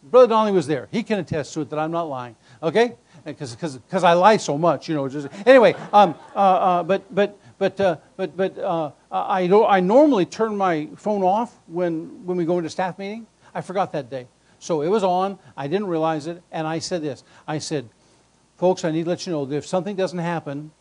Brother 0.03 0.27
Donnelly 0.27 0.51
was 0.51 0.67
there. 0.67 0.87
He 0.91 1.01
can 1.03 1.19
attest 1.19 1.53
to 1.53 1.61
it 1.61 1.69
that 1.69 1.79
I'm 1.79 1.91
not 1.91 2.03
lying. 2.03 2.35
Okay? 2.61 2.95
Because 3.25 4.03
I 4.03 4.13
lie 4.13 4.37
so 4.37 4.57
much, 4.57 4.89
you 4.89 4.95
know. 4.95 5.07
Just, 5.07 5.27
anyway, 5.45 5.73
um, 5.93 6.15
uh, 6.35 6.39
uh, 6.39 6.83
but, 6.83 7.13
but, 7.13 7.39
but, 7.57 7.79
uh, 7.79 7.95
but, 8.17 8.35
but 8.35 8.57
uh, 8.57 8.91
I, 9.11 9.43
I 9.47 9.79
normally 9.79 10.25
turn 10.25 10.57
my 10.57 10.89
phone 10.97 11.23
off 11.23 11.57
when, 11.67 12.25
when 12.25 12.35
we 12.37 12.43
go 12.43 12.57
into 12.57 12.69
staff 12.69 12.99
meeting. 12.99 13.25
I 13.55 13.61
forgot 13.61 13.91
that 13.93 14.09
day. 14.09 14.27
So 14.63 14.81
it 14.81 14.87
was 14.87 15.03
on. 15.03 15.39
I 15.57 15.67
didn't 15.67 15.87
realize 15.87 16.25
it. 16.25 16.41
And 16.49 16.65
I 16.65 16.79
said 16.79 17.01
this 17.01 17.25
I 17.45 17.57
said, 17.57 17.89
folks, 18.55 18.85
I 18.85 18.91
need 18.91 19.03
to 19.03 19.09
let 19.09 19.27
you 19.27 19.33
know 19.33 19.43
that 19.43 19.53
if 19.57 19.67
something 19.67 19.97
doesn't 19.97 20.19
happen, 20.19 20.71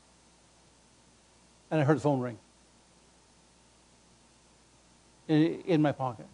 and 1.68 1.80
I 1.80 1.82
heard 1.82 1.96
the 1.96 2.00
phone 2.00 2.20
ring 2.20 2.38
in, 5.26 5.62
in 5.66 5.82
my 5.82 5.90
pocket. 5.90 6.26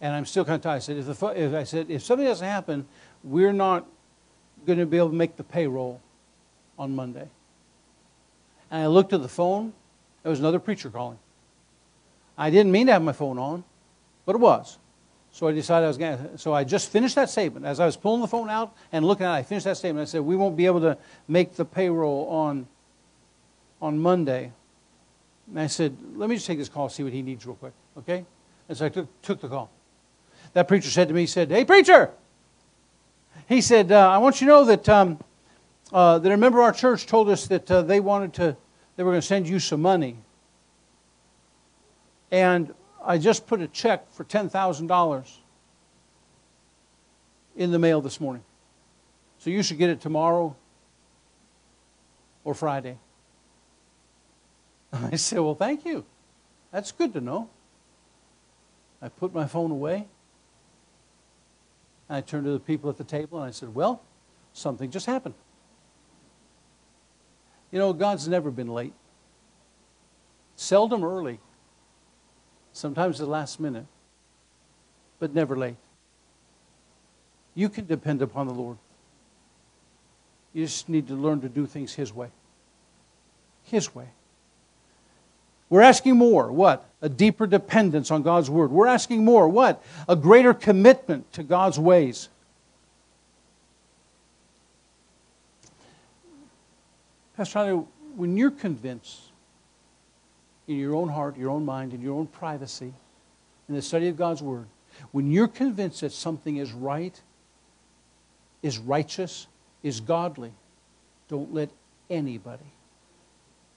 And 0.00 0.14
I'm 0.14 0.24
still 0.24 0.46
kind 0.46 0.54
of 0.54 0.62
tired. 0.62 0.76
I 0.76 0.78
said, 0.78 0.96
if, 0.96 1.04
the, 1.04 1.26
if 1.38 1.54
I 1.54 1.64
said, 1.64 1.90
if 1.90 2.02
something 2.02 2.26
doesn't 2.26 2.48
happen, 2.48 2.86
we're 3.22 3.52
not 3.52 3.86
going 4.64 4.78
to 4.78 4.86
be 4.86 4.96
able 4.96 5.10
to 5.10 5.14
make 5.14 5.36
the 5.36 5.44
payroll 5.44 6.00
on 6.78 6.96
Monday. 6.96 7.28
And 8.70 8.82
I 8.82 8.86
looked 8.86 9.12
at 9.12 9.20
the 9.20 9.28
phone. 9.28 9.74
There 10.22 10.30
was 10.30 10.40
another 10.40 10.58
preacher 10.58 10.88
calling. 10.88 11.18
I 12.38 12.48
didn't 12.48 12.72
mean 12.72 12.86
to 12.86 12.94
have 12.94 13.02
my 13.02 13.12
phone 13.12 13.38
on, 13.38 13.62
but 14.24 14.36
it 14.36 14.38
was. 14.38 14.78
So 15.32 15.48
I 15.48 15.52
decided 15.52 15.86
I 15.86 15.88
was 15.88 15.98
going 15.98 16.18
to. 16.18 16.38
So 16.38 16.52
I 16.52 16.62
just 16.62 16.90
finished 16.90 17.14
that 17.14 17.30
statement. 17.30 17.64
As 17.64 17.80
I 17.80 17.86
was 17.86 17.96
pulling 17.96 18.20
the 18.20 18.28
phone 18.28 18.50
out 18.50 18.74
and 18.92 19.04
looking 19.04 19.24
at 19.24 19.34
it, 19.34 19.38
I 19.38 19.42
finished 19.42 19.64
that 19.64 19.78
statement. 19.78 20.06
I 20.06 20.10
said, 20.10 20.20
We 20.20 20.36
won't 20.36 20.56
be 20.56 20.66
able 20.66 20.80
to 20.80 20.98
make 21.26 21.54
the 21.54 21.64
payroll 21.64 22.28
on, 22.28 22.66
on 23.80 23.98
Monday. 23.98 24.52
And 25.48 25.58
I 25.58 25.68
said, 25.68 25.96
Let 26.14 26.28
me 26.28 26.36
just 26.36 26.46
take 26.46 26.58
this 26.58 26.68
call, 26.68 26.90
see 26.90 27.02
what 27.02 27.14
he 27.14 27.22
needs 27.22 27.46
real 27.46 27.56
quick. 27.56 27.72
Okay? 27.98 28.26
And 28.68 28.76
so 28.76 28.86
I 28.86 28.88
took, 28.90 29.22
took 29.22 29.40
the 29.40 29.48
call. 29.48 29.70
That 30.52 30.68
preacher 30.68 30.90
said 30.90 31.08
to 31.08 31.14
me, 31.14 31.22
He 31.22 31.26
said, 31.26 31.50
Hey, 31.50 31.64
preacher! 31.64 32.10
He 33.48 33.60
said, 33.60 33.90
uh, 33.90 34.10
I 34.10 34.18
want 34.18 34.40
you 34.40 34.46
to 34.46 34.52
know 34.52 34.64
that, 34.66 34.88
um, 34.88 35.18
uh, 35.92 36.18
that 36.18 36.30
a 36.30 36.36
member 36.36 36.58
of 36.58 36.64
our 36.64 36.72
church 36.72 37.06
told 37.06 37.28
us 37.28 37.46
that 37.48 37.70
uh, 37.70 37.82
they 37.82 38.00
wanted 38.00 38.34
to, 38.34 38.56
they 38.96 39.02
were 39.02 39.12
going 39.12 39.20
to 39.20 39.26
send 39.26 39.48
you 39.48 39.58
some 39.58 39.82
money. 39.82 40.18
And 42.30 42.72
I 43.04 43.18
just 43.18 43.46
put 43.46 43.60
a 43.60 43.68
check 43.68 44.12
for 44.12 44.24
$10,000 44.24 45.38
in 47.56 47.70
the 47.70 47.78
mail 47.78 48.00
this 48.00 48.20
morning. 48.20 48.42
So 49.38 49.50
you 49.50 49.62
should 49.62 49.78
get 49.78 49.90
it 49.90 50.00
tomorrow 50.00 50.56
or 52.44 52.54
Friday. 52.54 52.98
I 54.92 55.16
said, 55.16 55.40
Well, 55.40 55.54
thank 55.54 55.84
you. 55.84 56.04
That's 56.70 56.92
good 56.92 57.12
to 57.14 57.20
know. 57.20 57.50
I 59.00 59.08
put 59.08 59.34
my 59.34 59.46
phone 59.46 59.70
away. 59.70 60.06
I 62.08 62.20
turned 62.20 62.44
to 62.44 62.52
the 62.52 62.60
people 62.60 62.88
at 62.88 62.98
the 62.98 63.04
table 63.04 63.38
and 63.38 63.48
I 63.48 63.50
said, 63.50 63.74
Well, 63.74 64.02
something 64.52 64.90
just 64.90 65.06
happened. 65.06 65.34
You 67.70 67.78
know, 67.78 67.92
God's 67.92 68.28
never 68.28 68.50
been 68.50 68.68
late, 68.68 68.92
seldom 70.56 71.02
early, 71.02 71.40
sometimes 72.72 73.18
the 73.18 73.26
last 73.26 73.60
minute, 73.60 73.86
but 75.18 75.34
never 75.34 75.56
late. 75.56 75.76
You 77.54 77.68
can 77.68 77.86
depend 77.86 78.22
upon 78.22 78.48
the 78.48 78.54
Lord. 78.54 78.78
You 80.52 80.64
just 80.64 80.88
need 80.88 81.08
to 81.08 81.14
learn 81.14 81.40
to 81.42 81.48
do 81.48 81.66
things 81.66 81.94
His 81.94 82.12
way. 82.12 82.28
His 83.64 83.94
way. 83.94 84.08
We're 85.68 85.80
asking 85.80 86.16
more. 86.16 86.52
What? 86.52 86.86
A 87.00 87.08
deeper 87.08 87.46
dependence 87.46 88.10
on 88.10 88.22
God's 88.22 88.50
Word. 88.50 88.70
We're 88.70 88.86
asking 88.86 89.24
more. 89.24 89.48
What? 89.48 89.82
A 90.06 90.16
greater 90.16 90.52
commitment 90.52 91.32
to 91.32 91.42
God's 91.42 91.78
ways. 91.78 92.28
Pastor 97.36 97.84
when 98.14 98.36
you're 98.36 98.50
convinced 98.50 99.31
in 100.68 100.76
your 100.76 100.94
own 100.94 101.08
heart, 101.08 101.36
your 101.36 101.50
own 101.50 101.64
mind, 101.64 101.92
in 101.92 102.00
your 102.00 102.18
own 102.18 102.26
privacy, 102.26 102.92
in 103.68 103.74
the 103.74 103.82
study 103.82 104.08
of 104.08 104.16
God's 104.16 104.42
Word, 104.42 104.66
when 105.10 105.30
you're 105.30 105.48
convinced 105.48 106.02
that 106.02 106.12
something 106.12 106.56
is 106.56 106.72
right, 106.72 107.20
is 108.62 108.78
righteous, 108.78 109.46
is 109.82 110.00
godly, 110.00 110.52
don't 111.28 111.52
let 111.52 111.70
anybody 112.10 112.64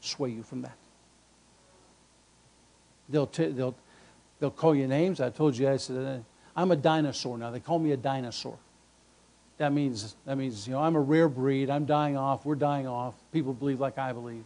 sway 0.01 0.29
you 0.29 0.43
from 0.43 0.61
that. 0.61 0.77
They'll, 3.09 3.27
t- 3.27 3.47
they'll, 3.47 3.75
they'll 4.39 4.51
call 4.51 4.75
you 4.75 4.87
names. 4.87 5.21
I 5.21 5.29
told 5.29 5.57
you, 5.57 5.69
I 5.69 5.77
said, 5.77 5.97
uh, 5.97 6.17
I'm 6.55 6.71
a 6.71 6.75
dinosaur 6.75 7.37
now. 7.37 7.51
They 7.51 7.59
call 7.59 7.79
me 7.79 7.91
a 7.91 7.97
dinosaur. 7.97 8.57
That 9.57 9.71
means, 9.71 10.15
that 10.25 10.37
means, 10.37 10.67
you 10.67 10.73
know, 10.73 10.81
I'm 10.81 10.95
a 10.95 11.01
rare 11.01 11.29
breed. 11.29 11.69
I'm 11.69 11.85
dying 11.85 12.17
off. 12.17 12.45
We're 12.45 12.55
dying 12.55 12.87
off. 12.87 13.15
People 13.31 13.53
believe 13.53 13.79
like 13.79 13.97
I 13.97 14.11
believe. 14.11 14.43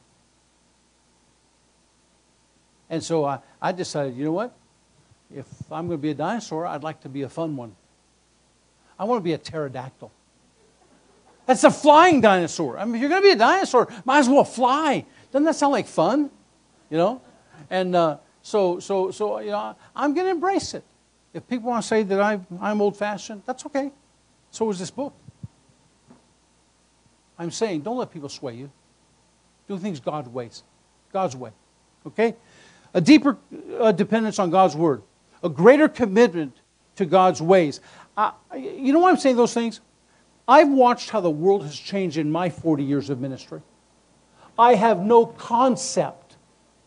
And 2.89 3.03
so 3.03 3.25
I, 3.25 3.39
I 3.61 3.71
decided, 3.71 4.15
you 4.15 4.25
know 4.25 4.31
what? 4.31 4.55
If 5.33 5.45
I'm 5.71 5.87
going 5.87 5.99
to 5.99 6.01
be 6.01 6.11
a 6.11 6.15
dinosaur, 6.15 6.65
I'd 6.65 6.83
like 6.83 7.01
to 7.01 7.09
be 7.09 7.21
a 7.21 7.29
fun 7.29 7.55
one. 7.55 7.75
I 8.97 9.03
want 9.03 9.19
to 9.19 9.23
be 9.23 9.33
a 9.33 9.37
pterodactyl. 9.37 10.11
That's 11.45 11.63
a 11.63 11.71
flying 11.71 12.21
dinosaur. 12.21 12.77
I 12.77 12.85
mean, 12.85 12.95
if 12.95 13.01
you're 13.01 13.09
going 13.09 13.21
to 13.21 13.27
be 13.27 13.33
a 13.33 13.37
dinosaur, 13.37 13.87
might 14.05 14.19
as 14.19 14.29
well 14.29 14.43
fly. 14.43 15.05
Doesn't 15.31 15.45
that 15.45 15.55
sound 15.55 15.71
like 15.71 15.87
fun? 15.87 16.29
You 16.89 16.97
know? 16.97 17.21
And, 17.69 17.95
uh, 17.95 18.17
so, 18.41 18.79
so, 18.79 19.11
so 19.11 19.39
you 19.39 19.51
know, 19.51 19.75
I'm 19.95 20.13
going 20.13 20.25
to 20.25 20.31
embrace 20.31 20.73
it. 20.73 20.83
If 21.33 21.47
people 21.47 21.69
want 21.69 21.83
to 21.83 21.87
say 21.87 22.03
that 22.03 22.19
I, 22.19 22.39
I'm 22.59 22.81
old 22.81 22.97
fashioned, 22.97 23.43
that's 23.45 23.65
okay. 23.67 23.91
So 24.51 24.69
is 24.71 24.79
this 24.79 24.89
book. 24.89 25.13
I'm 27.37 27.51
saying 27.51 27.81
don't 27.81 27.97
let 27.97 28.11
people 28.11 28.29
sway 28.29 28.55
you. 28.55 28.71
Do 29.67 29.77
things 29.77 29.99
God's 29.99 30.29
ways, 30.29 30.63
God's 31.13 31.35
way. 31.35 31.51
Okay? 32.07 32.35
A 32.93 33.01
deeper 33.01 33.37
uh, 33.79 33.91
dependence 33.91 34.39
on 34.39 34.49
God's 34.49 34.75
word, 34.75 35.03
a 35.43 35.49
greater 35.49 35.87
commitment 35.87 36.57
to 36.95 37.05
God's 37.05 37.41
ways. 37.41 37.79
You 38.55 38.93
know 38.93 38.99
why 38.99 39.11
I'm 39.11 39.17
saying 39.17 39.35
those 39.35 39.53
things? 39.53 39.79
I've 40.47 40.69
watched 40.69 41.11
how 41.11 41.21
the 41.21 41.29
world 41.29 41.63
has 41.63 41.77
changed 41.77 42.17
in 42.17 42.31
my 42.31 42.49
40 42.49 42.83
years 42.83 43.09
of 43.09 43.19
ministry. 43.19 43.61
I 44.57 44.75
have 44.75 44.99
no 44.99 45.25
concept 45.25 46.35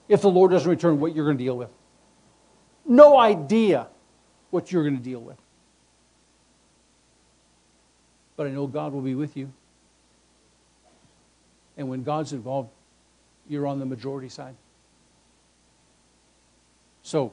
if 0.08 0.20
the 0.20 0.28
Lord 0.28 0.50
doesn't 0.50 0.68
return, 0.68 1.00
what 1.00 1.14
you're 1.14 1.24
going 1.24 1.38
to 1.38 1.44
deal 1.44 1.56
with. 1.56 1.70
No 2.84 3.18
idea 3.18 3.86
what 4.50 4.70
you're 4.70 4.82
going 4.82 4.98
to 4.98 5.02
deal 5.02 5.20
with. 5.20 5.38
But 8.36 8.48
I 8.48 8.50
know 8.50 8.66
God 8.66 8.92
will 8.92 9.00
be 9.00 9.14
with 9.14 9.36
you. 9.36 9.52
And 11.76 11.88
when 11.88 12.02
God's 12.02 12.32
involved, 12.32 12.68
you're 13.48 13.66
on 13.66 13.78
the 13.78 13.86
majority 13.86 14.28
side. 14.28 14.54
So, 17.02 17.32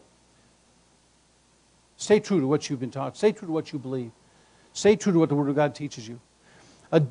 stay 1.98 2.20
true 2.20 2.40
to 2.40 2.48
what 2.48 2.70
you've 2.70 2.80
been 2.80 2.92
taught. 2.92 3.18
Stay 3.18 3.32
true 3.32 3.48
to 3.48 3.52
what 3.52 3.72
you 3.72 3.80
believe. 3.80 4.12
Stay 4.74 4.96
true 4.96 5.14
to 5.14 5.20
what 5.20 5.30
the 5.30 5.36
Word 5.36 5.50
of 5.50 5.56
God 5.56 5.76
teaches 5.76 6.08
you. 6.08 6.20
A, 6.92 7.04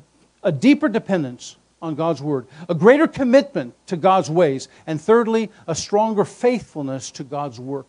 a 0.43 0.51
deeper 0.51 0.89
dependence 0.89 1.55
on 1.81 1.95
God's 1.95 2.21
word, 2.21 2.47
a 2.67 2.75
greater 2.75 3.07
commitment 3.07 3.73
to 3.87 3.95
God's 3.95 4.29
ways, 4.29 4.67
and 4.85 4.99
thirdly, 4.99 5.49
a 5.67 5.75
stronger 5.75 6.25
faithfulness 6.25 7.11
to 7.11 7.23
God's 7.23 7.59
work. 7.59 7.87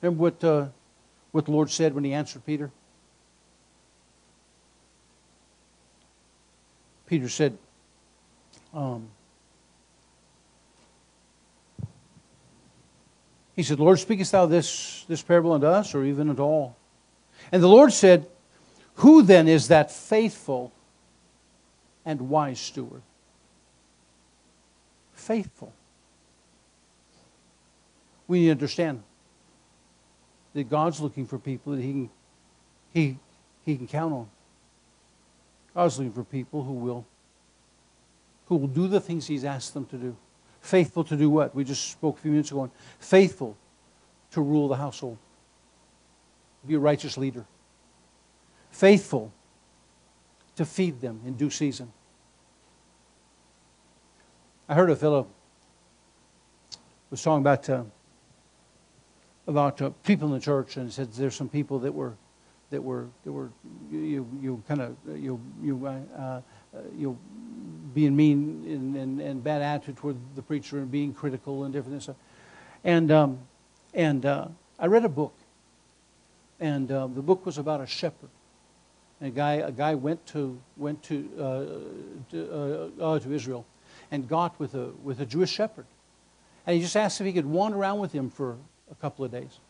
Remember 0.00 0.22
what, 0.22 0.44
uh, 0.44 0.66
what 1.32 1.46
the 1.46 1.50
Lord 1.50 1.70
said 1.70 1.94
when 1.94 2.04
he 2.04 2.12
answered 2.12 2.46
Peter? 2.46 2.70
Peter 7.06 7.28
said, 7.28 7.58
um, 8.72 9.08
He 13.56 13.62
said, 13.62 13.78
Lord, 13.78 13.98
speakest 13.98 14.32
thou 14.32 14.46
this, 14.46 15.04
this 15.08 15.22
parable 15.22 15.52
unto 15.52 15.66
us, 15.66 15.94
or 15.94 16.04
even 16.04 16.28
at 16.30 16.40
all? 16.40 16.76
And 17.52 17.62
the 17.62 17.68
Lord 17.68 17.92
said, 17.92 18.26
Who 18.96 19.22
then 19.22 19.48
is 19.48 19.68
that 19.68 19.90
faithful 19.90 20.72
and 22.04 22.28
wise 22.28 22.58
steward? 22.58 23.02
faithful. 25.24 25.72
We 28.28 28.40
need 28.40 28.46
to 28.46 28.52
understand 28.52 29.02
that 30.52 30.68
God's 30.68 31.00
looking 31.00 31.26
for 31.26 31.38
people 31.38 31.72
that 31.72 31.82
He 31.82 31.92
can, 31.92 32.10
he, 32.92 33.18
he 33.64 33.76
can 33.76 33.86
count 33.86 34.12
on. 34.12 34.28
God's 35.74 35.98
looking 35.98 36.12
for 36.12 36.24
people 36.24 36.62
who 36.62 36.74
will, 36.74 37.06
who 38.46 38.56
will 38.56 38.68
do 38.68 38.86
the 38.86 39.00
things 39.00 39.26
He's 39.26 39.44
asked 39.44 39.74
them 39.74 39.86
to 39.86 39.96
do. 39.96 40.16
Faithful 40.64 41.04
to 41.04 41.14
do 41.14 41.28
what? 41.28 41.54
We 41.54 41.62
just 41.62 41.90
spoke 41.90 42.16
a 42.16 42.20
few 42.22 42.30
minutes 42.30 42.50
ago 42.50 42.60
on 42.60 42.70
faithful 42.98 43.54
to 44.30 44.40
rule 44.40 44.66
the 44.66 44.76
household, 44.76 45.18
be 46.66 46.72
a 46.72 46.78
righteous 46.78 47.18
leader, 47.18 47.44
faithful 48.70 49.30
to 50.56 50.64
feed 50.64 51.02
them 51.02 51.20
in 51.26 51.34
due 51.34 51.50
season. 51.50 51.92
I 54.66 54.72
heard 54.72 54.88
a 54.88 54.96
fellow 54.96 55.26
was 57.10 57.22
talking 57.22 57.42
about 57.42 57.68
uh, 57.68 57.82
about 59.46 59.82
uh, 59.82 59.90
people 60.02 60.28
in 60.28 60.32
the 60.32 60.40
church 60.40 60.78
and 60.78 60.90
said 60.90 61.12
there's 61.12 61.34
some 61.34 61.50
people 61.50 61.78
that 61.80 61.92
were 61.92 62.14
that 62.70 62.82
were 62.82 63.08
that 63.24 63.32
were 63.32 63.50
you 63.92 64.26
you 64.40 64.62
kind 64.66 64.80
of 64.80 64.96
you 65.14 65.38
you 65.62 65.86
uh, 65.86 66.18
uh, 66.18 66.40
you 66.96 67.18
being 67.94 68.16
mean 68.16 68.64
and, 68.66 68.96
and, 68.96 69.20
and, 69.20 69.44
bad 69.44 69.62
attitude 69.62 69.96
toward 69.96 70.16
the 70.34 70.42
preacher 70.42 70.78
and 70.78 70.90
being 70.90 71.14
critical 71.14 71.64
and 71.64 71.72
different 71.72 72.02
stuff. 72.02 72.16
And 72.82 73.10
um, 73.10 73.38
and 73.92 74.26
uh, 74.26 74.48
I 74.78 74.86
read 74.86 75.04
a 75.04 75.08
book, 75.08 75.34
and 76.60 76.90
uh, 76.90 77.06
the 77.06 77.22
book 77.22 77.46
was 77.46 77.58
about 77.58 77.80
a 77.80 77.86
shepherd. 77.86 78.30
And 79.20 79.28
a 79.32 79.34
guy 79.34 79.52
a 79.54 79.72
guy 79.72 79.94
went 79.94 80.26
to 80.26 80.60
went 80.76 81.02
to 81.04 81.30
uh, 81.38 82.32
to, 82.32 82.92
uh, 83.00 83.18
to 83.20 83.32
Israel, 83.32 83.64
and 84.10 84.28
got 84.28 84.58
with 84.58 84.74
a 84.74 84.90
with 85.02 85.20
a 85.20 85.26
Jewish 85.26 85.50
shepherd, 85.50 85.86
and 86.66 86.74
he 86.74 86.82
just 86.82 86.96
asked 86.96 87.20
if 87.20 87.26
he 87.26 87.32
could 87.32 87.46
wander 87.46 87.78
around 87.78 88.00
with 88.00 88.12
him 88.12 88.28
for 88.28 88.56
a 88.90 88.94
couple 88.96 89.24
of 89.24 89.30
days. 89.30 89.60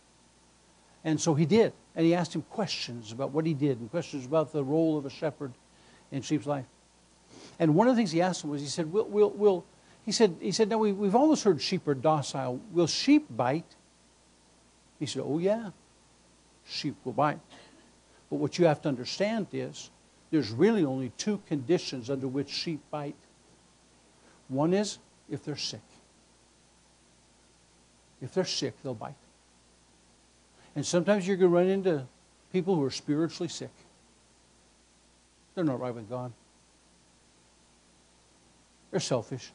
And 1.04 1.20
so 1.20 1.34
he 1.34 1.44
did. 1.44 1.72
And 1.94 2.04
he 2.04 2.14
asked 2.14 2.34
him 2.34 2.42
questions 2.42 3.12
about 3.12 3.30
what 3.30 3.46
he 3.46 3.54
did 3.54 3.78
and 3.78 3.90
questions 3.90 4.24
about 4.24 4.52
the 4.52 4.64
role 4.64 4.96
of 4.98 5.04
a 5.06 5.10
shepherd 5.10 5.52
in 6.10 6.22
sheep's 6.22 6.46
life. 6.46 6.64
And 7.58 7.74
one 7.74 7.88
of 7.88 7.94
the 7.94 8.00
things 8.00 8.10
he 8.10 8.20
asked 8.20 8.44
him 8.44 8.50
was, 8.50 8.60
he 8.60 8.68
said, 8.68 8.92
"Will, 8.92 9.06
will, 9.06 9.30
will 9.30 9.64
he 10.04 10.12
said, 10.12 10.36
he 10.40 10.52
said, 10.52 10.68
now 10.68 10.78
we, 10.78 10.92
we've 10.92 11.14
always 11.14 11.42
heard 11.42 11.62
sheep 11.62 11.88
are 11.88 11.94
docile. 11.94 12.60
Will 12.72 12.86
sheep 12.86 13.26
bite? 13.30 13.74
He 14.98 15.06
said, 15.06 15.22
oh 15.24 15.38
yeah, 15.38 15.70
sheep 16.66 16.94
will 17.04 17.12
bite. 17.12 17.40
But 18.28 18.36
what 18.36 18.58
you 18.58 18.66
have 18.66 18.82
to 18.82 18.88
understand 18.88 19.46
is 19.52 19.90
there's 20.30 20.50
really 20.50 20.84
only 20.84 21.10
two 21.16 21.40
conditions 21.48 22.10
under 22.10 22.28
which 22.28 22.50
sheep 22.50 22.80
bite. 22.90 23.16
One 24.48 24.74
is 24.74 24.98
if 25.30 25.42
they're 25.44 25.56
sick. 25.56 25.80
If 28.20 28.34
they're 28.34 28.44
sick, 28.44 28.74
they'll 28.82 28.94
bite. 28.94 29.14
And 30.76 30.84
sometimes 30.84 31.26
you're 31.26 31.36
going 31.36 31.50
to 31.50 31.56
run 31.56 31.68
into 31.68 32.06
people 32.52 32.74
who 32.74 32.84
are 32.84 32.90
spiritually 32.90 33.48
sick. 33.48 33.70
They're 35.54 35.64
not 35.64 35.80
right 35.80 35.94
with 35.94 36.10
God. 36.10 36.32
They're 38.94 39.00
selfish. 39.00 39.50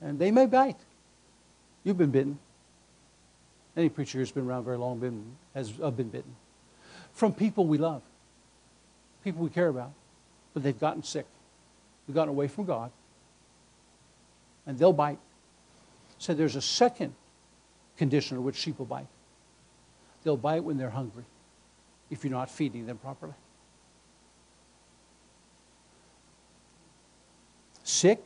And 0.00 0.18
they 0.18 0.30
may 0.30 0.46
bite. 0.46 0.78
You've 1.84 1.98
been 1.98 2.10
bitten. 2.10 2.38
Any 3.76 3.90
preacher 3.90 4.16
who's 4.16 4.32
been 4.32 4.46
around 4.46 4.64
very 4.64 4.78
long 4.78 4.98
been, 4.98 5.22
has 5.54 5.74
uh, 5.82 5.90
been 5.90 6.08
bitten. 6.08 6.34
From 7.12 7.34
people 7.34 7.66
we 7.66 7.76
love, 7.76 8.00
people 9.22 9.42
we 9.42 9.50
care 9.50 9.68
about, 9.68 9.92
but 10.54 10.62
they've 10.62 10.80
gotten 10.80 11.02
sick. 11.02 11.26
They've 12.06 12.14
gotten 12.14 12.30
away 12.30 12.48
from 12.48 12.64
God. 12.64 12.90
And 14.66 14.78
they'll 14.78 14.94
bite. 14.94 15.18
So 16.16 16.32
there's 16.32 16.56
a 16.56 16.62
second 16.62 17.12
condition 17.98 18.38
under 18.38 18.46
which 18.46 18.56
sheep 18.56 18.78
will 18.78 18.86
bite. 18.86 19.08
They'll 20.24 20.38
bite 20.38 20.64
when 20.64 20.78
they're 20.78 20.88
hungry 20.88 21.24
if 22.08 22.24
you're 22.24 22.30
not 22.30 22.50
feeding 22.50 22.86
them 22.86 22.96
properly. 22.96 23.34
Sick 27.92 28.24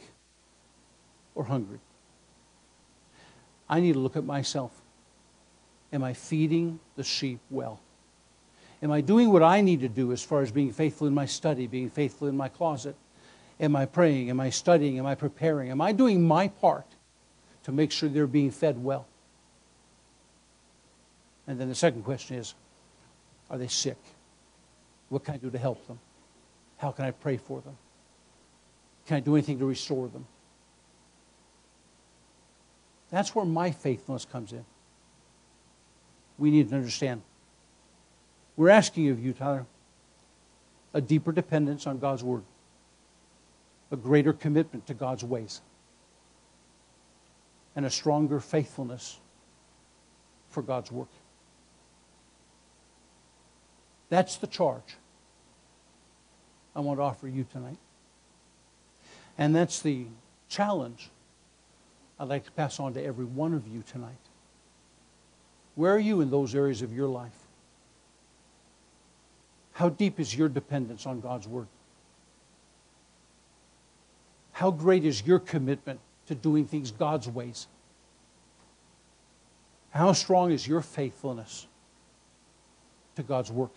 or 1.35 1.45
hungry. 1.45 1.81
I 3.69 3.81
need 3.81 3.95
to 3.95 3.99
look 3.99 4.17
at 4.17 4.25
myself. 4.25 4.71
Am 5.93 6.05
I 6.05 6.13
feeding 6.13 6.79
the 6.95 7.03
sheep 7.03 7.41
well? 7.51 7.81
Am 8.81 8.93
I 8.93 9.01
doing 9.01 9.33
what 9.33 9.43
I 9.43 9.61
need 9.61 9.81
to 9.81 9.89
do 9.89 10.13
as 10.13 10.23
far 10.23 10.43
as 10.43 10.53
being 10.53 10.73
faithful 10.73 11.09
in 11.09 11.15
my 11.15 11.27
study, 11.27 11.67
being 11.67 11.91
faithful 11.91 12.29
in 12.29 12.37
my 12.37 12.49
closet? 12.49 12.95
Am 13.59 13.75
I 13.75 13.87
praying? 13.87 14.31
Am 14.31 14.39
I 14.39 14.51
studying? 14.51 15.01
Am 15.01 15.07
I 15.07 15.17
preparing? 15.17 15.71
Am 15.71 15.81
I 15.81 15.91
doing 15.91 16.23
my 16.23 16.47
part 16.47 16.87
to 17.65 17.73
make 17.73 17.91
sure 17.91 18.09
they're 18.09 18.29
being 18.29 18.53
fed 18.53 18.83
well? 18.83 19.09
And 21.49 21.59
then 21.59 21.69
the 21.69 21.75
second 21.75 22.05
question 22.05 22.37
is 22.37 22.55
Are 23.51 23.59
they 23.59 23.69
sick? 23.69 23.99
What 25.09 25.25
can 25.25 25.35
I 25.35 25.39
do 25.39 25.51
to 25.51 25.59
help 25.59 25.85
them? 25.89 25.99
How 26.77 26.93
can 26.93 27.05
I 27.05 27.11
pray 27.11 27.37
for 27.37 27.61
them? 27.63 27.77
Can 29.07 29.17
I 29.17 29.21
do 29.21 29.35
anything 29.35 29.59
to 29.61 29.67
restore 29.67 30.09
them? 30.09 30.27
That's 33.11 33.35
where 33.35 33.45
my 33.45 33.71
faithfulness 33.71 34.25
comes 34.25 34.53
in. 34.53 34.65
We 36.39 36.51
need 36.51 36.69
to 36.71 36.77
understand. 36.77 37.23
We're 38.57 38.71
asking 38.71 39.09
of 39.11 39.25
you, 39.25 39.33
Tyler, 39.33 39.67
a 40.93 41.01
deeper 41.01 41.31
dependence 41.31 41.87
on 41.87 41.99
God's 41.99 42.25
Word, 42.25 42.43
a 43.91 43.97
greater 43.97 44.33
commitment 44.33 44.87
to 44.89 44.95
God's 44.95 45.23
ways 45.23 45.61
and 47.77 47.85
a 47.85 47.91
stronger 47.91 48.41
faithfulness 48.41 49.19
for 50.49 50.63
God's 50.63 50.91
work. 50.91 51.09
That's 54.09 54.37
the 54.37 54.47
charge 54.47 54.97
I 56.75 56.81
want 56.81 56.99
to 56.99 57.03
offer 57.03 57.29
you 57.29 57.47
tonight. 57.53 57.79
And 59.39 59.55
that's 59.55 59.83
the 59.83 60.07
challenge 60.49 61.11
I'd 62.19 62.29
like 62.29 62.45
to 62.45 62.53
pass 62.53 62.81
on 62.81 62.95
to 62.95 63.05
every 63.05 63.25
one 63.25 63.53
of 63.53 63.67
you 63.67 63.83
tonight. 63.91 64.13
Where 65.75 65.95
are 65.95 65.99
you 65.99 66.23
in 66.23 66.31
those 66.31 66.55
areas 66.55 66.81
of 66.81 66.95
your 66.95 67.09
life? 67.09 67.37
How 69.73 69.91
deep 69.91 70.19
is 70.19 70.35
your 70.35 70.49
dependence 70.49 71.05
on 71.05 71.21
God's 71.21 71.47
Word? 71.47 71.67
How 74.53 74.71
great 74.71 75.05
is 75.05 75.27
your 75.27 75.39
commitment 75.39 76.01
to 76.29 76.35
doing 76.35 76.65
things 76.65 76.91
God's 76.91 77.29
ways? 77.29 77.67
How 79.91 80.13
strong 80.13 80.51
is 80.51 80.67
your 80.67 80.81
faithfulness 80.81 81.67
to 83.17 83.23
God's 83.23 83.53
work? 83.53 83.73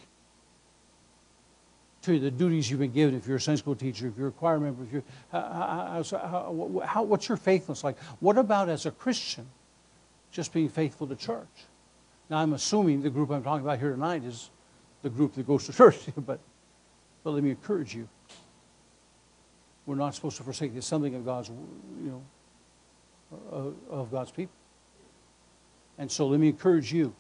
To 2.04 2.18
the 2.18 2.32
duties 2.32 2.70
you've 2.70 2.80
been 2.80 2.93
given, 2.93 3.16
if 3.16 3.28
you're 3.28 3.38
a 3.38 3.41
Sunday 3.41 3.60
school 3.60 3.76
teacher, 3.76 4.08
if 4.08 4.18
you're 4.18 4.30
a 4.30 4.32
choir 4.32 4.60
member, 4.60 4.84
if 4.84 4.91
you're, 4.93 5.04
how, 5.32 6.02
how, 6.02 6.82
how, 6.86 7.04
what's 7.04 7.28
your 7.28 7.38
faithfulness 7.38 7.84
like? 7.84 7.97
What 8.22 8.38
about 8.38 8.70
as 8.70 8.86
a 8.86 8.91
Christian, 8.91 9.45
just 10.32 10.54
being 10.54 10.70
faithful 10.70 11.08
to 11.08 11.16
church? 11.16 11.47
Now, 12.30 12.38
I'm 12.38 12.54
assuming 12.54 13.02
the 13.02 13.10
group 13.10 13.32
I'm 13.32 13.43
talking 13.43 13.66
about 13.66 13.80
here 13.80 13.91
tonight 13.91 14.24
is 14.24 14.50
the 15.02 15.10
group 15.10 15.34
that 15.34 15.45
goes 15.45 15.66
to 15.66 15.74
church, 15.78 15.97
but, 16.16 16.39
but 17.24 17.32
let 17.32 17.43
me 17.43 17.50
encourage 17.50 17.93
you. 17.93 18.08
We're 19.86 19.95
not 19.95 20.16
supposed 20.16 20.38
to 20.38 20.43
forsake 20.43 20.74
the 20.74 20.82
something 20.82 21.16
of 21.16 21.26
God's, 21.26 21.50
you 21.50 22.12
know, 22.12 22.22
of, 23.52 23.76
of 23.89 24.12
God's 24.12 24.32
people. 24.32 24.54
And 25.97 26.10
so 26.10 26.28
let 26.28 26.39
me 26.39 26.47
encourage 26.47 26.93
you 26.93 27.14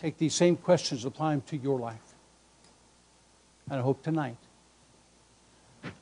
take 0.00 0.18
these 0.18 0.34
same 0.34 0.56
questions, 0.56 1.04
apply 1.04 1.32
them 1.32 1.40
to 1.42 1.56
your 1.56 1.78
life. 1.78 2.13
And 3.70 3.80
I 3.80 3.82
hope 3.82 4.02
tonight 4.02 4.36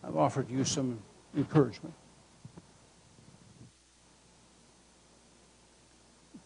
I've 0.05 0.17
offered 0.17 0.51
you 0.51 0.65
some 0.65 0.99
encouragement 1.37 1.95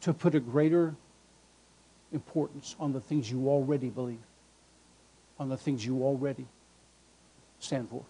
to 0.03 0.13
put 0.13 0.35
a 0.35 0.41
greater 0.41 0.95
importance 2.13 2.77
on 2.79 2.93
the 2.93 3.01
things 3.01 3.31
you 3.31 3.49
already 3.49 3.89
believe, 3.89 4.21
on 5.39 5.49
the 5.49 5.57
things 5.57 5.85
you 5.85 6.03
already 6.03 6.47
stand 7.59 7.89
for. 7.89 8.05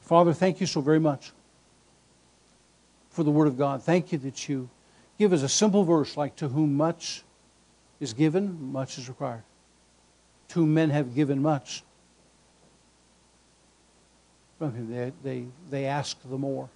Father, 0.00 0.32
thank 0.32 0.60
you 0.60 0.66
so 0.66 0.80
very 0.80 0.98
much 0.98 1.32
for 3.10 3.22
the 3.22 3.30
Word 3.30 3.46
of 3.46 3.56
God. 3.56 3.82
Thank 3.82 4.10
you 4.10 4.18
that 4.18 4.48
you 4.48 4.68
give 5.18 5.32
us 5.32 5.42
a 5.42 5.48
simple 5.48 5.84
verse 5.84 6.16
like, 6.16 6.34
To 6.36 6.48
whom 6.48 6.76
much 6.76 7.22
is 8.00 8.12
given, 8.12 8.72
much 8.72 8.98
is 8.98 9.08
required. 9.08 9.44
To 10.52 10.66
men 10.66 10.90
have 10.90 11.14
given 11.14 11.40
much, 11.40 11.82
from 14.58 14.74
him 14.74 14.90
they, 14.90 15.12
they, 15.24 15.46
they 15.70 15.86
ask 15.86 16.18
the 16.28 16.36
more. 16.36 16.68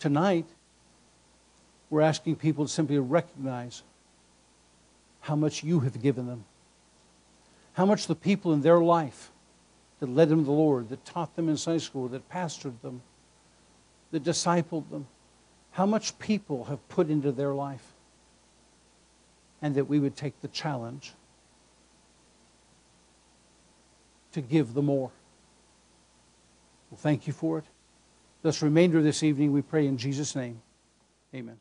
Tonight, 0.00 0.46
we're 1.88 2.00
asking 2.00 2.34
people 2.34 2.66
to 2.66 2.72
simply 2.72 2.98
recognize 2.98 3.84
how 5.20 5.36
much 5.36 5.62
you 5.62 5.80
have 5.80 6.02
given 6.02 6.26
them, 6.26 6.46
how 7.74 7.86
much 7.86 8.08
the 8.08 8.16
people 8.16 8.52
in 8.52 8.62
their 8.62 8.80
life 8.80 9.30
that 10.00 10.08
led 10.08 10.28
them 10.28 10.40
to 10.40 10.44
the 10.44 10.50
Lord, 10.50 10.88
that 10.88 11.04
taught 11.04 11.36
them 11.36 11.48
in 11.48 11.56
Sunday 11.56 11.78
school, 11.78 12.08
that 12.08 12.28
pastored 12.28 12.80
them, 12.82 13.02
that 14.10 14.24
discipled 14.24 14.90
them, 14.90 15.06
how 15.70 15.86
much 15.86 16.18
people 16.18 16.64
have 16.64 16.88
put 16.88 17.08
into 17.08 17.30
their 17.30 17.54
life, 17.54 17.92
and 19.62 19.76
that 19.76 19.84
we 19.84 20.00
would 20.00 20.16
take 20.16 20.40
the 20.40 20.48
challenge 20.48 21.12
to 24.34 24.40
give 24.40 24.74
the 24.74 24.82
more. 24.82 25.10
Well, 26.90 26.98
thank 26.98 27.26
you 27.26 27.32
for 27.32 27.58
it. 27.58 27.64
This 28.42 28.62
remainder 28.62 28.98
of 28.98 29.04
this 29.04 29.22
evening, 29.22 29.52
we 29.52 29.62
pray 29.62 29.86
in 29.86 29.96
Jesus' 29.96 30.36
name. 30.36 30.60
Amen. 31.34 31.58